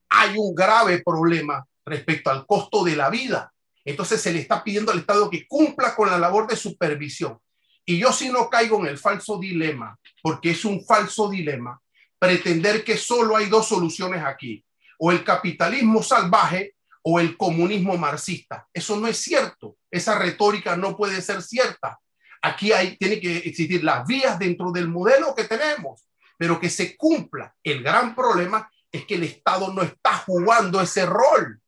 Hay 0.10 0.36
un 0.38 0.56
grave 0.56 1.02
problema 1.04 1.66
respecto 1.86 2.30
al 2.30 2.46
costo 2.46 2.84
de 2.84 2.96
la 2.96 3.10
vida 3.10 3.54
entonces 3.86 4.22
se 4.22 4.32
le 4.34 4.40
está 4.40 4.64
pidiendo 4.64 4.92
al 4.92 5.00
Estado 5.00 5.30
que 5.30 5.48
cumpla 5.48 5.96
con 5.96 6.10
la 6.10 6.20
labor 6.20 6.48
de 6.48 6.56
supervisión. 6.56 7.40
Y 7.86 7.98
yo 7.98 8.12
si 8.12 8.30
no 8.30 8.50
caigo 8.50 8.80
en 8.80 8.88
el 8.88 8.98
falso 8.98 9.40
dilema, 9.40 9.98
porque 10.22 10.52
es 10.52 10.66
un 10.66 10.86
falso 10.86 11.30
dilema, 11.30 11.82
pretender 12.20 12.84
que 12.84 12.98
solo 12.98 13.36
hay 13.36 13.48
dos 13.48 13.68
soluciones 13.68 14.24
aquí, 14.24 14.64
o 15.00 15.12
el 15.12 15.24
capitalismo 15.24 16.04
salvaje 16.04 16.76
o 17.02 17.20
el 17.20 17.36
comunismo 17.36 17.98
marxista. 17.98 18.68
Eso 18.72 18.98
no 18.98 19.08
es 19.08 19.18
cierto. 19.18 19.78
Esa 19.90 20.20
retórica 20.20 20.78
no 20.78 20.96
puede 20.96 21.22
ser 21.22 21.42
cierta. 21.42 22.00
Aquí 22.44 22.72
hay, 22.72 22.98
tiene 22.98 23.20
que 23.20 23.38
existir 23.38 23.84
las 23.84 24.06
vías 24.06 24.38
dentro 24.38 24.72
del 24.72 24.88
modelo 24.88 25.34
que 25.36 25.46
tenemos, 25.46 26.08
pero 26.38 26.60
que 26.60 26.70
se 26.70 26.96
cumpla. 26.96 27.54
El 27.64 27.82
gran 27.82 28.14
problema 28.14 28.70
es 28.92 29.06
que 29.06 29.16
el 29.16 29.24
Estado 29.24 29.74
no 29.74 29.82
está 29.82 30.18
jugando 30.18 30.80
ese 30.82 31.06
rol 31.06 31.61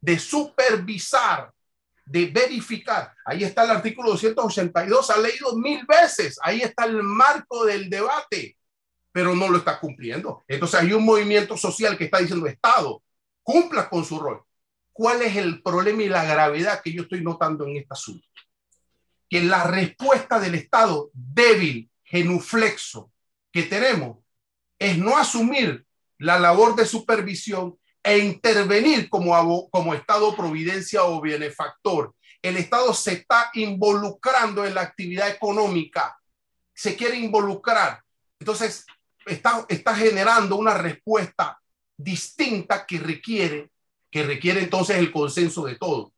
de 0.00 0.18
supervisar, 0.18 1.52
de 2.04 2.26
verificar. 2.26 3.12
Ahí 3.24 3.44
está 3.44 3.64
el 3.64 3.70
artículo 3.70 4.10
282, 4.10 5.10
ha 5.10 5.18
leído 5.18 5.56
mil 5.56 5.84
veces, 5.86 6.38
ahí 6.42 6.60
está 6.62 6.84
el 6.84 7.02
marco 7.02 7.64
del 7.64 7.90
debate, 7.90 8.56
pero 9.12 9.34
no 9.34 9.48
lo 9.48 9.58
está 9.58 9.80
cumpliendo. 9.80 10.44
Entonces 10.46 10.80
hay 10.80 10.92
un 10.92 11.04
movimiento 11.04 11.56
social 11.56 11.96
que 11.98 12.04
está 12.04 12.18
diciendo, 12.18 12.46
Estado, 12.46 13.02
cumpla 13.42 13.88
con 13.88 14.04
su 14.04 14.18
rol. 14.18 14.42
¿Cuál 14.92 15.22
es 15.22 15.36
el 15.36 15.62
problema 15.62 16.02
y 16.02 16.08
la 16.08 16.24
gravedad 16.24 16.80
que 16.82 16.92
yo 16.92 17.02
estoy 17.02 17.22
notando 17.22 17.66
en 17.66 17.76
este 17.76 17.92
asunto? 17.92 18.26
Que 19.28 19.42
la 19.42 19.64
respuesta 19.64 20.38
del 20.38 20.54
Estado 20.54 21.10
débil, 21.12 21.90
genuflexo, 22.04 23.10
que 23.52 23.64
tenemos, 23.64 24.18
es 24.78 24.96
no 24.96 25.16
asumir 25.16 25.84
la 26.18 26.38
labor 26.38 26.76
de 26.76 26.86
supervisión 26.86 27.78
e 28.06 28.18
intervenir 28.18 29.10
como, 29.10 29.68
como 29.68 29.92
Estado 29.92 30.36
providencia 30.36 31.02
o 31.02 31.20
benefactor. 31.20 32.14
El 32.40 32.56
Estado 32.56 32.94
se 32.94 33.14
está 33.14 33.50
involucrando 33.54 34.64
en 34.64 34.76
la 34.76 34.82
actividad 34.82 35.28
económica, 35.28 36.16
se 36.72 36.94
quiere 36.94 37.16
involucrar. 37.16 38.00
Entonces, 38.38 38.86
está, 39.26 39.66
está 39.68 39.96
generando 39.96 40.54
una 40.54 40.74
respuesta 40.74 41.58
distinta 41.96 42.86
que 42.86 43.00
requiere, 43.00 43.72
que 44.08 44.22
requiere 44.22 44.60
entonces 44.62 44.98
el 44.98 45.10
consenso 45.10 45.64
de 45.64 45.74
todos. 45.74 46.12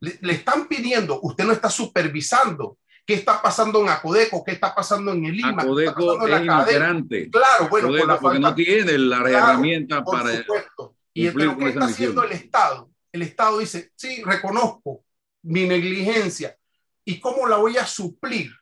Le, 0.00 0.32
están 0.32 0.68
pidiendo, 0.68 1.20
usted 1.22 1.44
no 1.44 1.52
está 1.52 1.68
supervisando 1.68 2.78
qué 3.04 3.12
está 3.12 3.42
pasando 3.42 3.82
en 3.82 3.90
Acodeco, 3.90 4.42
qué 4.42 4.52
está 4.52 4.74
pasando 4.74 5.12
en 5.12 5.26
el 5.26 5.38
IMA. 5.38 5.64
Acodeco 5.64 6.26
es 6.26 6.40
inoperante. 6.40 7.28
Claro, 7.28 7.68
bueno, 7.68 8.18
porque 8.18 8.38
no 8.38 8.54
tiene 8.54 8.96
la 8.96 9.18
herramienta 9.18 10.02
para... 10.02 10.38
Supuesto. 10.38 10.94
Y 11.12 11.30
pero 11.30 11.56
¿qué 11.56 11.68
está 11.68 11.86
haciendo 11.86 12.22
el 12.22 12.32
Estado? 12.32 12.90
El 13.12 13.22
Estado 13.22 13.58
dice, 13.58 13.92
sí, 13.96 14.22
reconozco 14.24 15.04
mi 15.42 15.66
negligencia. 15.66 16.56
¿Y 17.04 17.18
cómo 17.18 17.46
la 17.46 17.56
voy 17.56 17.76
a 17.76 17.86
suplir? 17.86 18.52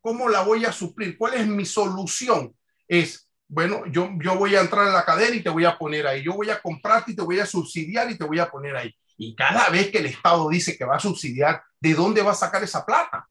¿Cómo 0.00 0.28
la 0.28 0.42
voy 0.42 0.64
a 0.64 0.72
suplir? 0.72 1.18
¿Cuál 1.18 1.34
es 1.34 1.46
mi 1.46 1.64
solución? 1.64 2.54
Es, 2.86 3.28
bueno, 3.48 3.84
yo, 3.86 4.10
yo 4.22 4.36
voy 4.36 4.54
a 4.54 4.60
entrar 4.60 4.86
en 4.86 4.92
la 4.92 5.04
cadena 5.04 5.34
y 5.34 5.42
te 5.42 5.50
voy 5.50 5.64
a 5.64 5.76
poner 5.76 6.06
ahí. 6.06 6.22
Yo 6.22 6.34
voy 6.34 6.50
a 6.50 6.60
comprarte 6.60 7.12
y 7.12 7.16
te 7.16 7.22
voy 7.22 7.40
a 7.40 7.46
subsidiar 7.46 8.10
y 8.10 8.16
te 8.16 8.24
voy 8.24 8.38
a 8.38 8.50
poner 8.50 8.76
ahí. 8.76 8.94
Y 9.16 9.34
cada 9.34 9.68
vez 9.70 9.90
que 9.90 9.98
el 9.98 10.06
Estado 10.06 10.48
dice 10.48 10.76
que 10.78 10.84
va 10.84 10.96
a 10.96 11.00
subsidiar, 11.00 11.62
¿de 11.80 11.94
dónde 11.94 12.22
va 12.22 12.32
a 12.32 12.36
sacar 12.36 12.62
esa 12.62 12.86
plata? 12.86 13.28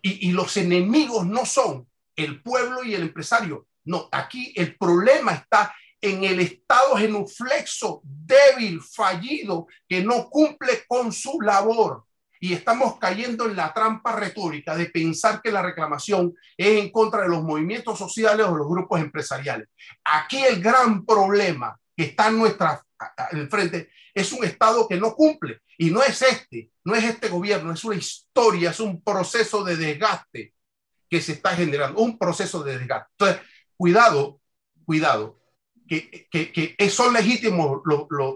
Y, 0.00 0.28
y 0.28 0.32
los 0.32 0.56
enemigos 0.56 1.26
no 1.26 1.44
son 1.44 1.88
el 2.14 2.40
pueblo 2.42 2.84
y 2.84 2.94
el 2.94 3.02
empresario. 3.02 3.66
No, 3.84 4.08
aquí 4.12 4.52
el 4.56 4.76
problema 4.76 5.32
está 5.32 5.74
en 6.00 6.24
el 6.24 6.40
estado 6.40 6.96
genuflexo, 6.96 8.00
débil, 8.04 8.80
fallido, 8.80 9.66
que 9.88 10.02
no 10.02 10.28
cumple 10.28 10.84
con 10.86 11.12
su 11.12 11.40
labor. 11.40 12.04
Y 12.38 12.52
estamos 12.52 12.98
cayendo 12.98 13.46
en 13.46 13.56
la 13.56 13.72
trampa 13.72 14.14
retórica 14.14 14.76
de 14.76 14.86
pensar 14.86 15.40
que 15.40 15.50
la 15.50 15.62
reclamación 15.62 16.34
es 16.56 16.78
en 16.78 16.90
contra 16.90 17.22
de 17.22 17.28
los 17.28 17.42
movimientos 17.42 17.98
sociales 17.98 18.46
o 18.46 18.54
los 18.54 18.68
grupos 18.68 19.00
empresariales. 19.00 19.68
Aquí 20.04 20.44
el 20.44 20.62
gran 20.62 21.04
problema 21.06 21.78
que 21.96 22.04
está 22.04 22.28
en 22.28 22.38
nuestra 22.38 22.82
en 23.32 23.50
frente 23.50 23.90
es 24.14 24.32
un 24.32 24.44
Estado 24.44 24.86
que 24.88 24.96
no 24.96 25.14
cumple. 25.14 25.60
Y 25.78 25.90
no 25.90 26.02
es 26.02 26.22
este, 26.22 26.70
no 26.84 26.94
es 26.94 27.04
este 27.04 27.28
gobierno, 27.28 27.72
es 27.72 27.84
una 27.84 27.96
historia, 27.96 28.70
es 28.70 28.80
un 28.80 29.02
proceso 29.02 29.62
de 29.62 29.76
desgaste 29.76 30.54
que 31.08 31.20
se 31.20 31.32
está 31.32 31.54
generando, 31.54 32.00
un 32.00 32.18
proceso 32.18 32.62
de 32.62 32.78
desgaste. 32.78 33.10
Entonces, 33.18 33.42
cuidado, 33.76 34.40
cuidado, 34.84 35.38
que, 35.86 36.28
que, 36.30 36.90
son 36.90 37.12
legítimos 37.12 37.82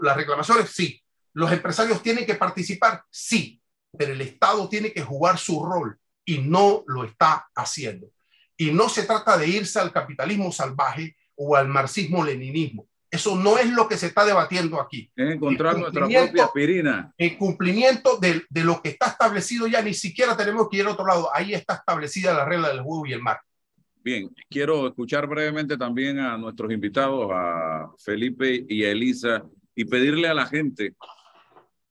las 0.03 0.17
reclamaciones, 0.17 0.71
sí. 0.71 1.03
Los 1.33 1.53
empresarios 1.53 2.03
tienen 2.03 2.27
que 2.27 2.35
participar, 2.35 3.05
sí, 3.11 3.61
pero 3.97 4.13
el 4.13 4.21
Estado 4.21 4.69
tiene 4.69 4.93
que 4.93 5.03
jugar 5.03 5.39
su 5.39 5.65
rol 5.65 5.99
y 6.25 6.39
no 6.39 6.85
lo 6.87 7.05
está 7.05 7.49
haciendo. 7.55 8.11
Y 8.57 8.73
no 8.73 8.89
se 8.89 9.05
trata 9.05 9.37
de 9.37 9.49
irse 9.49 9.79
al 9.79 9.93
capitalismo 9.93 10.53
salvaje 10.53 11.17
o 11.37 11.57
al 11.57 11.69
marxismo-leninismo. 11.69 12.87
Eso 13.11 13.35
no 13.35 13.59
es 13.59 13.69
lo 13.71 13.89
que 13.89 13.97
se 13.97 14.07
está 14.07 14.25
debatiendo 14.25 14.81
aquí. 14.81 15.11
Es 15.17 15.35
encontrar 15.35 15.77
nuestra 15.77 16.07
propia 16.07 16.45
aspirina. 16.45 17.13
El 17.19 17.37
cumplimiento 17.37 18.19
de, 18.19 18.45
de, 18.49 18.65
lo 18.65 18.81
que 18.81 18.91
está 18.91 19.07
establecido 19.07 19.67
ya, 19.67 19.83
ni 19.83 19.95
siquiera 19.95 20.37
tenemos 20.37 20.69
que 20.69 20.77
ir 20.77 20.87
a 20.87 20.93
otro 20.93 21.07
lado. 21.07 21.29
Ahí 21.35 21.53
está 21.53 21.75
establecida 21.75 22.33
la 22.33 22.45
regla 22.45 22.69
del 22.69 22.83
juego 22.83 23.07
y 23.07 23.13
el 23.13 23.23
mar. 23.23 23.41
Bien, 24.03 24.35
quiero 24.49 24.87
escuchar 24.87 25.27
brevemente 25.27 25.77
también 25.77 26.19
a 26.19 26.39
nuestros 26.39 26.73
invitados, 26.73 27.29
a 27.33 27.93
Felipe 27.99 28.65
y 28.67 28.85
a 28.85 28.93
Elisa, 28.93 29.45
y 29.75 29.85
pedirle 29.85 30.27
a 30.27 30.33
la 30.33 30.47
gente 30.47 30.95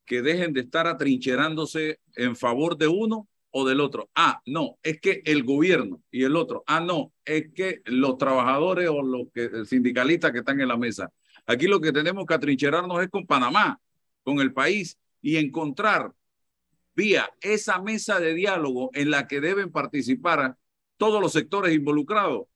que 0.06 0.24
dejen 0.24 0.52
de 0.54 0.62
estar 0.62 0.88
atrincherándose 0.88 2.00
en 2.16 2.36
favor 2.36 2.76
de 2.78 2.88
uno 2.88 3.28
o 3.52 3.68
del 3.68 3.80
otro. 3.80 4.10
Ah, 4.16 4.42
no, 4.48 4.80
es 4.82 5.00
que 5.00 5.22
el 5.24 5.44
gobierno 5.44 6.02
y 6.10 6.24
el 6.24 6.36
otro. 6.36 6.64
Ah, 6.66 6.80
no, 6.80 7.14
es 7.24 7.54
que 7.54 7.82
los 7.86 8.18
trabajadores 8.18 8.90
o 8.90 9.04
los 9.04 9.28
que, 9.32 9.66
sindicalistas 9.66 10.32
que 10.32 10.40
están 10.40 10.60
en 10.62 10.68
la 10.68 10.78
mesa. 10.78 11.12
Aquí 11.46 11.68
lo 11.68 11.80
que 11.80 11.92
tenemos 11.92 12.26
que 12.26 12.34
atrincherarnos 12.34 13.04
es 13.04 13.10
con 13.10 13.28
Panamá, 13.28 13.80
con 14.24 14.40
el 14.40 14.52
país 14.52 14.98
y 15.22 15.38
encontrar 15.38 16.12
vía 16.96 17.30
esa 17.42 17.80
mesa 17.80 18.20
de 18.20 18.34
diálogo 18.34 18.90
en 18.94 19.12
la 19.12 19.28
que 19.28 19.42
deben 19.42 19.72
participar 19.72 20.56
todos 21.00 21.20
los 21.22 21.32
sectores 21.32 21.74
involucrados 21.74 22.48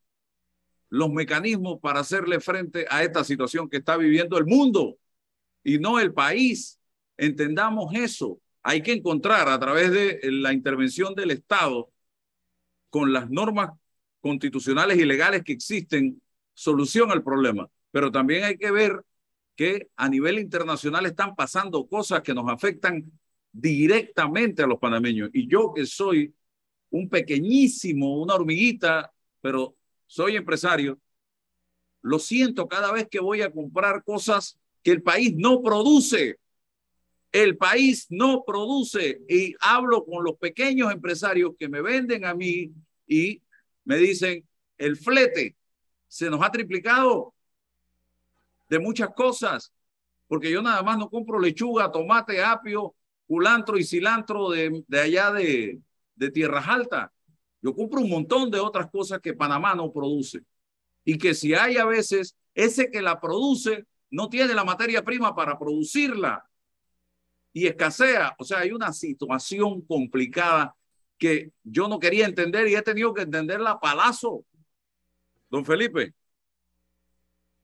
los 0.94 1.12
mecanismos 1.12 1.80
para 1.82 2.02
hacerle 2.02 2.40
frente 2.40 2.86
a 2.88 3.02
esta 3.02 3.24
situación 3.24 3.68
que 3.68 3.78
está 3.78 3.98
viviendo 3.98 4.38
el 4.38 4.46
mundo 4.46 5.00
y 5.64 5.80
no 5.80 6.00
el 6.00 6.14
país. 6.14 6.80
Entendamos 7.18 7.96
eso. 7.96 8.40
Hay 8.62 8.84
que 8.84 8.94
encontrar 8.94 9.50
a 9.50 9.60
través 9.60 9.90
de 9.92 10.20
la 10.26 10.54
intervención 10.54 11.16
del 11.16 11.32
Estado 11.32 11.92
con 12.92 13.12
las 13.12 13.28
normas 13.32 13.72
constitucionales 14.22 15.00
y 15.00 15.06
legales 15.06 15.44
que 15.44 15.54
existen 15.54 16.22
solución 16.54 17.12
al 17.12 17.24
problema. 17.24 17.68
Pero 17.90 18.12
también 18.12 18.44
hay 18.44 18.60
que 18.60 18.70
ver 18.70 19.04
que 19.56 19.88
a 19.96 20.08
nivel 20.08 20.38
internacional 20.38 21.08
están 21.08 21.34
pasando 21.34 21.88
cosas 21.88 22.22
que 22.22 22.36
nos 22.36 22.48
afectan 22.52 23.12
directamente 23.52 24.62
a 24.62 24.68
los 24.68 24.78
panameños. 24.78 25.32
Y 25.34 25.48
yo 25.48 25.74
que 25.74 25.88
soy 25.88 26.36
un 26.94 27.10
pequeñísimo, 27.10 28.22
una 28.22 28.36
hormiguita, 28.36 29.12
pero 29.42 29.76
soy 30.06 30.36
empresario, 30.36 31.00
lo 32.04 32.20
siento 32.20 32.68
cada 32.68 32.92
vez 32.92 33.08
que 33.10 33.20
voy 33.20 33.42
a 33.42 33.52
comprar 33.52 34.04
cosas 34.04 34.60
que 34.84 34.92
el 34.92 35.02
país 35.02 35.34
no 35.36 35.64
produce. 35.64 36.38
El 37.32 37.58
país 37.58 38.06
no 38.12 38.44
produce 38.46 39.22
y 39.28 39.56
hablo 39.60 40.06
con 40.06 40.24
los 40.24 40.38
pequeños 40.38 40.92
empresarios 40.92 41.54
que 41.58 41.68
me 41.68 41.82
venden 41.82 42.26
a 42.26 42.36
mí 42.36 42.72
y 43.08 43.42
me 43.86 43.98
dicen, 43.98 44.48
el 44.78 44.96
flete 44.96 45.56
se 46.08 46.30
nos 46.30 46.44
ha 46.44 46.52
triplicado 46.52 47.34
de 48.70 48.78
muchas 48.78 49.10
cosas, 49.16 49.74
porque 50.28 50.52
yo 50.52 50.62
nada 50.62 50.84
más 50.84 51.00
no 51.00 51.10
compro 51.10 51.40
lechuga, 51.40 51.92
tomate, 51.92 52.44
apio, 52.44 52.94
culantro 53.26 53.80
y 53.80 53.84
cilantro 53.84 54.52
de, 54.52 54.84
de 54.88 55.00
allá 55.00 55.32
de, 55.32 55.82
de 56.16 56.32
tierras 56.32 56.68
altas. 56.68 57.10
Yo 57.62 57.74
compro 57.74 58.02
un 58.02 58.10
montón 58.10 58.52
de 58.52 58.60
otras 58.60 58.90
cosas 58.92 59.20
que 59.22 59.34
Panamá 59.34 59.74
no 59.74 59.92
produce. 59.92 60.42
Y 61.06 61.18
que 61.18 61.34
si 61.34 61.54
hay 61.54 61.78
a 61.78 61.86
veces, 61.86 62.36
ese 62.54 62.90
que 62.90 63.02
la 63.02 63.20
produce 63.20 63.86
no 64.10 64.30
tiene 64.30 64.54
la 64.54 64.64
materia 64.64 65.04
prima 65.04 65.36
para 65.36 65.58
producirla 65.58 66.48
y 67.52 67.68
escasea. 67.68 68.36
O 68.38 68.44
sea, 68.44 68.60
hay 68.60 68.72
una 68.72 68.92
situación 68.92 69.82
complicada 69.82 70.76
que 71.18 71.52
yo 71.64 71.88
no 71.88 72.00
quería 72.00 72.26
entender 72.26 72.68
y 72.68 72.76
he 72.76 72.82
tenido 72.82 73.14
que 73.14 73.22
entenderla 73.22 73.72
a 73.72 73.80
palazo. 73.80 74.46
Don 75.50 75.64
Felipe. 75.64 76.14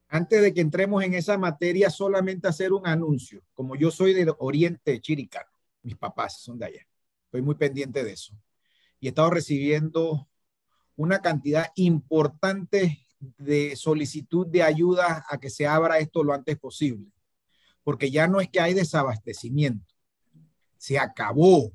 Antes 0.07 0.41
de 0.41 0.53
que 0.53 0.61
entremos 0.61 1.03
en 1.03 1.13
esa 1.13 1.37
materia, 1.37 1.89
solamente 1.89 2.47
hacer 2.47 2.73
un 2.73 2.87
anuncio. 2.87 3.43
Como 3.53 3.75
yo 3.75 3.91
soy 3.91 4.13
del 4.13 4.33
Oriente 4.39 4.99
Chiricano, 5.01 5.51
mis 5.83 5.97
papás 5.97 6.41
son 6.41 6.57
de 6.57 6.65
allá. 6.65 6.88
Estoy 7.29 7.43
muy 7.43 7.53
pendiente 7.53 8.03
de 8.03 8.13
eso. 8.13 8.33
Y 8.99 9.05
he 9.05 9.09
estado 9.09 9.29
recibiendo 9.29 10.27
una 10.95 11.19
cantidad 11.19 11.67
importante 11.75 13.05
de 13.37 13.75
solicitud 13.75 14.47
de 14.47 14.63
ayuda 14.63 15.23
a 15.29 15.37
que 15.37 15.51
se 15.51 15.67
abra 15.67 15.99
esto 15.99 16.23
lo 16.23 16.33
antes 16.33 16.57
posible. 16.57 17.05
Porque 17.83 18.09
ya 18.09 18.27
no 18.27 18.41
es 18.41 18.49
que 18.49 18.59
hay 18.59 18.73
desabastecimiento. 18.73 19.93
Se 20.79 20.97
acabó. 20.97 21.71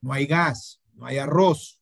No 0.00 0.14
hay 0.14 0.24
gas, 0.24 0.80
no 0.94 1.04
hay 1.04 1.18
arroz. 1.18 1.78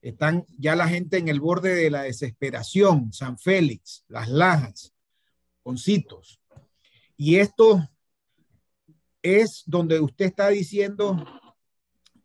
Están 0.00 0.46
ya 0.56 0.76
la 0.76 0.86
gente 0.86 1.18
en 1.18 1.26
el 1.26 1.40
borde 1.40 1.74
de 1.74 1.90
la 1.90 2.02
desesperación. 2.02 3.12
San 3.12 3.36
Félix, 3.36 4.04
Las 4.06 4.28
Lajas, 4.28 4.94
Concitos. 5.64 6.40
Y 7.16 7.36
esto 7.36 7.84
es 9.22 9.64
donde 9.66 9.98
usted 9.98 10.26
está 10.26 10.48
diciendo 10.50 11.26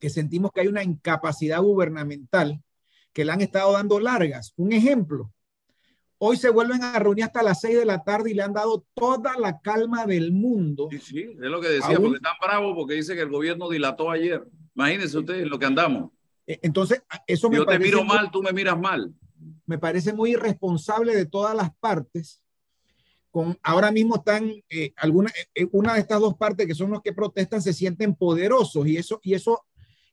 que 0.04 0.10
sentimos 0.10 0.52
que 0.52 0.60
hay 0.60 0.68
una 0.68 0.84
incapacidad 0.84 1.62
gubernamental 1.62 2.62
que 3.14 3.24
le 3.24 3.32
han 3.32 3.40
estado 3.40 3.72
dando 3.72 4.02
largas. 4.02 4.52
Un 4.58 4.74
ejemplo, 4.74 5.32
hoy 6.18 6.36
se 6.36 6.50
vuelven 6.50 6.84
a 6.84 7.00
reunir 7.00 7.24
hasta 7.24 7.42
las 7.42 7.62
seis 7.62 7.78
de 7.78 7.86
la 7.86 8.04
tarde 8.04 8.32
y 8.32 8.34
le 8.34 8.44
han 8.44 8.52
dado 8.52 8.86
toda 8.94 9.38
la 9.40 9.62
calma 9.62 10.06
del 10.06 10.34
mundo. 10.34 10.90
Sí, 10.92 11.00
sí, 11.00 11.22
es 11.22 11.50
lo 11.50 11.62
que 11.62 11.70
decía, 11.70 11.96
porque 11.96 12.18
están 12.18 12.34
bravos 12.42 12.74
porque 12.76 12.96
dice 12.96 13.16
que 13.16 13.22
el 13.22 13.30
gobierno 13.30 13.70
dilató 13.70 14.12
ayer. 14.12 14.44
Imagínense 14.76 15.18
ustedes 15.18 15.48
lo 15.48 15.58
que 15.58 15.68
andamos. 15.68 16.12
E, 16.46 16.60
entonces, 16.64 17.02
eso 17.26 17.50
me 17.50 17.56
Yo 17.56 17.66
te 17.66 17.80
miro 17.80 18.04
mal, 18.04 18.30
tú 18.30 18.44
me 18.44 18.52
miras 18.52 18.78
mal. 18.78 19.14
Me 19.66 19.78
parece 19.78 20.12
muy 20.12 20.32
irresponsable 20.32 21.16
de 21.16 21.28
todas 21.28 21.56
las 21.56 21.74
partes. 21.78 22.44
Con, 23.32 23.58
ahora 23.64 23.90
mismo 23.90 24.18
están 24.18 24.52
eh, 24.70 24.92
alguna, 24.98 25.32
eh, 25.56 25.66
una 25.72 25.94
de 25.94 26.02
estas 26.02 26.20
dos 26.20 26.36
partes 26.36 26.68
que 26.68 26.76
son 26.76 26.92
los 26.92 27.02
que 27.02 27.14
protestan 27.14 27.62
se 27.62 27.72
sienten 27.72 28.16
poderosos 28.16 28.86
y 28.86 28.98
eso, 28.98 29.22
y 29.24 29.34
eso 29.34 29.64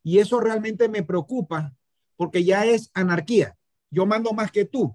y 0.02 0.18
eso 0.18 0.40
realmente 0.40 0.88
me 0.88 1.02
preocupa 1.02 1.74
porque 2.16 2.44
ya 2.44 2.64
es 2.64 2.90
anarquía. 2.94 3.56
Yo 3.90 4.06
mando 4.06 4.32
más 4.32 4.50
que 4.50 4.64
tú. 4.64 4.94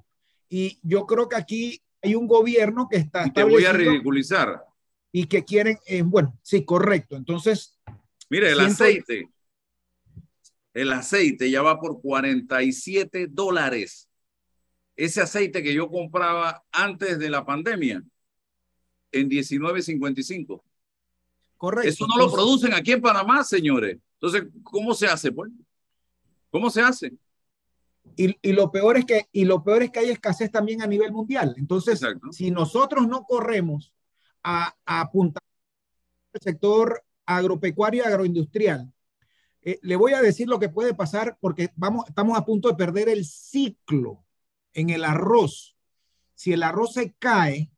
Y 0.50 0.80
yo 0.84 1.06
creo 1.06 1.28
que 1.28 1.36
aquí 1.36 1.82
hay 2.02 2.16
un 2.16 2.28
gobierno 2.28 2.88
que 2.90 2.98
está... 2.98 3.26
Y 3.26 3.32
te 3.32 3.44
voy 3.44 3.66
a 3.66 3.74
ridiculizar. 3.74 4.64
Y 5.12 5.26
que 5.26 5.44
quieren, 5.44 5.80
eh, 5.88 6.02
bueno, 6.04 6.38
sí, 6.42 6.64
correcto. 6.64 7.16
Entonces... 7.16 7.80
Mire, 8.30 8.52
el 8.52 8.60
aceite, 8.60 9.30
el 10.74 10.92
aceite 10.92 11.50
ya 11.50 11.62
va 11.62 11.80
por 11.80 12.02
47 12.02 13.28
dólares. 13.30 14.10
Ese 14.96 15.22
aceite 15.22 15.64
que 15.64 15.74
yo 15.74 15.90
compraba 15.90 16.64
antes 16.72 17.20
de 17.20 17.30
la 17.30 17.46
pandemia, 17.46 18.04
en 19.12 19.30
19.55. 19.30 20.62
Correcto. 21.58 21.90
Eso 21.90 22.08
no 22.08 22.18
lo 22.18 22.32
producen 22.32 22.74
aquí 22.74 22.92
en 22.92 23.02
Panamá, 23.02 23.44
señores. 23.44 23.98
Entonces, 24.16 24.52
¿cómo 24.64 24.94
se 24.94 25.08
hace? 25.08 25.32
Pues? 25.32 25.52
¿Cómo 26.50 26.70
se 26.70 26.82
hace? 26.82 27.14
Y, 28.16 28.38
y, 28.42 28.54
lo 28.54 28.72
peor 28.72 28.98
es 28.98 29.06
que, 29.06 29.28
y 29.32 29.46
lo 29.46 29.64
peor 29.64 29.84
es 29.84 29.92
que 29.92 30.00
hay 30.00 30.10
escasez 30.10 30.52
también 30.52 30.82
a 30.82 30.88
nivel 30.88 31.12
mundial. 31.12 31.56
Entonces, 31.58 32.02
si 32.32 32.52
nosotros 32.52 33.08
no 33.08 33.26
corremos 33.26 33.94
a, 34.44 34.76
a 34.86 35.02
apuntar 35.02 35.44
el 36.34 36.42
sector 36.42 37.04
agropecuario 37.26 38.04
y 38.04 38.08
agroindustrial, 38.08 38.92
eh, 39.66 39.80
le 39.82 39.96
voy 39.96 40.14
a 40.14 40.22
decir 40.22 40.48
lo 40.48 40.60
que 40.60 40.70
puede 40.70 40.94
pasar 40.94 41.38
porque 41.42 41.72
vamos, 41.76 42.06
estamos 42.08 42.38
a 42.38 42.46
punto 42.46 42.70
de 42.70 42.76
perder 42.76 43.10
el 43.10 43.26
ciclo 43.26 44.24
en 44.74 44.92
el 44.92 45.04
arroz. 45.04 45.76
Si 46.36 46.54
el 46.54 46.62
arroz 46.62 46.94
se 46.94 47.14
cae, 47.14 47.72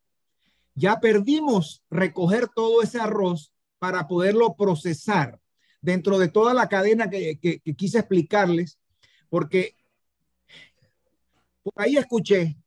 ya 0.75 0.99
perdimos 0.99 1.83
recoger 1.89 2.49
todo 2.49 2.83
ese 2.83 2.99
arroz 2.99 3.53
para 3.79 4.07
poderlo 4.07 4.55
procesar 4.55 5.39
dentro 5.87 6.19
de 6.19 6.27
toda 6.27 6.53
la 6.53 6.67
cadena 6.67 7.09
que, 7.09 7.39
quise 7.77 7.99
explicarles, 7.99 8.77
porque 9.29 9.77
por 11.63 11.75
ahí 11.77 11.95
escuché 11.95 12.57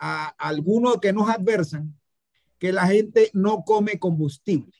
a 0.00 0.26
algunos 0.30 0.96
que 0.96 1.12
nos 1.12 1.28
adversan 1.28 1.96
que 2.58 2.72
la 2.72 2.88
gente 2.88 3.30
no 3.34 3.62
come 3.62 4.00
combustible. 4.00 4.74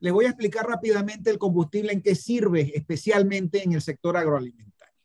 Les 0.00 0.10
voy 0.10 0.24
a 0.24 0.30
explicar 0.30 0.66
rápidamente 0.66 1.28
el 1.28 1.36
combustible 1.36 1.92
en 1.92 2.00
qué 2.00 2.14
sirve, 2.14 2.72
especialmente 2.74 3.62
en 3.62 3.74
el 3.74 3.82
sector 3.82 4.16
agroalimentario. 4.16 4.96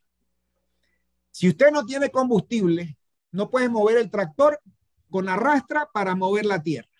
Si 1.29 1.49
usted 1.49 1.71
no 1.71 1.85
tiene 1.85 2.09
combustible, 2.09 2.97
no 3.33 3.49
puede 3.49 3.67
mover 3.67 3.97
el 3.97 4.09
tractor 4.09 4.61
con 5.09 5.27
arrastra 5.27 5.89
para 5.93 6.15
mover 6.15 6.45
la 6.45 6.63
tierra. 6.63 6.92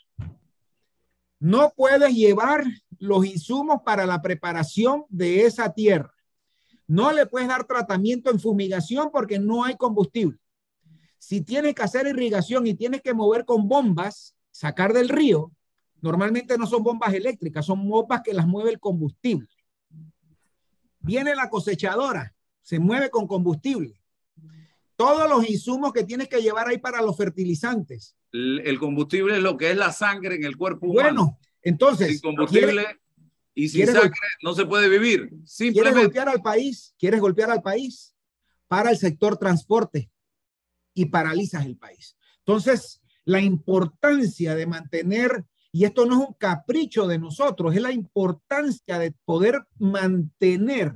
No 1.43 1.73
puedes 1.75 2.15
llevar 2.15 2.63
los 2.99 3.25
insumos 3.25 3.81
para 3.83 4.05
la 4.05 4.21
preparación 4.21 5.03
de 5.09 5.43
esa 5.43 5.73
tierra. 5.73 6.13
No 6.87 7.11
le 7.11 7.25
puedes 7.25 7.49
dar 7.49 7.65
tratamiento 7.65 8.31
en 8.31 8.39
fumigación 8.39 9.09
porque 9.11 9.39
no 9.39 9.65
hay 9.65 9.75
combustible. 9.75 10.39
Si 11.19 11.41
tienes 11.41 11.75
que 11.75 11.83
hacer 11.83 12.07
irrigación 12.07 12.65
y 12.65 12.75
tienes 12.75 13.01
que 13.01 13.13
mover 13.13 13.43
con 13.43 13.67
bombas, 13.67 14.37
sacar 14.51 14.93
del 14.93 15.09
río, 15.09 15.51
normalmente 15.99 16.57
no 16.57 16.65
son 16.65 16.81
bombas 16.81 17.13
eléctricas, 17.13 17.65
son 17.65 17.89
bombas 17.89 18.21
que 18.21 18.33
las 18.33 18.47
mueve 18.47 18.69
el 18.69 18.79
combustible. 18.79 19.49
Viene 21.01 21.35
la 21.35 21.49
cosechadora, 21.49 22.33
se 22.61 22.79
mueve 22.79 23.09
con 23.09 23.27
combustible. 23.27 24.01
Todos 24.95 25.29
los 25.29 25.49
insumos 25.49 25.91
que 25.91 26.03
tienes 26.03 26.27
que 26.27 26.41
llevar 26.41 26.67
ahí 26.67 26.77
para 26.77 27.01
los 27.01 27.17
fertilizantes, 27.17 28.15
el 28.31 28.79
combustible 28.79 29.37
es 29.37 29.43
lo 29.43 29.57
que 29.57 29.71
es 29.71 29.77
la 29.77 29.91
sangre 29.91 30.35
en 30.35 30.43
el 30.43 30.57
cuerpo 30.57 30.87
humano. 30.87 31.23
Bueno, 31.23 31.39
entonces. 31.61 32.07
Sin 32.09 32.19
combustible 32.19 32.85
y 33.55 33.69
sin 33.69 33.87
sangre 33.87 34.11
no 34.41 34.53
se 34.53 34.65
puede 34.65 34.89
vivir. 34.89 35.29
Simplemente. 35.45 35.73
¿Quieres 35.73 36.03
golpear 36.03 36.29
al 36.29 36.41
país? 36.41 36.95
¿Quieres 36.97 37.21
golpear 37.21 37.51
al 37.51 37.61
país? 37.61 38.15
Para 38.67 38.89
el 38.89 38.97
sector 38.97 39.37
transporte 39.37 40.11
y 40.93 41.05
paralizas 41.05 41.65
el 41.65 41.77
país. 41.77 42.17
Entonces, 42.39 43.01
la 43.25 43.39
importancia 43.39 44.55
de 44.55 44.65
mantener, 44.65 45.45
y 45.71 45.85
esto 45.85 46.05
no 46.05 46.21
es 46.21 46.27
un 46.29 46.33
capricho 46.33 47.07
de 47.07 47.19
nosotros, 47.19 47.75
es 47.75 47.81
la 47.81 47.91
importancia 47.91 48.99
de 48.99 49.13
poder 49.25 49.63
mantener 49.77 50.95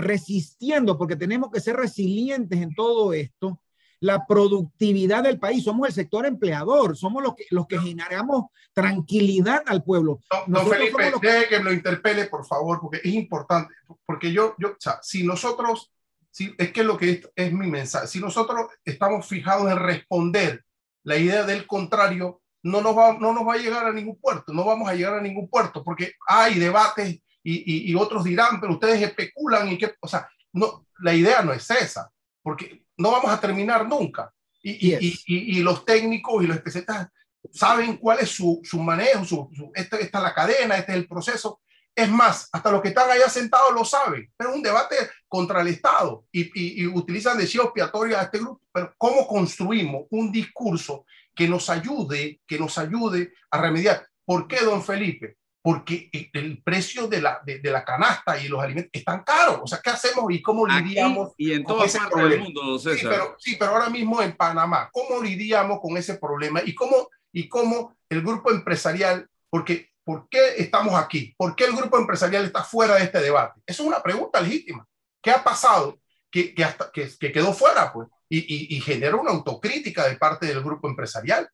resistiendo, 0.00 0.98
porque 0.98 1.16
tenemos 1.16 1.50
que 1.50 1.60
ser 1.60 1.76
resilientes 1.76 2.60
en 2.60 2.74
todo 2.74 3.12
esto, 3.12 3.60
la 4.00 4.26
productividad 4.26 5.22
del 5.22 5.38
país. 5.38 5.64
Somos 5.64 5.88
el 5.88 5.94
sector 5.94 6.26
empleador, 6.26 6.96
somos 6.96 7.22
los 7.22 7.34
que, 7.34 7.44
los 7.50 7.66
que 7.66 7.78
generamos 7.78 8.46
tranquilidad 8.72 9.62
al 9.66 9.84
pueblo. 9.84 10.20
No, 10.46 10.64
Felipe, 10.66 11.12
deje 11.20 11.48
que 11.48 11.58
me 11.58 11.64
lo 11.64 11.72
interpele, 11.72 12.26
por 12.26 12.46
favor, 12.46 12.80
porque 12.80 13.00
es 13.04 13.14
importante. 13.14 13.74
Porque 14.06 14.32
yo, 14.32 14.54
yo 14.58 14.70
o 14.70 14.76
sea, 14.78 14.98
si 15.02 15.22
nosotros, 15.22 15.92
si, 16.30 16.54
es 16.56 16.72
que 16.72 16.82
lo 16.82 16.96
que 16.96 17.10
es, 17.10 17.30
es 17.36 17.52
mi 17.52 17.66
mensaje, 17.66 18.06
si 18.06 18.20
nosotros 18.20 18.68
estamos 18.84 19.26
fijados 19.26 19.70
en 19.70 19.78
responder 19.78 20.64
la 21.04 21.16
idea 21.16 21.44
del 21.44 21.66
contrario, 21.66 22.40
no 22.62 22.80
nos, 22.80 22.96
va, 22.96 23.16
no 23.18 23.32
nos 23.32 23.46
va 23.46 23.54
a 23.54 23.58
llegar 23.58 23.86
a 23.86 23.92
ningún 23.92 24.18
puerto, 24.18 24.52
no 24.52 24.64
vamos 24.64 24.88
a 24.88 24.94
llegar 24.94 25.14
a 25.14 25.22
ningún 25.22 25.48
puerto, 25.48 25.82
porque 25.82 26.12
hay 26.26 26.58
debates 26.58 27.20
y, 27.42 27.88
y, 27.88 27.90
y 27.90 27.94
otros 27.94 28.24
dirán, 28.24 28.60
pero 28.60 28.74
ustedes 28.74 29.02
especulan 29.02 29.70
y 29.70 29.78
que, 29.78 29.94
o 30.00 30.08
sea, 30.08 30.28
no, 30.52 30.86
la 31.00 31.14
idea 31.14 31.42
no 31.42 31.52
es 31.52 31.68
esa, 31.70 32.10
porque 32.42 32.84
no 32.96 33.10
vamos 33.10 33.30
a 33.30 33.40
terminar 33.40 33.88
nunca. 33.88 34.32
Y, 34.62 34.94
y, 34.94 35.22
y, 35.26 35.60
los 35.62 35.86
técnicos 35.86 36.44
y 36.44 36.46
los 36.46 36.56
especialistas 36.56 37.08
saben 37.50 37.96
cuál 37.96 38.18
es 38.18 38.28
su, 38.28 38.60
su 38.62 38.78
manejo, 38.78 39.24
su, 39.24 39.50
esta, 39.74 39.96
esta, 39.96 40.18
es 40.18 40.24
la 40.24 40.34
cadena, 40.34 40.76
este 40.76 40.92
es 40.92 40.98
el 40.98 41.08
proceso. 41.08 41.62
Es 41.94 42.10
más, 42.10 42.48
hasta 42.52 42.70
los 42.70 42.82
que 42.82 42.88
están 42.88 43.10
allá 43.10 43.28
sentados 43.30 43.72
lo 43.72 43.84
saben, 43.86 44.30
pero 44.36 44.50
es 44.50 44.56
un 44.56 44.62
debate 44.62 44.96
contra 45.26 45.62
el 45.62 45.68
Estado 45.68 46.26
y, 46.30 46.82
y 46.82 46.86
utilizan 46.86 47.38
de 47.38 47.44
expiatorio 47.44 48.18
a 48.18 48.22
este 48.22 48.38
grupo. 48.38 48.60
Pero 48.70 48.94
¿cómo 48.98 49.26
construimos 49.26 50.04
un 50.10 50.30
discurso 50.30 51.06
que 51.34 51.48
nos 51.48 51.70
ayude, 51.70 52.40
que 52.46 52.58
nos 52.58 52.76
ayude 52.76 53.32
a 53.50 53.60
remediar? 53.62 54.06
¿Por 54.26 54.46
qué, 54.46 54.60
don 54.60 54.84
Felipe? 54.84 55.38
Porque 55.62 56.10
el 56.32 56.62
precio 56.62 57.06
de 57.06 57.20
la, 57.20 57.40
de, 57.44 57.60
la 57.64 57.84
canasta 57.84 58.42
y 58.42 58.48
los 58.48 58.62
alimentos 58.62 58.90
están 58.92 59.22
caros. 59.24 59.60
O 59.62 59.66
sea, 59.66 59.80
¿qué 59.82 59.90
hacemos 59.90 60.24
y 60.32 60.40
cómo 60.40 60.66
lidiamos? 60.66 61.32
y 61.36 61.52
en 61.52 61.64
todas 61.64 61.94
partes 61.94 62.30
del 62.30 62.40
mundo, 62.40 62.78
César. 62.78 62.98
Sí 62.98 63.06
pero, 63.06 63.36
sí, 63.38 63.56
pero 63.58 63.72
ahora 63.72 63.90
mismo 63.90 64.22
en 64.22 64.36
Panamá, 64.36 64.88
¿cómo 64.92 65.22
lidiamos 65.22 65.80
con 65.80 65.96
ese 65.98 66.14
problema? 66.16 66.62
¿Y 66.64 66.74
cómo, 66.74 67.10
y 67.32 67.48
cómo 67.48 67.94
el 68.08 68.22
grupo 68.22 68.50
empresarial, 68.50 69.28
porque, 69.50 69.90
¿por 70.02 70.28
qué 70.30 70.54
estamos 70.56 70.94
aquí? 70.94 71.34
¿Por 71.36 71.54
qué 71.54 71.64
el 71.64 71.76
grupo 71.76 71.98
empresarial 71.98 72.44
está 72.44 72.64
fuera 72.64 72.94
de 72.96 73.04
este 73.04 73.20
debate? 73.20 73.60
Esa 73.66 73.82
es 73.82 73.86
una 73.86 74.02
pregunta 74.02 74.40
legítima. 74.40 74.86
¿Qué 75.22 75.30
ha 75.30 75.44
pasado 75.44 76.00
que, 76.30 76.54
que, 76.54 76.64
hasta, 76.64 76.90
que, 76.90 77.10
que 77.18 77.32
quedó 77.32 77.52
fuera? 77.52 77.92
Pues? 77.92 78.08
Y, 78.30 78.38
y, 78.38 78.76
y 78.76 78.80
genera 78.80 79.16
una 79.16 79.32
autocrítica 79.32 80.08
de 80.08 80.16
parte 80.16 80.46
del 80.46 80.62
grupo 80.62 80.88
empresarial. 80.88 81.50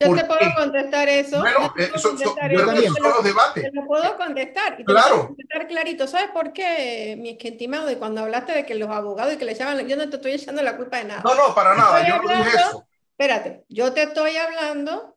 Yo 0.00 0.14
te 0.14 0.24
puedo 0.24 0.54
contestar 0.56 1.08
eso. 1.08 1.40
Bueno, 1.40 1.72
eso, 1.76 2.12
los 2.12 3.24
debates. 3.24 3.62
Te 3.62 3.72
lo 3.72 3.86
puedo 3.86 4.16
contestar. 4.16 4.74
Y 4.74 4.84
te 4.84 4.84
claro. 4.84 5.28
contestar 5.28 5.68
clarito. 5.68 6.06
¿Sabes 6.06 6.30
por 6.30 6.52
qué, 6.52 7.16
mi 7.18 7.38
estimado? 7.40 7.90
Y 7.90 7.96
cuando 7.96 8.22
hablaste 8.22 8.52
de 8.52 8.66
que 8.66 8.74
los 8.74 8.90
abogados 8.90 9.34
y 9.34 9.36
que 9.36 9.44
le 9.44 9.52
echaban, 9.52 9.86
yo 9.86 9.96
no 9.96 10.10
te 10.10 10.16
estoy 10.16 10.32
echando 10.32 10.62
la 10.62 10.76
culpa 10.76 10.98
de 10.98 11.04
nada. 11.04 11.22
No, 11.24 11.34
no, 11.34 11.54
para 11.54 11.74
nada. 11.76 12.06
Yo 12.06 12.20
no 12.20 12.28
dije 12.28 12.56
eso. 12.56 12.86
Espérate, 13.16 13.64
yo 13.68 13.92
te 13.92 14.02
estoy 14.02 14.36
hablando 14.36 15.16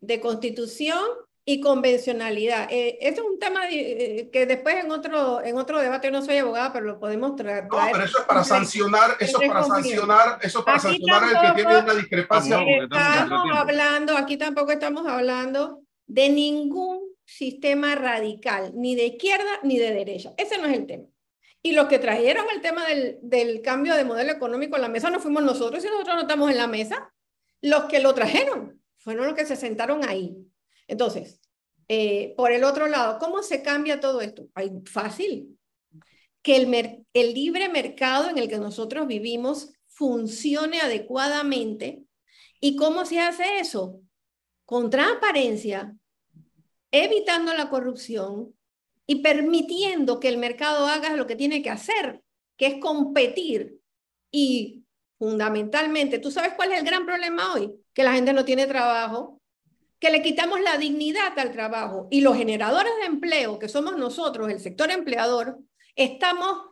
de 0.00 0.20
constitución 0.20 1.02
y 1.48 1.60
convencionalidad. 1.60 2.66
Eh, 2.72 2.98
es 3.00 3.20
un 3.20 3.38
tema 3.38 3.70
eh, 3.70 4.28
que 4.32 4.46
después 4.46 4.84
en 4.84 4.90
otro, 4.90 5.40
en 5.44 5.56
otro 5.56 5.78
debate, 5.78 6.08
yo 6.08 6.10
no 6.10 6.20
soy 6.20 6.38
abogada, 6.38 6.72
pero 6.72 6.86
lo 6.86 6.98
podemos 6.98 7.36
traer. 7.36 7.68
No, 7.70 7.78
pero 7.92 8.04
eso 8.04 8.18
es 8.18 8.24
para 8.24 8.42
sancionar, 8.42 9.16
eso 9.20 9.40
es 9.40 9.48
para 9.48 9.62
sancionar, 9.62 10.38
eso 10.42 10.58
es 10.58 10.64
para 10.64 10.80
sancionar 10.80 11.22
el 11.22 11.48
que 11.48 11.62
tiene 11.62 11.78
una 11.78 11.94
discrepancia. 11.94 12.58
Estamos 12.82 13.56
hablando, 13.56 14.16
aquí 14.16 14.36
tampoco 14.36 14.72
estamos 14.72 15.06
hablando 15.06 15.82
de 16.08 16.28
ningún 16.30 17.14
sistema 17.24 17.94
radical, 17.94 18.72
ni 18.74 18.96
de 18.96 19.06
izquierda 19.06 19.60
ni 19.62 19.78
de 19.78 19.92
derecha. 19.92 20.34
Ese 20.36 20.58
no 20.58 20.66
es 20.66 20.76
el 20.76 20.86
tema. 20.86 21.04
Y 21.62 21.72
los 21.72 21.86
que 21.86 22.00
trajeron 22.00 22.46
el 22.52 22.60
tema 22.60 22.84
del, 22.88 23.18
del 23.22 23.62
cambio 23.62 23.94
de 23.94 24.04
modelo 24.04 24.32
económico 24.32 24.74
a 24.74 24.80
la 24.80 24.88
mesa 24.88 25.10
no 25.10 25.20
fuimos 25.20 25.44
nosotros, 25.44 25.84
y 25.84 25.86
nosotros 25.86 26.16
no 26.16 26.22
estamos 26.22 26.50
en 26.50 26.56
la 26.56 26.66
mesa. 26.66 27.12
Los 27.60 27.84
que 27.84 28.00
lo 28.00 28.14
trajeron 28.14 28.82
fueron 28.98 29.26
los 29.26 29.36
que 29.36 29.46
se 29.46 29.54
sentaron 29.54 30.04
ahí. 30.04 30.36
Entonces, 30.88 31.40
eh, 31.88 32.34
por 32.36 32.52
el 32.52 32.64
otro 32.64 32.86
lado, 32.86 33.18
¿cómo 33.18 33.42
se 33.42 33.62
cambia 33.62 34.00
todo 34.00 34.20
esto? 34.20 34.48
Ay, 34.54 34.70
fácil. 34.84 35.58
Que 36.42 36.56
el, 36.56 37.04
el 37.12 37.34
libre 37.34 37.68
mercado 37.68 38.28
en 38.28 38.38
el 38.38 38.48
que 38.48 38.58
nosotros 38.58 39.06
vivimos 39.06 39.72
funcione 39.88 40.80
adecuadamente. 40.80 42.04
¿Y 42.60 42.76
cómo 42.76 43.04
se 43.04 43.20
hace 43.20 43.58
eso? 43.58 44.00
Con 44.64 44.90
transparencia, 44.90 45.96
evitando 46.90 47.54
la 47.54 47.68
corrupción 47.68 48.54
y 49.06 49.22
permitiendo 49.22 50.18
que 50.18 50.28
el 50.28 50.38
mercado 50.38 50.86
haga 50.86 51.14
lo 51.14 51.26
que 51.26 51.36
tiene 51.36 51.62
que 51.62 51.70
hacer, 51.70 52.22
que 52.56 52.66
es 52.66 52.80
competir. 52.80 53.78
Y 54.30 54.84
fundamentalmente, 55.18 56.18
¿tú 56.18 56.30
sabes 56.30 56.54
cuál 56.54 56.72
es 56.72 56.80
el 56.80 56.84
gran 56.84 57.06
problema 57.06 57.54
hoy? 57.54 57.72
Que 57.94 58.02
la 58.02 58.12
gente 58.12 58.32
no 58.32 58.44
tiene 58.44 58.66
trabajo, 58.66 59.35
que 59.98 60.10
le 60.10 60.22
quitamos 60.22 60.60
la 60.60 60.76
dignidad 60.76 61.38
al 61.38 61.52
trabajo 61.52 62.08
y 62.10 62.20
los 62.20 62.36
generadores 62.36 62.92
de 63.00 63.06
empleo, 63.06 63.58
que 63.58 63.68
somos 63.68 63.96
nosotros, 63.96 64.50
el 64.50 64.60
sector 64.60 64.90
empleador, 64.90 65.58
estamos 65.94 66.70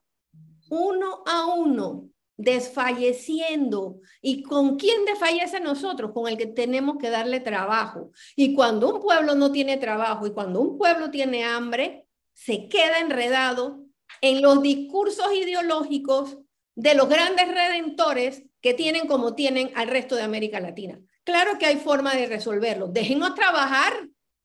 uno 0.68 1.22
a 1.26 1.46
uno 1.46 2.08
desfalleciendo. 2.36 4.00
¿Y 4.20 4.42
con 4.42 4.76
quién 4.76 5.04
desfallece 5.04 5.60
nosotros? 5.60 6.12
Con 6.12 6.28
el 6.28 6.36
que 6.36 6.46
tenemos 6.46 6.96
que 6.98 7.10
darle 7.10 7.40
trabajo. 7.40 8.10
Y 8.36 8.54
cuando 8.54 8.92
un 8.92 9.00
pueblo 9.00 9.34
no 9.34 9.52
tiene 9.52 9.76
trabajo 9.76 10.26
y 10.26 10.32
cuando 10.32 10.60
un 10.60 10.78
pueblo 10.78 11.10
tiene 11.10 11.44
hambre, 11.44 12.06
se 12.32 12.68
queda 12.68 12.98
enredado 12.98 13.84
en 14.20 14.42
los 14.42 14.62
discursos 14.62 15.26
ideológicos 15.34 16.38
de 16.74 16.94
los 16.94 17.08
grandes 17.08 17.48
redentores 17.48 18.42
que 18.60 18.74
tienen 18.74 19.06
como 19.06 19.34
tienen 19.34 19.70
al 19.76 19.88
resto 19.88 20.16
de 20.16 20.22
América 20.22 20.58
Latina. 20.58 21.00
Claro 21.24 21.58
que 21.58 21.66
hay 21.66 21.76
forma 21.76 22.14
de 22.14 22.26
resolverlo. 22.26 22.88
Déjennos 22.88 23.34
trabajar, 23.34 23.92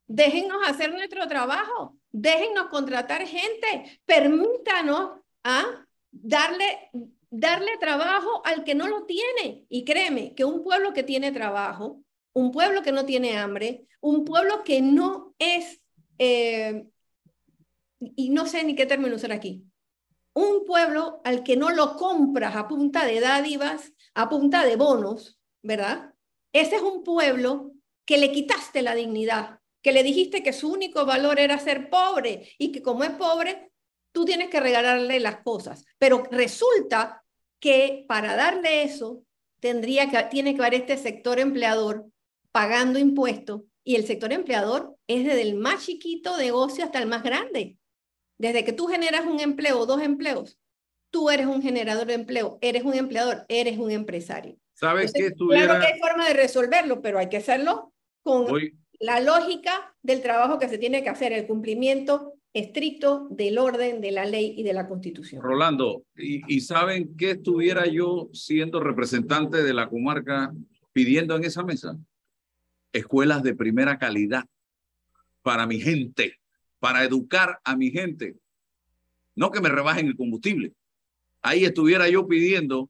déjennos 0.08 0.68
hacer 0.68 0.92
nuestro 0.92 1.28
trabajo, 1.28 1.98
déjennos 2.12 2.68
contratar 2.68 3.26
gente, 3.28 4.02
permítanos 4.06 5.20
¿ah? 5.44 5.86
darle 6.12 6.90
darle 7.30 7.78
trabajo 7.80 8.42
al 8.46 8.64
que 8.64 8.76
no 8.76 8.88
lo 8.88 9.06
tiene. 9.06 9.66
Y 9.70 9.86
créeme 9.86 10.34
que 10.36 10.46
un 10.46 10.64
pueblo 10.64 10.94
que 10.94 11.04
tiene 11.04 11.32
trabajo, 11.32 12.04
un 12.34 12.52
pueblo 12.52 12.82
que 12.82 12.92
no 12.92 13.06
tiene 13.06 13.38
hambre, 13.38 13.88
un 14.02 14.26
pueblo 14.26 14.64
que 14.64 14.82
no 14.82 15.36
es, 15.40 15.82
eh, 16.18 16.88
y 18.00 18.30
no 18.30 18.46
sé 18.46 18.64
ni 18.64 18.76
qué 18.76 18.86
término 18.86 19.16
usar 19.16 19.32
aquí, 19.32 19.66
un 20.34 20.66
pueblo 20.66 21.22
al 21.24 21.44
que 21.44 21.58
no 21.58 21.70
lo 21.70 21.96
compras 21.98 22.56
a 22.56 22.68
punta 22.68 23.06
de 23.06 23.20
dádivas, 23.20 23.94
a 24.14 24.30
punta 24.30 24.66
de 24.66 24.76
bonos, 24.76 25.40
¿verdad? 25.62 26.14
Ese 26.54 26.78
es 26.78 26.82
un 26.82 27.04
pueblo 27.04 27.72
que 28.06 28.18
le 28.18 28.32
quitaste 28.32 28.82
la 28.82 28.96
dignidad, 28.96 29.60
que 29.82 29.92
le 29.92 30.04
dijiste 30.04 30.44
que 30.44 30.54
su 30.54 30.72
único 30.72 31.06
valor 31.06 31.40
era 31.40 31.60
ser 31.60 31.90
pobre 31.90 32.50
y 32.58 32.72
que 32.72 32.82
como 32.82 33.04
es 33.04 33.12
pobre, 33.12 33.72
tú 34.12 34.26
tienes 34.26 34.50
que 34.50 34.60
regalarle 34.60 35.20
las 35.20 35.42
cosas. 35.42 35.86
Pero 35.98 36.24
resulta 36.32 37.24
que 37.60 38.06
para 38.08 38.36
darle 38.36 38.84
eso, 38.84 39.24
tendría 39.60 40.10
que, 40.10 40.22
tiene 40.30 40.56
que 40.56 40.62
haber 40.62 40.74
este 40.76 40.98
sector 40.98 41.40
empleador 41.40 42.06
pagando 42.52 42.98
impuestos 42.98 43.62
y 43.84 43.96
el 43.96 44.06
sector 44.06 44.34
empleador 44.34 44.96
es 45.08 45.26
desde 45.26 45.42
el 45.42 45.56
más 45.56 45.86
chiquito 45.86 46.38
negocio 46.38 46.84
hasta 46.84 47.00
el 47.00 47.08
más 47.08 47.24
grande. 47.24 47.78
Desde 48.38 48.64
que 48.64 48.74
tú 48.74 48.88
generas 48.88 49.26
un 49.26 49.40
empleo 49.40 49.80
o 49.80 49.86
dos 49.86 50.02
empleos, 50.02 50.58
tú 51.12 51.30
eres 51.30 51.48
un 51.48 51.62
generador 51.62 52.08
de 52.08 52.14
empleo, 52.14 52.58
eres 52.62 52.84
un 52.84 52.94
empleador, 52.94 53.46
eres 53.50 53.78
un 53.78 53.92
empresario. 53.92 54.58
¿Sabes 54.80 55.12
qué? 55.14 55.34
Claro 55.34 55.82
que 55.82 55.88
hay 55.88 56.00
forma 56.00 56.26
de 56.26 56.34
resolverlo, 56.34 57.02
pero 57.02 57.20
hay 57.20 57.28
que 57.28 57.38
hacerlo 57.38 57.92
con 58.24 58.48
la 59.00 59.20
lógica 59.20 59.94
del 60.02 60.22
trabajo 60.22 60.58
que 60.58 60.70
se 60.70 60.78
tiene 60.78 61.04
que 61.04 61.10
hacer, 61.10 61.34
el 61.34 61.46
cumplimiento 61.46 62.34
estricto 62.54 63.28
del 63.30 63.58
orden, 63.58 64.00
de 64.00 64.12
la 64.12 64.26
ley 64.26 64.54
y 64.56 64.64
de 64.64 64.72
la 64.72 64.88
constitución. 64.88 65.42
Rolando, 65.42 66.04
¿y, 66.16 66.62
saben 66.62 67.16
qué 67.18 67.32
estuviera 67.32 67.88
yo 67.88 68.30
siendo 68.32 68.80
representante 68.80 69.64
de 69.64 69.74
la 69.74 69.90
comarca 69.90 70.54
pidiendo 70.94 71.36
en 71.36 71.44
esa 71.44 71.64
mesa? 71.64 71.98
Escuelas 72.94 73.44
de 73.44 73.56
primera 73.56 74.00
calidad 74.00 74.46
para 75.42 75.68
mi 75.68 75.82
gente, 75.82 76.40
para 76.80 77.04
educar 77.04 77.60
a 77.66 77.76
mi 77.76 77.92
gente. 77.92 78.38
No 79.36 79.52
que 79.52 79.60
me 79.60 79.70
rebajen 79.70 80.08
el 80.08 80.16
combustible. 80.16 80.72
Ahí 81.42 81.66
estuviera 81.66 82.08
yo 82.08 82.28
pidiendo 82.28 82.90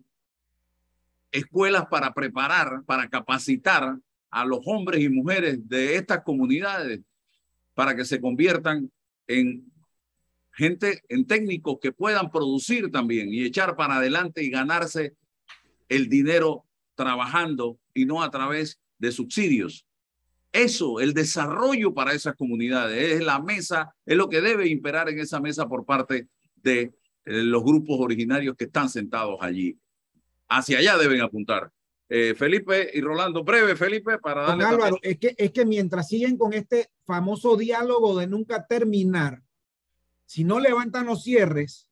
escuelas 1.32 1.86
para 1.90 2.14
preparar, 2.14 2.84
para 2.86 3.08
capacitar 3.10 3.98
a 4.32 4.46
los 4.46 4.60
hombres 4.66 5.02
y 5.02 5.10
mujeres 5.10 5.68
de 5.68 5.96
estas 5.96 6.24
comunidades 6.24 7.02
para 7.74 7.96
que 7.96 8.06
se 8.06 8.20
conviertan 8.20 8.92
en 9.28 9.72
gente, 10.52 11.02
en 11.08 11.26
técnicos 11.26 11.78
que 11.82 11.92
puedan 11.92 12.30
producir 12.30 12.92
también 12.92 13.34
y 13.34 13.44
echar 13.44 13.76
para 13.76 13.98
adelante 13.98 14.44
y 14.44 14.50
ganarse 14.50 15.16
el 15.88 16.10
dinero 16.10 16.66
trabajando 16.96 17.80
y 17.94 18.06
no 18.06 18.22
a 18.22 18.30
través 18.30 18.80
de 18.98 19.12
subsidios. 19.12 19.86
Eso, 20.52 21.00
el 21.00 21.14
desarrollo 21.14 21.94
para 21.94 22.14
esas 22.14 22.36
comunidades, 22.36 23.14
es 23.14 23.24
la 23.24 23.40
mesa, 23.40 23.96
es 24.06 24.18
lo 24.18 24.30
que 24.30 24.42
debe 24.42 24.68
imperar 24.68 25.08
en 25.10 25.20
esa 25.20 25.40
mesa 25.40 25.68
por 25.68 25.86
parte 25.86 26.28
de 26.56 26.82
eh, 26.82 26.92
los 27.26 27.64
grupos 27.64 28.00
originarios 28.00 28.56
que 28.58 28.66
están 28.66 28.90
sentados 28.90 29.38
allí. 29.42 29.78
Hacia 30.50 30.80
allá 30.80 30.98
deben 30.98 31.22
apuntar. 31.22 31.72
Eh, 32.12 32.34
Felipe 32.36 32.90
y 32.92 33.02
Rolando, 33.02 33.44
breve, 33.44 33.76
Felipe, 33.76 34.18
para 34.18 34.42
darle. 34.42 34.66
Álvaro, 34.66 34.98
es 35.04 35.20
que, 35.20 35.36
es 35.38 35.52
que 35.52 35.64
mientras 35.64 36.08
siguen 36.08 36.38
con 36.38 36.54
este 36.54 36.90
famoso 37.06 37.56
diálogo 37.56 38.18
de 38.18 38.26
nunca 38.26 38.66
terminar, 38.66 39.44
si 40.26 40.44
no 40.44 40.60
levantan 40.60 41.06
los 41.06 41.24
cierres, 41.24 41.88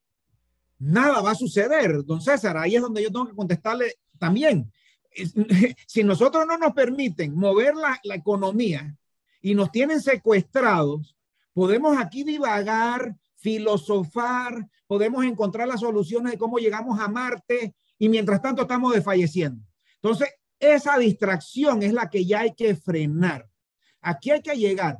nada 0.79 1.21
va 1.21 1.31
a 1.31 1.35
suceder. 1.35 2.03
Don 2.03 2.19
César, 2.19 2.57
ahí 2.57 2.75
es 2.75 2.81
donde 2.81 3.03
yo 3.03 3.11
tengo 3.11 3.27
que 3.27 3.35
contestarle 3.35 3.95
también. 4.17 4.71
Si 5.87 6.03
nosotros 6.03 6.45
no 6.45 6.59
nos 6.59 6.73
permiten 6.73 7.33
mover 7.35 7.73
la, 7.75 7.99
la 8.03 8.13
economía 8.13 8.95
y 9.41 9.55
nos 9.55 9.71
tienen 9.71 9.99
secuestrados, 9.99 11.15
podemos 11.53 11.97
aquí 11.97 12.23
divagar, 12.23 13.15
filosofar, 13.35 14.67
podemos 14.85 15.25
encontrar 15.25 15.67
las 15.67 15.79
soluciones 15.79 16.33
de 16.33 16.37
cómo 16.37 16.59
llegamos 16.59 16.99
a 16.99 17.07
Marte 17.07 17.73
y 17.99 18.09
mientras 18.09 18.41
tanto 18.41 18.63
estamos 18.63 18.93
desfalleciendo. 18.93 19.63
Entonces, 19.95 20.29
esa 20.59 20.97
distracción 20.97 21.83
es 21.83 21.93
la 21.93 22.09
que 22.09 22.25
ya 22.25 22.41
hay 22.41 22.53
que 22.53 22.75
frenar. 22.75 23.49
Aquí 24.01 24.31
hay 24.31 24.41
que 24.41 24.55
llegar. 24.55 24.99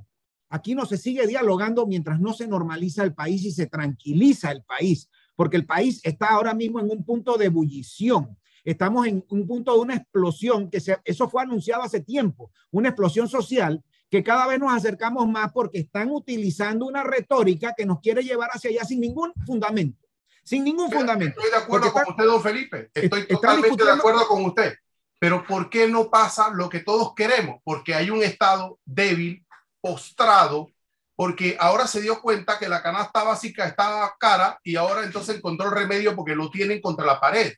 Aquí 0.49 0.75
no 0.75 0.85
se 0.85 0.97
sigue 0.97 1.27
dialogando 1.27 1.85
mientras 1.85 2.19
no 2.19 2.33
se 2.33 2.47
normaliza 2.47 3.03
el 3.03 3.13
país 3.13 3.43
y 3.43 3.51
se 3.51 3.67
tranquiliza 3.67 4.51
el 4.51 4.63
país, 4.63 5.09
porque 5.35 5.57
el 5.57 5.65
país 5.65 5.99
está 6.03 6.29
ahora 6.29 6.53
mismo 6.53 6.79
en 6.79 6.89
un 6.89 7.03
punto 7.03 7.37
de 7.37 7.45
ebullición. 7.45 8.37
Estamos 8.63 9.07
en 9.07 9.25
un 9.29 9.47
punto 9.47 9.73
de 9.73 9.79
una 9.79 9.95
explosión 9.95 10.69
que 10.69 10.79
se, 10.79 10.97
eso 11.05 11.29
fue 11.29 11.41
anunciado 11.41 11.83
hace 11.83 12.01
tiempo, 12.01 12.51
una 12.71 12.89
explosión 12.89 13.27
social 13.27 13.83
que 14.09 14.23
cada 14.23 14.47
vez 14.47 14.59
nos 14.59 14.73
acercamos 14.73 15.27
más 15.27 15.51
porque 15.51 15.79
están 15.79 16.11
utilizando 16.11 16.85
una 16.85 17.03
retórica 17.03 17.73
que 17.75 17.85
nos 17.85 17.99
quiere 17.99 18.23
llevar 18.23 18.49
hacia 18.53 18.69
allá 18.69 18.85
sin 18.85 19.01
ningún 19.01 19.33
fundamento. 19.45 20.06
Sin 20.47 20.63
ningún 20.63 20.89
fundamento. 20.89 21.41
Estoy 21.41 21.51
de 21.51 21.65
acuerdo 21.65 21.91
con 21.91 22.03
usted, 22.07 22.23
don 22.23 22.41
Felipe. 22.41 22.89
Estoy 22.93 23.27
totalmente 23.27 23.83
de 23.83 23.91
acuerdo 23.91 24.25
con 24.29 24.45
usted. 24.45 24.77
Pero 25.19 25.45
¿por 25.45 25.69
qué 25.69 25.89
no 25.89 26.09
pasa 26.09 26.51
lo 26.51 26.69
que 26.69 26.79
todos 26.79 27.13
queremos? 27.13 27.59
Porque 27.65 27.93
hay 27.93 28.09
un 28.09 28.23
Estado 28.23 28.79
débil, 28.85 29.45
postrado, 29.81 30.71
porque 31.17 31.57
ahora 31.59 31.85
se 31.85 31.99
dio 31.99 32.21
cuenta 32.21 32.57
que 32.57 32.69
la 32.69 32.81
canasta 32.81 33.25
básica 33.25 33.67
estaba 33.67 34.15
cara 34.17 34.57
y 34.63 34.77
ahora 34.77 35.03
entonces 35.03 35.35
encontró 35.35 35.67
el 35.67 35.75
remedio 35.75 36.15
porque 36.15 36.33
lo 36.33 36.49
tienen 36.49 36.79
contra 36.79 37.05
la 37.05 37.19
pared. 37.19 37.53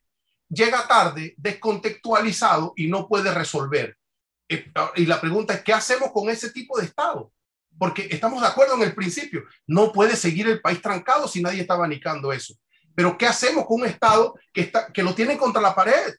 Llega 0.47 0.87
tarde, 0.87 1.35
descontextualizado 1.37 2.73
y 2.75 2.87
no 2.87 3.07
puede 3.07 3.31
resolver. 3.31 3.99
Eh, 4.47 4.71
y 4.95 5.05
la 5.05 5.21
pregunta 5.21 5.53
es, 5.53 5.61
¿qué 5.61 5.73
hacemos 5.73 6.11
con 6.11 6.27
ese 6.27 6.49
tipo 6.49 6.79
de 6.79 6.85
Estado? 6.85 7.31
Porque 7.77 8.07
estamos 8.09 8.41
de 8.41 8.47
acuerdo 8.47 8.73
en 8.73 8.81
el 8.81 8.95
principio, 8.95 9.43
no 9.67 9.91
puede 9.91 10.15
seguir 10.15 10.47
el 10.47 10.59
país 10.59 10.81
trancado 10.81 11.27
si 11.27 11.39
nadie 11.39 11.61
está 11.61 11.75
abanicando 11.75 12.33
eso. 12.33 12.55
Pero 12.99 13.17
¿qué 13.17 13.27
hacemos 13.27 13.65
con 13.65 13.79
un 13.79 13.87
Estado 13.87 14.35
que, 14.51 14.59
está, 14.59 14.91
que 14.91 15.01
lo 15.01 15.15
tiene 15.15 15.37
contra 15.37 15.61
la 15.61 15.73
pared? 15.73 16.15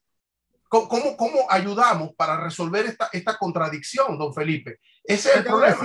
¿Cómo, 0.66 1.14
cómo 1.14 1.41
ayudamos 1.51 2.14
para 2.16 2.43
resolver 2.43 2.87
esta, 2.87 3.11
esta 3.12 3.37
contradicción, 3.37 4.16
don 4.16 4.33
Felipe? 4.33 4.78
Ese 5.05 5.28
es 5.28 5.37
el 5.37 5.45
problema. 5.45 5.76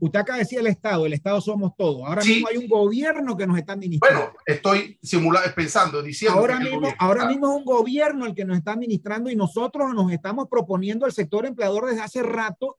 usted 0.00 0.18
acaba 0.18 0.38
de 0.38 0.42
decir 0.42 0.58
el 0.58 0.66
Estado, 0.66 1.06
el 1.06 1.12
Estado 1.12 1.40
somos 1.40 1.76
todos. 1.78 2.02
Ahora 2.04 2.24
mismo 2.24 2.48
hay 2.48 2.56
un 2.56 2.66
gobierno 2.66 3.36
que 3.36 3.46
nos 3.46 3.56
está 3.56 3.74
administrando. 3.74 4.18
Bueno, 4.18 4.36
estoy 4.44 4.98
simulando, 5.00 5.48
pensando, 5.54 6.02
diciendo. 6.02 6.40
Ahora, 6.40 6.58
mismo, 6.58 6.92
ahora 6.98 7.28
mismo 7.28 7.48
es 7.52 7.58
un 7.58 7.64
gobierno 7.64 8.26
el 8.26 8.34
que 8.34 8.44
nos 8.44 8.58
está 8.58 8.72
administrando 8.72 9.30
y 9.30 9.36
nosotros 9.36 9.94
nos 9.94 10.10
estamos 10.10 10.48
proponiendo 10.48 11.06
al 11.06 11.12
sector 11.12 11.46
empleador 11.46 11.86
desde 11.86 12.02
hace 12.02 12.20
rato 12.24 12.78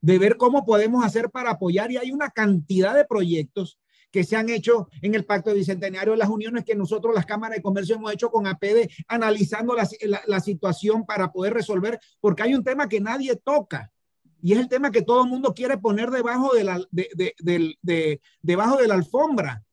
de 0.00 0.18
ver 0.18 0.38
cómo 0.38 0.64
podemos 0.64 1.04
hacer 1.04 1.28
para 1.28 1.50
apoyar 1.50 1.92
y 1.92 1.98
hay 1.98 2.12
una 2.12 2.30
cantidad 2.30 2.94
de 2.94 3.04
proyectos 3.04 3.78
que 4.14 4.22
se 4.22 4.36
han 4.36 4.48
hecho 4.48 4.88
en 5.02 5.16
el 5.16 5.24
Pacto 5.24 5.50
de 5.50 5.56
Bicentenario, 5.56 6.14
las 6.14 6.28
uniones 6.28 6.64
que 6.64 6.76
nosotros, 6.76 7.12
las 7.12 7.26
cámaras 7.26 7.56
de 7.56 7.62
comercio, 7.62 7.96
hemos 7.96 8.12
hecho 8.12 8.30
con 8.30 8.46
APD, 8.46 8.88
analizando 9.08 9.74
la, 9.74 9.88
la, 10.28 10.38
situación 10.38 11.04
para 11.04 11.32
poder 11.32 11.52
resolver, 11.52 11.98
porque 12.20 12.44
hay 12.44 12.54
un 12.54 12.62
tema 12.62 12.88
que 12.88 13.00
nadie 13.00 13.34
toca. 13.34 13.90
Y 14.40 14.52
es 14.52 14.60
el 14.60 14.68
tema 14.68 14.92
que 14.92 15.02
todo 15.02 15.24
el 15.24 15.30
mundo 15.30 15.52
quiere 15.52 15.78
poner 15.78 16.12
debajo 16.12 16.54
de 16.54 16.62
la, 16.62 16.80
de, 16.92 17.08
de, 17.40 17.76
de, 17.82 18.20
debajo 18.40 18.76
de 18.76 18.86
la 18.86 18.94
alfombra. 18.94 19.64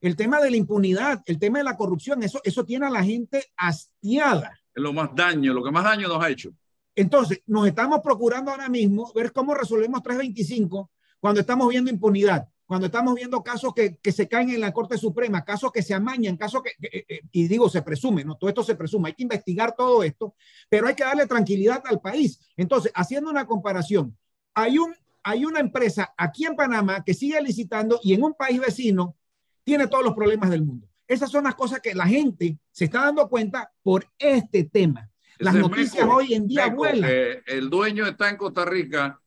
El 0.00 0.16
tema 0.16 0.40
de 0.40 0.52
la 0.52 0.56
impunidad, 0.56 1.22
el 1.26 1.38
tema 1.38 1.58
de 1.58 1.64
la 1.64 1.76
corrupción, 1.76 2.22
eso, 2.22 2.40
eso 2.44 2.64
tiene 2.64 2.86
a 2.86 2.90
la 2.90 3.04
gente 3.04 3.44
hastiada. 3.58 4.58
Es 4.74 4.82
lo 4.82 4.94
más 4.94 5.10
daño, 5.14 5.52
lo 5.52 5.62
que 5.62 5.70
más 5.70 5.84
daño 5.84 6.08
nos 6.08 6.24
ha 6.24 6.30
hecho. 6.30 6.48
Entonces, 6.94 7.42
nos 7.44 7.66
estamos 7.66 8.00
procurando 8.02 8.52
ahora 8.52 8.70
mismo 8.70 9.12
ver 9.14 9.34
cómo 9.34 9.52
resolvemos 9.52 10.02
325 10.02 10.90
cuando 11.20 11.42
estamos 11.42 11.68
viendo 11.68 11.90
impunidad 11.90 12.48
cuando 12.66 12.86
estamos 12.86 13.14
viendo 13.14 13.42
casos 13.42 13.72
que, 13.72 13.96
que, 13.96 14.10
se 14.10 14.28
caen 14.28 14.50
en 14.50 14.60
la 14.60 14.72
Corte 14.72 14.98
Suprema, 14.98 15.44
casos 15.44 15.70
que 15.70 15.82
se 15.82 15.94
amañan, 15.94 16.36
casos 16.36 16.62
que, 16.62 16.70
eh, 16.84 17.04
eh, 17.08 17.20
y 17.30 17.46
digo, 17.46 17.68
se 17.68 17.80
presume, 17.82 18.24
¿no? 18.24 18.36
Todo 18.36 18.48
esto 18.48 18.64
se 18.64 18.74
presume, 18.74 19.08
hay 19.08 19.14
que 19.14 19.22
investigar 19.22 19.74
todo 19.76 20.02
esto, 20.02 20.34
pero 20.68 20.88
hay 20.88 20.94
que 20.94 21.04
darle 21.04 21.26
tranquilidad 21.26 21.82
al 21.86 22.00
país. 22.00 22.40
Entonces, 22.56 22.90
haciendo 22.94 23.30
una 23.30 23.46
comparación, 23.46 24.16
hay, 24.52 24.78
un, 24.78 24.94
hay 25.22 25.44
una 25.44 25.60
empresa 25.60 26.12
aquí 26.16 26.44
en 26.44 26.56
Panamá 26.56 27.04
que 27.04 27.14
sigue 27.14 27.40
licitando 27.40 28.00
y 28.02 28.14
en 28.14 28.24
un 28.24 28.34
país 28.34 28.60
vecino 28.60 29.16
tiene 29.62 29.86
todos 29.86 30.04
los 30.04 30.14
problemas 30.14 30.50
del 30.50 30.64
mundo. 30.64 30.88
Esas 31.06 31.30
son 31.30 31.44
las 31.44 31.54
cosas 31.54 31.80
que 31.80 31.94
la 31.94 32.06
gente 32.06 32.58
se 32.72 32.86
está 32.86 33.04
dando 33.04 33.28
cuenta 33.28 33.72
por 33.82 34.08
este 34.18 34.64
tema. 34.64 35.08
Las 35.38 35.54
noticias 35.54 36.08
hoy 36.10 36.34
en 36.34 36.48
día 36.48 36.68
vuelan. 36.68 37.10
el 37.46 37.70
dueño 37.70 38.06
está 38.06 38.28
en 38.28 38.36
Costa 38.36 38.64
Rica 38.64 39.20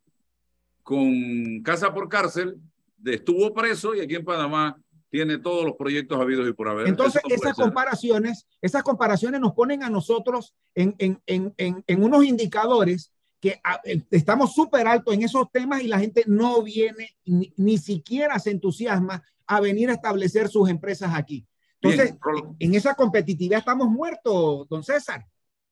con 0.83 1.61
casa 1.61 1.93
por 1.93 2.09
cárcel, 2.09 2.59
estuvo 3.05 3.53
preso 3.53 3.95
y 3.95 4.01
aquí 4.01 4.15
en 4.15 4.25
Panamá 4.25 4.79
tiene 5.09 5.39
todos 5.39 5.65
los 5.65 5.75
proyectos 5.75 6.19
habidos 6.19 6.47
y 6.47 6.53
por 6.53 6.69
haber. 6.69 6.87
Entonces, 6.87 7.21
esas 7.29 7.55
comparaciones, 7.55 8.47
esas 8.61 8.83
comparaciones 8.83 9.41
nos 9.41 9.53
ponen 9.53 9.83
a 9.83 9.89
nosotros 9.89 10.55
en, 10.75 10.95
en, 10.99 11.21
en, 11.25 11.53
en 11.57 12.03
unos 12.03 12.23
indicadores 12.25 13.11
que 13.39 13.59
ah, 13.63 13.79
eh, 13.85 14.03
estamos 14.11 14.53
súper 14.53 14.87
altos 14.87 15.13
en 15.13 15.23
esos 15.23 15.51
temas 15.51 15.81
y 15.81 15.87
la 15.87 15.99
gente 15.99 16.23
no 16.27 16.61
viene, 16.61 17.15
ni, 17.25 17.53
ni, 17.57 17.77
siquiera 17.77 18.37
se 18.39 18.51
entusiasma 18.51 19.23
a 19.47 19.61
venir 19.61 19.89
a 19.89 19.93
establecer 19.93 20.49
sus 20.49 20.69
empresas 20.69 21.11
aquí. 21.13 21.45
Entonces, 21.81 22.15
en 22.59 22.75
esa 22.75 22.93
competitividad 22.93 23.59
estamos 23.59 23.87
muertos, 23.87 24.67
don 24.67 24.83
César. 24.83 25.25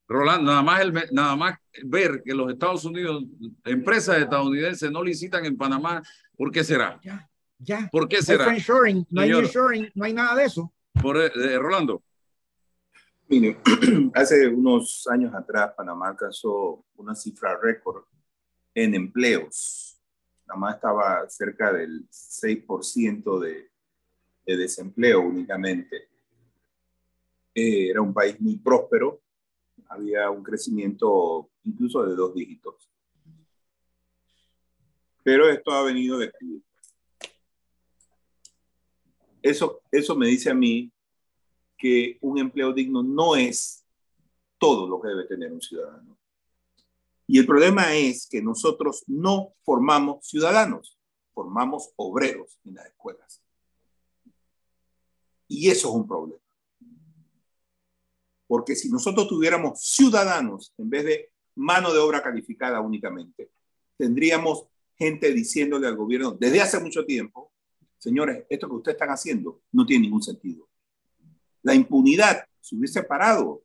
Rolando, 0.08 0.50
nada 0.50 0.62
más, 0.62 0.80
el, 0.80 0.92
nada 1.12 1.36
más 1.36 1.58
ver 1.84 2.22
que 2.24 2.32
los 2.32 2.50
Estados 2.50 2.86
Unidos, 2.86 3.24
empresas 3.66 4.16
estadounidenses 4.16 4.90
no 4.90 5.02
licitan 5.02 5.44
en 5.44 5.58
Panamá, 5.58 6.02
¿por 6.38 6.50
qué 6.50 6.64
será? 6.64 6.98
Ya, 7.02 7.28
ya. 7.58 7.88
¿Por 7.92 8.08
qué 8.08 8.22
será? 8.22 8.46
no 8.46 9.20
hay 9.20 9.32
insuring, 9.32 9.90
no 9.94 10.04
hay 10.06 10.14
nada 10.14 10.34
de 10.36 10.44
eso. 10.44 10.72
Por, 11.02 11.18
eh, 11.18 11.58
Rolando. 11.58 12.02
Mire, 13.28 13.58
hace 14.14 14.48
unos 14.48 15.06
años 15.10 15.34
atrás 15.34 15.74
Panamá 15.76 16.08
alcanzó 16.08 16.86
una 16.96 17.14
cifra 17.14 17.58
récord 17.60 18.04
en 18.74 18.94
empleos. 18.94 20.00
Panamá 20.46 20.72
estaba 20.72 21.28
cerca 21.28 21.70
del 21.70 22.08
6% 22.08 23.38
de, 23.38 23.70
de 24.46 24.56
desempleo 24.56 25.20
únicamente. 25.20 26.08
Eh, 27.54 27.90
era 27.90 28.00
un 28.00 28.14
país 28.14 28.40
muy 28.40 28.56
próspero, 28.56 29.20
había 29.88 30.30
un 30.30 30.42
crecimiento 30.42 31.50
incluso 31.64 32.06
de 32.06 32.14
dos 32.14 32.34
dígitos. 32.34 32.88
Pero 35.28 35.46
esto 35.50 35.72
ha 35.72 35.82
venido 35.82 36.16
de 36.16 36.32
Eso, 39.42 39.82
eso 39.92 40.16
me 40.16 40.26
dice 40.26 40.48
a 40.48 40.54
mí 40.54 40.90
que 41.76 42.16
un 42.22 42.38
empleo 42.38 42.72
digno 42.72 43.02
no 43.02 43.36
es 43.36 43.84
todo 44.56 44.88
lo 44.88 44.98
que 44.98 45.08
debe 45.08 45.26
tener 45.26 45.52
un 45.52 45.60
ciudadano. 45.60 46.16
Y 47.26 47.38
el 47.38 47.44
problema 47.44 47.94
es 47.94 48.26
que 48.26 48.40
nosotros 48.40 49.04
no 49.06 49.52
formamos 49.64 50.26
ciudadanos, 50.26 50.98
formamos 51.34 51.92
obreros 51.96 52.58
en 52.64 52.76
las 52.76 52.86
escuelas. 52.86 53.42
Y 55.46 55.68
eso 55.68 55.88
es 55.88 55.94
un 55.94 56.08
problema. 56.08 56.40
Porque 58.46 58.74
si 58.74 58.88
nosotros 58.88 59.28
tuviéramos 59.28 59.78
ciudadanos 59.82 60.72
en 60.78 60.88
vez 60.88 61.04
de 61.04 61.32
mano 61.54 61.92
de 61.92 61.98
obra 61.98 62.22
calificada 62.22 62.80
únicamente, 62.80 63.50
tendríamos 63.98 64.68
gente 64.98 65.32
diciéndole 65.32 65.86
al 65.86 65.96
gobierno 65.96 66.32
desde 66.32 66.60
hace 66.60 66.80
mucho 66.80 67.04
tiempo, 67.04 67.52
señores, 67.98 68.44
esto 68.48 68.68
que 68.68 68.74
ustedes 68.74 68.94
están 68.96 69.10
haciendo 69.10 69.62
no 69.72 69.86
tiene 69.86 70.02
ningún 70.02 70.22
sentido. 70.22 70.68
La 71.62 71.74
impunidad 71.74 72.44
se 72.60 72.76
hubiese 72.76 73.02
parado, 73.02 73.62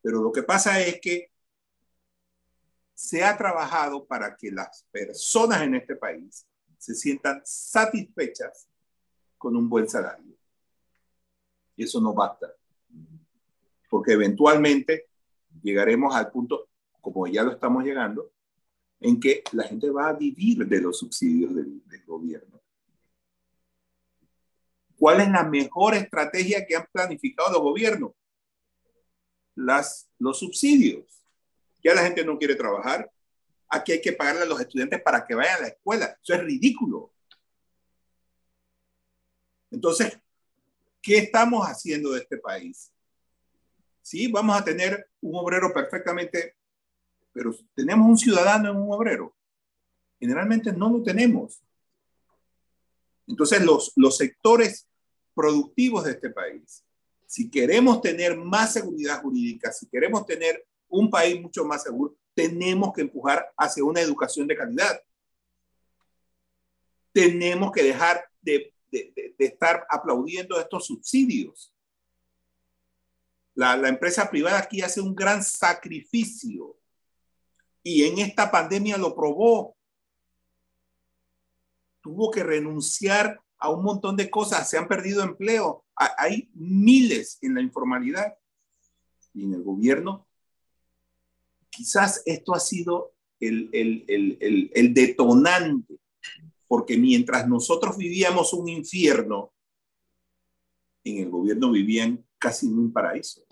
pero 0.00 0.22
lo 0.22 0.32
que 0.32 0.42
pasa 0.42 0.80
es 0.80 1.00
que 1.00 1.30
se 2.94 3.24
ha 3.24 3.36
trabajado 3.36 4.04
para 4.06 4.36
que 4.36 4.50
las 4.50 4.86
personas 4.90 5.62
en 5.62 5.74
este 5.74 5.96
país 5.96 6.46
se 6.78 6.94
sientan 6.94 7.40
satisfechas 7.44 8.68
con 9.38 9.56
un 9.56 9.68
buen 9.68 9.88
salario. 9.88 10.36
Y 11.74 11.84
eso 11.84 12.00
no 12.00 12.12
basta 12.12 12.54
porque 13.92 14.12
eventualmente 14.12 15.10
llegaremos 15.62 16.14
al 16.16 16.30
punto, 16.30 16.70
como 17.02 17.26
ya 17.26 17.42
lo 17.42 17.52
estamos 17.52 17.84
llegando, 17.84 18.32
en 19.02 19.18
que 19.18 19.42
la 19.52 19.64
gente 19.64 19.90
va 19.90 20.08
a 20.08 20.12
vivir 20.12 20.66
de 20.66 20.80
los 20.80 20.98
subsidios 20.98 21.54
del, 21.54 21.82
gobierno. 22.06 22.60
¿Cuál 24.98 25.20
es 25.22 25.28
la 25.28 25.44
mejor 25.44 25.94
estrategia 25.94 26.64
que 26.66 26.76
han 26.76 26.86
planificado 26.92 27.52
los 27.52 27.62
gobiernos? 27.62 28.12
Las, 29.54 30.08
los 30.18 30.38
subsidios. 30.38 31.04
Ya 31.82 31.94
la 31.94 32.02
gente 32.02 32.24
no 32.24 32.38
quiere 32.38 32.54
trabajar. 32.54 33.10
Aquí 33.68 33.92
hay 33.92 34.00
que 34.00 34.12
pagarle 34.12 34.42
a 34.42 34.46
los 34.46 34.60
estudiantes 34.60 35.02
para 35.02 35.26
que 35.26 35.34
vayan 35.34 35.58
a 35.58 35.62
la 35.62 35.68
escuela. 35.68 36.18
Eso 36.22 36.34
es 36.34 36.44
ridículo. 36.44 37.12
Entonces, 39.70 40.18
¿qué 41.00 41.18
estamos 41.18 41.66
haciendo 41.66 42.12
de 42.12 42.20
este 42.20 42.36
país? 42.36 42.92
Sí, 44.02 44.30
vamos 44.30 44.56
a 44.56 44.64
tener 44.64 45.08
un 45.20 45.34
obrero 45.36 45.72
perfectamente, 45.72 46.56
pero 47.32 47.54
tenemos 47.74 48.08
un 48.08 48.18
ciudadano 48.18 48.70
en 48.70 48.76
un 48.76 48.92
obrero. 48.92 49.34
Generalmente 50.20 50.72
no 50.72 50.90
lo 50.90 51.02
tenemos. 51.02 51.62
Entonces, 53.26 53.62
los, 53.64 53.92
los 53.96 54.16
sectores 54.16 54.88
productivos 55.34 56.04
de 56.04 56.12
este 56.12 56.30
país, 56.30 56.84
si 57.26 57.50
queremos 57.50 58.00
tener 58.00 58.36
más 58.36 58.74
seguridad 58.74 59.22
jurídica, 59.22 59.72
si 59.72 59.86
queremos 59.86 60.26
tener 60.26 60.66
un 60.88 61.10
país 61.10 61.40
mucho 61.40 61.64
más 61.64 61.82
seguro, 61.82 62.14
tenemos 62.34 62.92
que 62.92 63.02
empujar 63.02 63.50
hacia 63.56 63.84
una 63.84 64.00
educación 64.00 64.46
de 64.46 64.56
calidad. 64.56 65.00
Tenemos 67.12 67.72
que 67.72 67.82
dejar 67.82 68.24
de, 68.40 68.72
de, 68.90 69.34
de 69.38 69.44
estar 69.44 69.86
aplaudiendo 69.88 70.60
estos 70.60 70.86
subsidios. 70.86 71.72
La, 73.54 73.88
empresa 73.88 74.30
privada 74.30 74.58
aquí 74.58 74.80
hace 74.80 75.00
un 75.00 75.14
gran 75.14 75.42
sacrificio 75.42 76.76
y 77.82 78.04
en 78.04 78.18
esta 78.18 78.50
pandemia 78.50 78.96
lo 78.96 79.14
probó. 79.14 79.76
Tuvo 82.00 82.30
que 82.30 82.42
renunciar 82.42 83.40
a 83.58 83.70
un 83.70 83.84
montón 83.84 84.16
de 84.16 84.28
cosas, 84.28 84.68
se 84.68 84.76
han 84.76 84.88
perdido 84.88 85.22
empleo, 85.22 85.84
hay 85.94 86.50
miles 86.54 87.38
en 87.42 87.54
la 87.54 87.62
informalidad 87.62 88.36
y 89.32 89.44
en 89.44 89.54
el 89.54 89.62
gobierno. 89.62 90.26
Quizás 91.70 92.22
esto 92.26 92.54
ha 92.54 92.60
sido 92.60 93.14
el, 93.38 93.70
el 94.74 94.94
detonante, 94.94 95.94
porque 96.66 96.98
mientras 96.98 97.48
nosotros 97.48 97.96
vivíamos 97.96 98.52
un 98.52 98.68
infierno, 98.68 99.52
en 101.04 101.18
el 101.18 101.30
gobierno 101.30 101.70
vivían 101.70 102.24
casi 102.38 102.66
en 102.66 102.78
un 102.78 102.92
paraíso. 102.92 103.44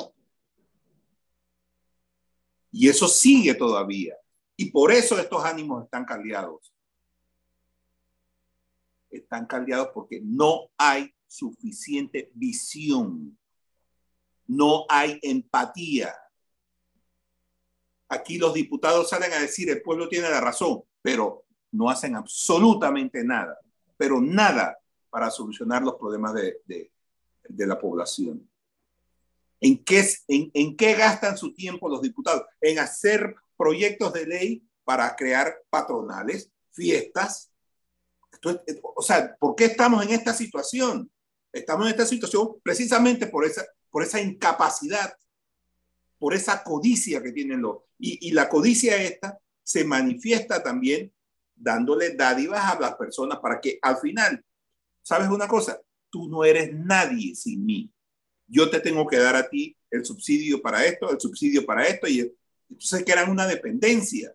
Y 2.70 2.88
eso 2.88 3.08
sigue 3.08 3.54
todavía. 3.54 4.16
Y 4.56 4.70
por 4.70 4.92
eso 4.92 5.18
estos 5.18 5.44
ánimos 5.44 5.84
están 5.84 6.04
caldeados. 6.04 6.72
Están 9.10 9.46
caldeados 9.46 9.88
porque 9.92 10.20
no 10.22 10.70
hay 10.76 11.12
suficiente 11.26 12.30
visión. 12.34 13.38
No 14.46 14.84
hay 14.88 15.18
empatía. 15.22 16.14
Aquí 18.08 18.38
los 18.38 18.54
diputados 18.54 19.08
salen 19.08 19.32
a 19.32 19.40
decir 19.40 19.70
el 19.70 19.82
pueblo 19.82 20.08
tiene 20.08 20.28
la 20.28 20.40
razón, 20.40 20.82
pero 21.00 21.44
no 21.70 21.88
hacen 21.88 22.16
absolutamente 22.16 23.22
nada, 23.22 23.56
pero 23.96 24.20
nada 24.20 24.76
para 25.08 25.30
solucionar 25.30 25.82
los 25.82 25.94
problemas 25.94 26.34
de, 26.34 26.90
de 27.48 27.66
la 27.66 27.78
población. 27.78 28.49
¿En 29.60 29.84
qué, 29.84 30.08
en, 30.28 30.76
qué 30.76 30.94
gastan 30.94 31.36
su 31.36 31.52
tiempo 31.52 31.88
los 31.88 32.00
diputados? 32.00 32.44
En 32.60 32.78
hacer 32.78 33.34
proyectos 33.56 34.12
de 34.14 34.26
ley 34.26 34.62
para 34.84 35.14
crear 35.14 35.62
patronales, 35.68 36.50
fiestas. 36.72 37.52
o 38.96 39.02
sea, 39.02 39.36
¿por 39.38 39.54
qué 39.54 39.66
estamos 39.66 40.02
en 40.02 40.10
esta 40.10 40.32
situación? 40.32 41.10
Estamos 41.52 41.86
en 41.86 41.90
esta 41.90 42.06
situación 42.06 42.56
precisamente 42.62 43.26
por 43.26 43.44
esa, 43.44 43.66
por 43.90 44.02
esa 44.02 44.20
incapacidad, 44.20 45.12
por 46.18 46.32
esa 46.34 46.62
codicia 46.62 47.22
que 47.22 47.32
tienen 47.32 47.60
los... 47.60 47.78
Y, 47.98 48.28
y 48.28 48.32
la 48.32 48.48
codicia 48.48 48.96
esta 48.96 49.38
se 49.62 49.84
manifiesta 49.84 50.62
también 50.62 51.12
dándole 51.54 52.14
dádivas 52.14 52.64
a 52.64 52.80
las 52.80 52.94
personas 52.94 53.38
para 53.40 53.60
que 53.60 53.78
al 53.82 53.98
final, 53.98 54.42
¿sabes 55.02 55.28
una 55.28 55.46
cosa? 55.46 55.78
Tú 56.08 56.28
no 56.28 56.44
eres 56.44 56.72
nadie 56.72 57.34
sin 57.34 57.66
mí 57.66 57.92
yo 58.50 58.68
te 58.68 58.80
tengo 58.80 59.06
que 59.06 59.16
dar 59.16 59.36
a 59.36 59.48
ti 59.48 59.76
el 59.90 60.04
subsidio 60.04 60.60
para 60.60 60.84
esto, 60.84 61.10
el 61.10 61.20
subsidio 61.20 61.64
para 61.64 61.86
esto, 61.86 62.08
y 62.08 62.34
entonces 62.68 63.04
crean 63.04 63.30
una 63.30 63.46
dependencia. 63.46 64.34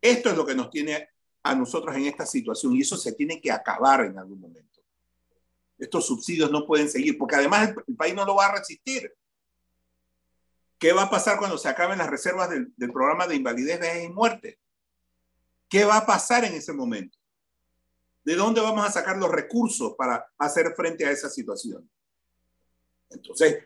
Esto 0.00 0.30
es 0.30 0.36
lo 0.36 0.46
que 0.46 0.54
nos 0.54 0.70
tiene 0.70 1.08
a 1.42 1.54
nosotros 1.54 1.96
en 1.96 2.06
esta 2.06 2.24
situación 2.24 2.74
y 2.74 2.82
eso 2.82 2.96
se 2.96 3.12
tiene 3.12 3.40
que 3.40 3.50
acabar 3.50 4.04
en 4.04 4.18
algún 4.18 4.40
momento. 4.40 4.80
Estos 5.76 6.06
subsidios 6.06 6.50
no 6.50 6.66
pueden 6.66 6.88
seguir 6.88 7.18
porque 7.18 7.36
además 7.36 7.74
el, 7.86 7.96
país 7.96 8.14
no 8.14 8.24
lo 8.24 8.36
va 8.36 8.46
a 8.46 8.56
resistir. 8.56 9.12
¿Qué 10.78 10.92
va 10.92 11.04
a 11.04 11.10
pasar 11.10 11.38
cuando 11.38 11.58
se 11.58 11.68
acaben 11.68 11.98
las 11.98 12.10
reservas 12.10 12.50
del, 12.50 12.72
del 12.76 12.92
programa 12.92 13.26
de 13.26 13.34
invalidez, 13.34 13.80
vejez 13.80 14.04
y 14.04 14.12
muerte? 14.12 14.60
¿Qué 15.68 15.84
va 15.84 15.98
a 15.98 16.06
pasar 16.06 16.44
en 16.44 16.54
ese 16.54 16.72
momento? 16.72 17.18
¿De 18.24 18.36
dónde 18.36 18.60
vamos 18.60 18.86
a 18.86 18.92
sacar 18.92 19.16
los 19.16 19.30
recursos 19.30 19.94
para 19.96 20.24
hacer 20.38 20.72
frente 20.76 21.04
a 21.04 21.10
esa 21.10 21.28
situación? 21.28 21.88
Entonces, 23.10 23.64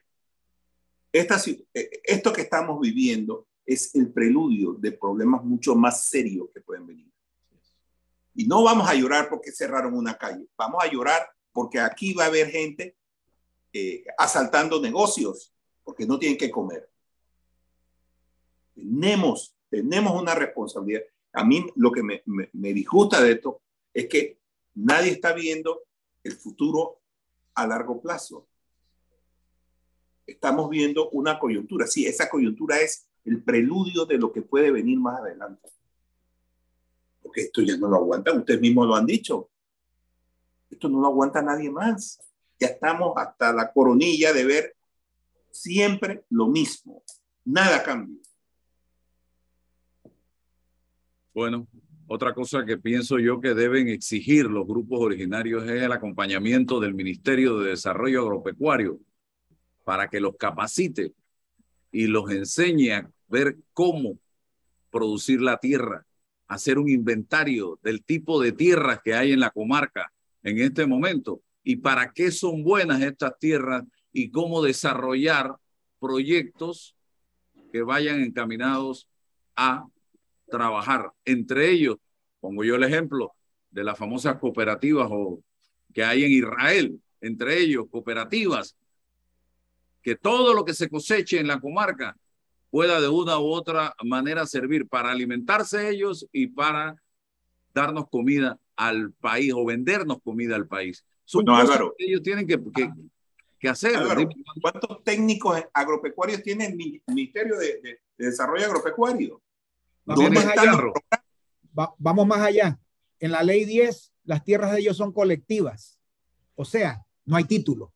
esta, 1.12 1.40
eh, 1.74 1.90
esto 2.05 2.32
que 2.32 2.43
estamos 2.43 2.80
viviendo 2.80 3.47
es 3.64 3.95
el 3.95 4.12
preludio 4.12 4.74
de 4.74 4.93
problemas 4.93 5.45
mucho 5.45 5.74
más 5.74 6.05
serios 6.05 6.49
que 6.53 6.61
pueden 6.61 6.86
venir. 6.86 7.12
Y 8.34 8.47
no 8.47 8.62
vamos 8.62 8.88
a 8.88 8.95
llorar 8.95 9.28
porque 9.28 9.53
cerraron 9.53 9.95
una 9.95 10.16
calle, 10.16 10.47
vamos 10.57 10.82
a 10.82 10.90
llorar 10.90 11.28
porque 11.53 11.78
aquí 11.78 12.14
va 12.14 12.24
a 12.24 12.28
haber 12.28 12.49
gente 12.51 12.97
eh, 13.72 14.05
asaltando 14.16 14.80
negocios 14.80 15.53
porque 15.84 16.07
no 16.07 16.18
tienen 16.18 16.38
que 16.38 16.51
comer. 16.51 16.88
Tenemos, 18.74 19.55
tenemos 19.68 20.20
una 20.20 20.34
responsabilidad. 20.34 21.03
A 21.34 21.45
mí 21.45 21.66
lo 21.76 21.93
que 21.93 22.03
me, 22.03 22.22
me, 22.24 22.49
me 22.55 22.72
disgusta 22.72 23.22
de 23.22 23.32
esto 23.32 23.61
es 23.93 24.09
que 24.09 24.38
nadie 24.74 25.11
está 25.11 25.34
viendo 25.34 25.82
el 26.24 26.32
futuro 26.32 27.03
a 27.55 27.66
largo 27.66 28.01
plazo. 28.01 28.49
Estamos 30.27 30.70
viendo 30.70 31.11
una 31.11 31.39
coyuntura. 31.39 31.87
Sí, 31.87 32.07
esa 32.07 32.29
coyuntura 32.29 32.81
es 32.81 33.07
el 33.25 33.43
preludio 33.43 34.05
de 34.05 34.18
lo 34.18 34.33
que 34.33 34.43
puede 34.43 34.70
venir 34.70 34.99
más 34.99 35.20
adelante. 35.20 35.68
Porque 37.23 37.43
esto 37.43 37.62
ya 37.62 37.77
no 37.77 37.89
lo 37.89 37.97
aguanta, 37.97 38.33
ustedes 38.33 38.61
mismos 38.61 38.87
lo 38.87 38.95
han 38.95 39.07
dicho. 39.07 39.49
Esto 40.70 40.89
no 40.89 41.01
lo 41.01 41.09
aguanta 41.09 41.43
nadie 41.43 41.70
más. 41.70 42.18
Ya 42.59 42.68
estamos 42.68 43.12
hasta 43.16 43.53
la 43.53 43.73
coronilla 43.73 44.33
de 44.33 44.45
ver 44.45 44.77
siempre 45.51 46.25
lo 46.31 46.49
mismo. 46.49 47.03
Nada 47.45 47.83
cambia. 47.83 48.18
Bueno, 51.35 51.66
otra 52.07 52.35
cosa 52.35 52.64
que 52.64 52.77
pienso 52.77 53.18
yo 53.18 53.41
que 53.41 53.55
deben 53.55 53.89
exigir 53.89 54.47
los 54.47 54.66
grupos 54.66 55.01
originarios 55.01 55.64
es 55.64 55.83
el 55.83 55.93
acompañamiento 55.93 56.79
del 56.79 56.95
Ministerio 56.95 57.59
de 57.59 57.70
Desarrollo 57.70 58.23
Agropecuario 58.23 59.01
para 59.85 60.09
que 60.09 60.20
los 60.20 60.37
capacite 60.37 61.12
y 61.91 62.07
los 62.07 62.30
enseñe 62.30 62.93
a 62.93 63.11
ver 63.28 63.57
cómo 63.72 64.18
producir 64.91 65.41
la 65.41 65.59
tierra, 65.59 66.07
hacer 66.47 66.78
un 66.78 66.89
inventario 66.89 67.78
del 67.83 68.05
tipo 68.05 68.41
de 68.41 68.53
tierras 68.53 69.01
que 69.03 69.14
hay 69.14 69.33
en 69.33 69.41
la 69.41 69.51
comarca 69.51 70.12
en 70.43 70.59
este 70.59 70.87
momento 70.87 71.41
y 71.64 71.76
para 71.76 72.12
qué 72.12 72.30
son 72.30 72.62
buenas 72.62 73.01
estas 73.03 73.39
tierras 73.39 73.85
y 74.12 74.30
cómo 74.30 74.62
desarrollar 74.62 75.57
proyectos 75.99 76.97
que 77.72 77.83
vayan 77.83 78.20
encaminados 78.20 79.09
a 79.57 79.87
trabajar. 80.49 81.12
Entre 81.24 81.70
ellos, 81.70 81.97
pongo 82.41 82.64
yo 82.64 82.74
el 82.74 82.83
ejemplo 82.83 83.33
de 83.70 83.85
las 83.85 83.97
famosas 83.97 84.39
cooperativas 84.39 85.09
o, 85.11 85.43
que 85.93 86.05
hay 86.05 86.24
en 86.24 86.33
Israel, 86.33 87.01
entre 87.20 87.59
ellos 87.59 87.87
cooperativas, 87.91 88.76
que 90.03 90.16
todo 90.16 90.55
lo 90.55 90.64
que 90.64 90.74
se 90.74 90.88
coseche 90.88 91.38
en 91.38 91.46
la 91.46 91.61
comarca 91.61 92.16
pueda 92.70 93.00
de 93.00 93.09
una 93.09 93.38
u 93.38 93.44
otra 93.44 93.94
manera 94.03 94.46
servir 94.46 94.88
para 94.88 95.11
alimentarse 95.11 95.90
ellos 95.90 96.26
y 96.32 96.48
para 96.48 96.96
darnos 97.74 98.09
comida 98.09 98.59
al 98.76 99.12
país 99.12 99.53
o 99.55 99.64
vendernos 99.64 100.18
comida 100.22 100.57
al 100.57 100.66
país. 100.66 101.05
Son 101.24 101.44
cosas 101.44 101.78
que 101.96 102.05
ellos 102.05 102.22
tienen 102.22 102.46
que, 102.46 102.59
que, 102.74 102.90
que 103.59 103.68
hacer. 103.68 103.94
¿Cuántos 104.61 105.05
técnicos 105.05 105.62
agropecuarios 105.72 106.42
tiene 106.42 106.66
el 106.66 106.76
Ministerio 107.07 107.59
de, 107.59 107.80
de, 107.80 108.00
de 108.18 108.26
Desarrollo 108.26 108.64
Agropecuario? 108.66 109.40
Vamos 110.05 110.30
más, 110.30 110.46
allá. 110.46 110.72
Va, 111.78 111.94
vamos 111.98 112.26
más 112.26 112.40
allá. 112.40 112.78
En 113.20 113.30
la 113.30 113.42
ley 113.42 113.64
10, 113.64 114.12
las 114.24 114.42
tierras 114.44 114.72
de 114.72 114.80
ellos 114.80 114.96
son 114.96 115.12
colectivas. 115.12 115.98
O 116.55 116.64
sea, 116.64 117.05
no 117.24 117.36
hay 117.36 117.44
título. 117.44 117.92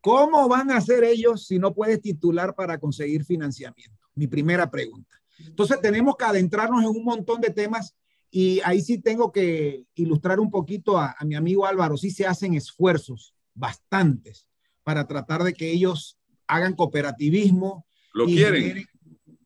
¿Cómo 0.00 0.48
van 0.48 0.70
a 0.70 0.76
hacer 0.76 1.04
ellos 1.04 1.46
si 1.46 1.58
no 1.58 1.74
puedes 1.74 2.00
titular 2.00 2.54
para 2.54 2.78
conseguir 2.78 3.24
financiamiento? 3.24 3.98
Mi 4.14 4.26
primera 4.26 4.70
pregunta. 4.70 5.20
Entonces 5.38 5.80
tenemos 5.80 6.16
que 6.16 6.24
adentrarnos 6.24 6.82
en 6.82 6.88
un 6.88 7.04
montón 7.04 7.40
de 7.40 7.50
temas 7.50 7.96
y 8.30 8.60
ahí 8.64 8.80
sí 8.80 8.98
tengo 8.98 9.32
que 9.32 9.84
ilustrar 9.94 10.40
un 10.40 10.50
poquito 10.50 10.98
a, 10.98 11.14
a 11.18 11.24
mi 11.24 11.34
amigo 11.34 11.66
Álvaro. 11.66 11.96
Sí 11.96 12.10
se 12.10 12.26
hacen 12.26 12.54
esfuerzos, 12.54 13.34
bastantes, 13.54 14.48
para 14.82 15.06
tratar 15.06 15.44
de 15.44 15.54
que 15.54 15.70
ellos 15.70 16.18
hagan 16.46 16.74
cooperativismo. 16.74 17.86
Lo 18.12 18.26
quieren. 18.26 18.86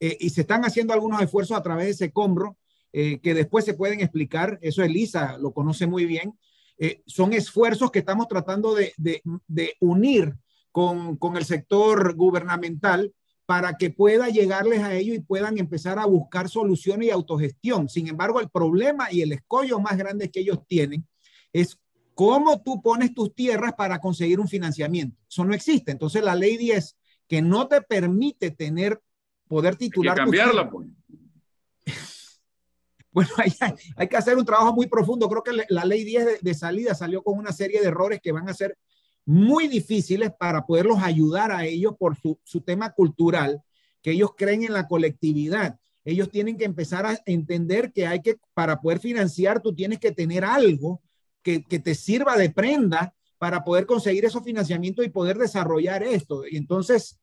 Eh, 0.00 0.16
y 0.20 0.30
se 0.30 0.40
están 0.40 0.64
haciendo 0.64 0.92
algunos 0.92 1.20
esfuerzos 1.22 1.56
a 1.56 1.62
través 1.62 1.84
de 1.86 1.90
ese 1.92 2.12
combro 2.12 2.56
eh, 2.92 3.20
que 3.20 3.34
después 3.34 3.64
se 3.64 3.74
pueden 3.74 4.00
explicar. 4.00 4.58
Eso 4.62 4.82
Elisa 4.82 5.38
lo 5.38 5.52
conoce 5.52 5.86
muy 5.86 6.06
bien. 6.06 6.38
Eh, 6.84 7.00
son 7.06 7.32
esfuerzos 7.32 7.92
que 7.92 8.00
estamos 8.00 8.26
tratando 8.26 8.74
de, 8.74 8.92
de, 8.96 9.22
de 9.46 9.76
unir 9.78 10.34
con, 10.72 11.16
con, 11.16 11.36
el 11.36 11.44
sector 11.44 12.16
gubernamental 12.16 13.14
para 13.46 13.76
que 13.76 13.90
pueda 13.90 14.30
llegarles 14.30 14.80
a 14.80 14.92
ellos 14.92 15.14
y 15.14 15.20
puedan 15.20 15.58
empezar 15.58 16.00
a 16.00 16.06
buscar 16.06 16.48
soluciones 16.48 17.06
y 17.06 17.10
autogestión. 17.12 17.88
Sin 17.88 18.08
embargo, 18.08 18.40
el 18.40 18.50
problema 18.50 19.12
y 19.12 19.22
el 19.22 19.30
escollo 19.30 19.78
más 19.78 19.96
grande 19.96 20.28
que 20.28 20.40
ellos 20.40 20.58
tienen 20.66 21.06
es 21.52 21.78
cómo 22.14 22.60
tú 22.62 22.82
pones 22.82 23.14
tus 23.14 23.32
tierras 23.32 23.74
para 23.74 24.00
conseguir 24.00 24.40
un 24.40 24.48
financiamiento. 24.48 25.16
Eso 25.30 25.44
no 25.44 25.54
existe. 25.54 25.92
Entonces, 25.92 26.24
la 26.24 26.34
ley 26.34 26.56
10, 26.56 26.96
que 27.28 27.42
no 27.42 27.68
te 27.68 27.80
permite 27.80 28.50
tener 28.50 29.00
poder 29.46 29.76
titular. 29.76 30.14
Hay 30.14 30.16
que 30.16 30.22
cambiarla, 30.22 30.68
pues. 30.68 30.88
Bueno, 33.12 33.30
hay, 33.36 33.52
hay, 33.96 34.08
que 34.08 34.16
hacer 34.16 34.36
un 34.36 34.44
trabajo 34.44 34.74
muy 34.74 34.86
profundo. 34.86 35.28
Creo 35.28 35.42
que 35.42 35.64
la 35.68 35.84
ley 35.84 36.04
10 36.04 36.24
de, 36.24 36.38
de, 36.40 36.54
salida 36.54 36.94
salió 36.94 37.22
con 37.22 37.38
una 37.38 37.52
serie 37.52 37.80
de 37.80 37.88
errores 37.88 38.20
que 38.22 38.32
van 38.32 38.48
a 38.48 38.54
ser 38.54 38.76
muy 39.24 39.68
difíciles 39.68 40.32
para 40.38 40.66
poderlos 40.66 40.98
ayudar 41.02 41.52
a 41.52 41.64
ellos 41.64 41.94
por 41.98 42.16
su, 42.16 42.38
su 42.42 42.60
tema 42.60 42.90
cultural, 42.90 43.62
que 44.02 44.12
ellos 44.12 44.30
creen 44.36 44.64
en 44.64 44.72
la 44.72 44.88
colectividad. 44.88 45.78
Ellos 46.04 46.30
tienen 46.30 46.56
que 46.56 46.64
empezar 46.64 47.06
a 47.06 47.20
entender 47.26 47.92
que 47.92 48.06
hay 48.06 48.20
que, 48.20 48.36
para 48.54 48.80
poder 48.80 48.98
financiar, 48.98 49.60
tú 49.60 49.72
tienes 49.74 50.00
que 50.00 50.10
tener 50.10 50.44
algo 50.44 51.00
que, 51.42 51.62
que 51.62 51.78
te 51.78 51.94
sirva 51.94 52.36
de 52.36 52.50
prenda 52.50 53.14
para 53.38 53.62
poder 53.62 53.86
conseguir 53.86 54.24
esos 54.24 54.42
financiamientos 54.42 55.04
y 55.04 55.10
poder 55.10 55.38
desarrollar 55.38 56.02
esto. 56.02 56.44
Y 56.48 56.56
entonces, 56.56 57.20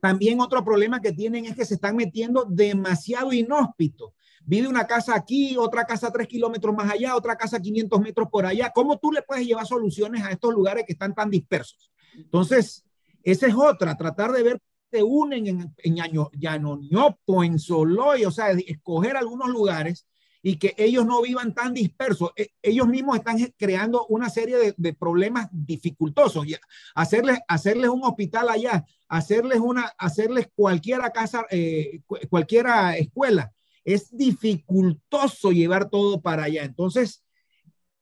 también 0.00 0.40
otro 0.40 0.64
problema 0.64 1.00
que 1.00 1.12
tienen 1.12 1.44
es 1.46 1.56
que 1.56 1.64
se 1.64 1.74
están 1.74 1.96
metiendo 1.96 2.44
demasiado 2.44 3.32
inhóspito. 3.32 4.14
Vive 4.48 4.66
una 4.66 4.86
casa 4.86 5.14
aquí, 5.14 5.58
otra 5.58 5.84
casa 5.84 6.10
tres 6.10 6.26
kilómetros 6.26 6.74
más 6.74 6.90
allá, 6.90 7.14
otra 7.14 7.36
casa 7.36 7.60
500 7.60 8.00
metros 8.00 8.28
por 8.30 8.46
allá. 8.46 8.72
¿Cómo 8.74 8.98
tú 8.98 9.12
le 9.12 9.20
puedes 9.20 9.46
llevar 9.46 9.66
soluciones 9.66 10.24
a 10.24 10.30
estos 10.30 10.54
lugares 10.54 10.84
que 10.86 10.94
están 10.94 11.14
tan 11.14 11.28
dispersos? 11.28 11.92
Entonces, 12.16 12.82
esa 13.22 13.46
es 13.46 13.54
otra, 13.54 13.94
tratar 13.94 14.32
de 14.32 14.42
ver 14.42 14.62
se 14.90 15.02
unen 15.02 15.46
en, 15.46 15.74
en 15.76 15.96
Llanoñopo, 16.32 17.44
en 17.44 17.58
Soloy, 17.58 18.24
o 18.24 18.30
sea, 18.30 18.52
escoger 18.52 19.18
algunos 19.18 19.50
lugares 19.50 20.06
y 20.42 20.56
que 20.56 20.74
ellos 20.78 21.04
no 21.04 21.20
vivan 21.20 21.52
tan 21.52 21.74
dispersos. 21.74 22.30
E, 22.34 22.52
ellos 22.62 22.88
mismos 22.88 23.18
están 23.18 23.36
creando 23.58 24.06
una 24.06 24.30
serie 24.30 24.56
de, 24.56 24.74
de 24.78 24.94
problemas 24.94 25.48
dificultosos. 25.52 26.46
Y 26.46 26.56
hacerles, 26.94 27.38
hacerles 27.48 27.90
un 27.90 28.02
hospital 28.02 28.48
allá, 28.48 28.86
hacerles, 29.08 29.60
una, 29.60 29.92
hacerles 29.98 30.48
cualquiera 30.54 31.10
casa, 31.10 31.44
eh, 31.50 32.00
cualquiera 32.30 32.96
escuela, 32.96 33.52
es 33.94 34.14
dificultoso 34.14 35.50
llevar 35.50 35.88
todo 35.88 36.20
para 36.20 36.44
allá. 36.44 36.62
Entonces, 36.64 37.24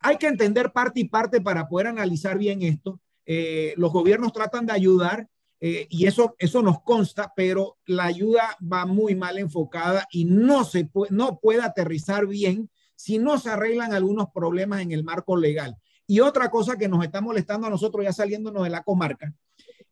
hay 0.00 0.16
que 0.16 0.26
entender 0.26 0.72
parte 0.72 1.00
y 1.00 1.08
parte 1.08 1.40
para 1.40 1.68
poder 1.68 1.86
analizar 1.86 2.38
bien 2.38 2.62
esto. 2.62 3.00
Eh, 3.24 3.72
los 3.76 3.92
gobiernos 3.92 4.32
tratan 4.32 4.66
de 4.66 4.72
ayudar, 4.72 5.28
eh, 5.60 5.86
y 5.88 6.06
eso, 6.06 6.34
eso 6.38 6.60
nos 6.60 6.82
consta, 6.82 7.32
pero 7.36 7.78
la 7.86 8.04
ayuda 8.04 8.56
va 8.60 8.84
muy 8.84 9.14
mal 9.14 9.38
enfocada 9.38 10.08
y 10.10 10.24
no, 10.24 10.64
se 10.64 10.90
no 11.10 11.38
puede 11.38 11.62
aterrizar 11.62 12.26
bien 12.26 12.68
si 12.96 13.18
no 13.18 13.38
se 13.38 13.50
arreglan 13.50 13.92
algunos 13.92 14.30
problemas 14.34 14.80
en 14.80 14.90
el 14.90 15.04
marco 15.04 15.36
legal. 15.36 15.76
Y 16.08 16.18
otra 16.18 16.50
cosa 16.50 16.76
que 16.76 16.88
nos 16.88 17.04
está 17.04 17.20
molestando 17.20 17.68
a 17.68 17.70
nosotros 17.70 18.04
ya 18.04 18.12
saliéndonos 18.12 18.64
de 18.64 18.70
la 18.70 18.82
comarca 18.82 19.32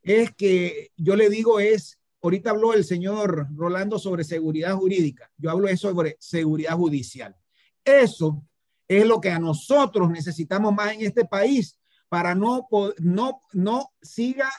es 0.03 0.33
que 0.35 0.91
yo 0.97 1.15
le 1.15 1.31
digo 1.31 1.61
es, 1.61 2.01
ahorita 2.25 2.51
habló 2.51 2.73
el 2.73 2.85
señor 2.85 3.49
Rolando 3.55 3.99
sobre 3.99 4.25
seguridad 4.25 4.75
jurídica, 4.75 5.31
yo 5.37 5.51
hablo 5.51 5.69
eso 5.69 5.91
sobre 5.91 6.17
seguridad 6.19 6.75
judicial. 6.75 7.37
Eso 7.85 8.43
es 8.89 9.07
lo 9.07 9.21
que 9.21 9.31
a 9.31 9.39
nosotros 9.39 10.11
necesitamos 10.11 10.75
más 10.75 10.95
en 10.95 11.03
este 11.03 11.27
país 11.27 11.79
para 12.09 12.35
no, 12.35 12.67
no, 12.99 13.41
no 13.53 13.93
siga 14.01 14.51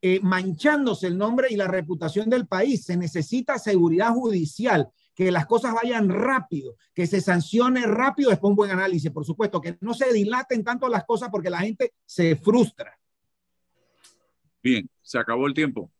eh, 0.00 0.20
manchándose 0.22 1.06
el 1.06 1.18
nombre 1.18 1.48
y 1.50 1.56
la 1.56 1.68
reputación 1.68 2.30
del 2.30 2.46
país. 2.46 2.84
Se 2.84 2.96
necesita 2.96 3.58
seguridad 3.58 4.12
judicial, 4.14 4.88
que 5.14 5.30
las 5.30 5.44
cosas 5.44 5.74
vayan 5.74 6.08
rápido, 6.08 6.76
que 6.94 7.06
se 7.06 7.20
sancione 7.20 7.86
rápido 7.86 8.30
después 8.30 8.48
un 8.48 8.56
buen 8.56 8.70
análisis, 8.70 9.10
por 9.10 9.26
supuesto, 9.26 9.60
que 9.60 9.76
no 9.82 9.92
se 9.92 10.10
dilaten 10.14 10.64
tanto 10.64 10.88
las 10.88 11.04
cosas 11.04 11.28
porque 11.30 11.50
la 11.50 11.58
gente 11.58 11.92
se 12.06 12.36
frustra. 12.36 12.98
Bien, 14.62 14.88
se 15.02 15.18
acabó 15.18 15.46
el 15.46 15.52
tiempo. 15.52 15.90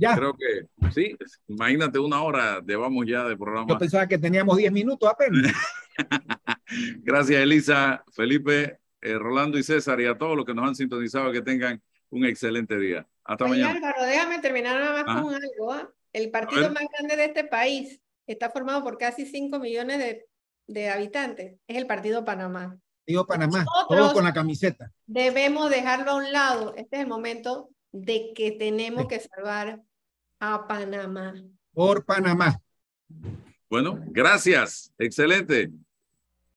Ya. 0.00 0.16
Creo 0.16 0.34
que 0.34 0.90
sí, 0.92 1.14
imagínate 1.46 1.98
una 1.98 2.22
hora 2.22 2.62
llevamos 2.66 3.04
ya 3.06 3.24
de 3.24 3.36
programa. 3.36 3.66
Yo 3.68 3.78
pensaba 3.78 4.06
que 4.08 4.16
teníamos 4.18 4.56
10 4.56 4.72
minutos 4.72 5.08
apenas. 5.08 5.52
Gracias, 7.02 7.42
Elisa, 7.42 8.02
Felipe, 8.12 8.78
eh, 9.02 9.18
Rolando 9.18 9.58
y 9.58 9.62
César 9.62 10.00
y 10.00 10.06
a 10.06 10.16
todos 10.16 10.36
los 10.36 10.44
que 10.46 10.54
nos 10.54 10.66
han 10.68 10.74
sintonizado. 10.74 11.32
Que 11.32 11.42
tengan 11.42 11.82
un 12.10 12.24
excelente 12.24 12.78
día. 12.78 13.06
Hasta 13.24 13.44
Oye, 13.44 13.62
mañana. 13.62 13.88
Álvaro, 13.88 14.06
déjame 14.06 14.38
terminar 14.40 14.80
nada 14.80 14.92
más 15.02 15.04
Ajá. 15.06 15.22
con 15.22 15.34
algo. 15.34 15.72
¿ah? 15.72 15.90
El 16.12 16.30
partido 16.30 16.70
más 16.72 16.82
grande 16.96 17.16
de 17.16 17.24
este 17.26 17.44
país 17.44 18.00
está 18.26 18.50
formado 18.50 18.82
por 18.82 18.98
casi 18.98 19.26
5 19.26 19.58
millones 19.58 19.98
de, 19.98 20.26
de 20.66 20.88
habitantes. 20.90 21.56
Es 21.66 21.76
el 21.76 21.86
Partido 21.86 22.24
Panamá. 22.24 22.78
Digo 23.06 23.26
Panamá, 23.26 23.64
Nosotros- 23.64 23.98
todos 23.98 24.12
con 24.12 24.24
la 24.24 24.32
camiseta. 24.32 24.92
Debemos 25.06 25.70
dejarlo 25.70 26.12
a 26.12 26.16
un 26.16 26.32
lado. 26.32 26.74
Este 26.76 26.96
es 26.96 27.02
el 27.02 27.08
momento 27.08 27.70
de 27.92 28.32
que 28.34 28.52
tenemos 28.52 29.02
Sí. 29.02 29.08
que 29.08 29.20
salvar 29.20 29.80
a 30.40 30.66
Panamá. 30.66 31.34
Por 31.72 32.04
Panamá. 32.04 32.60
Bueno, 33.68 34.02
gracias. 34.06 34.92
Excelente. 34.98 35.70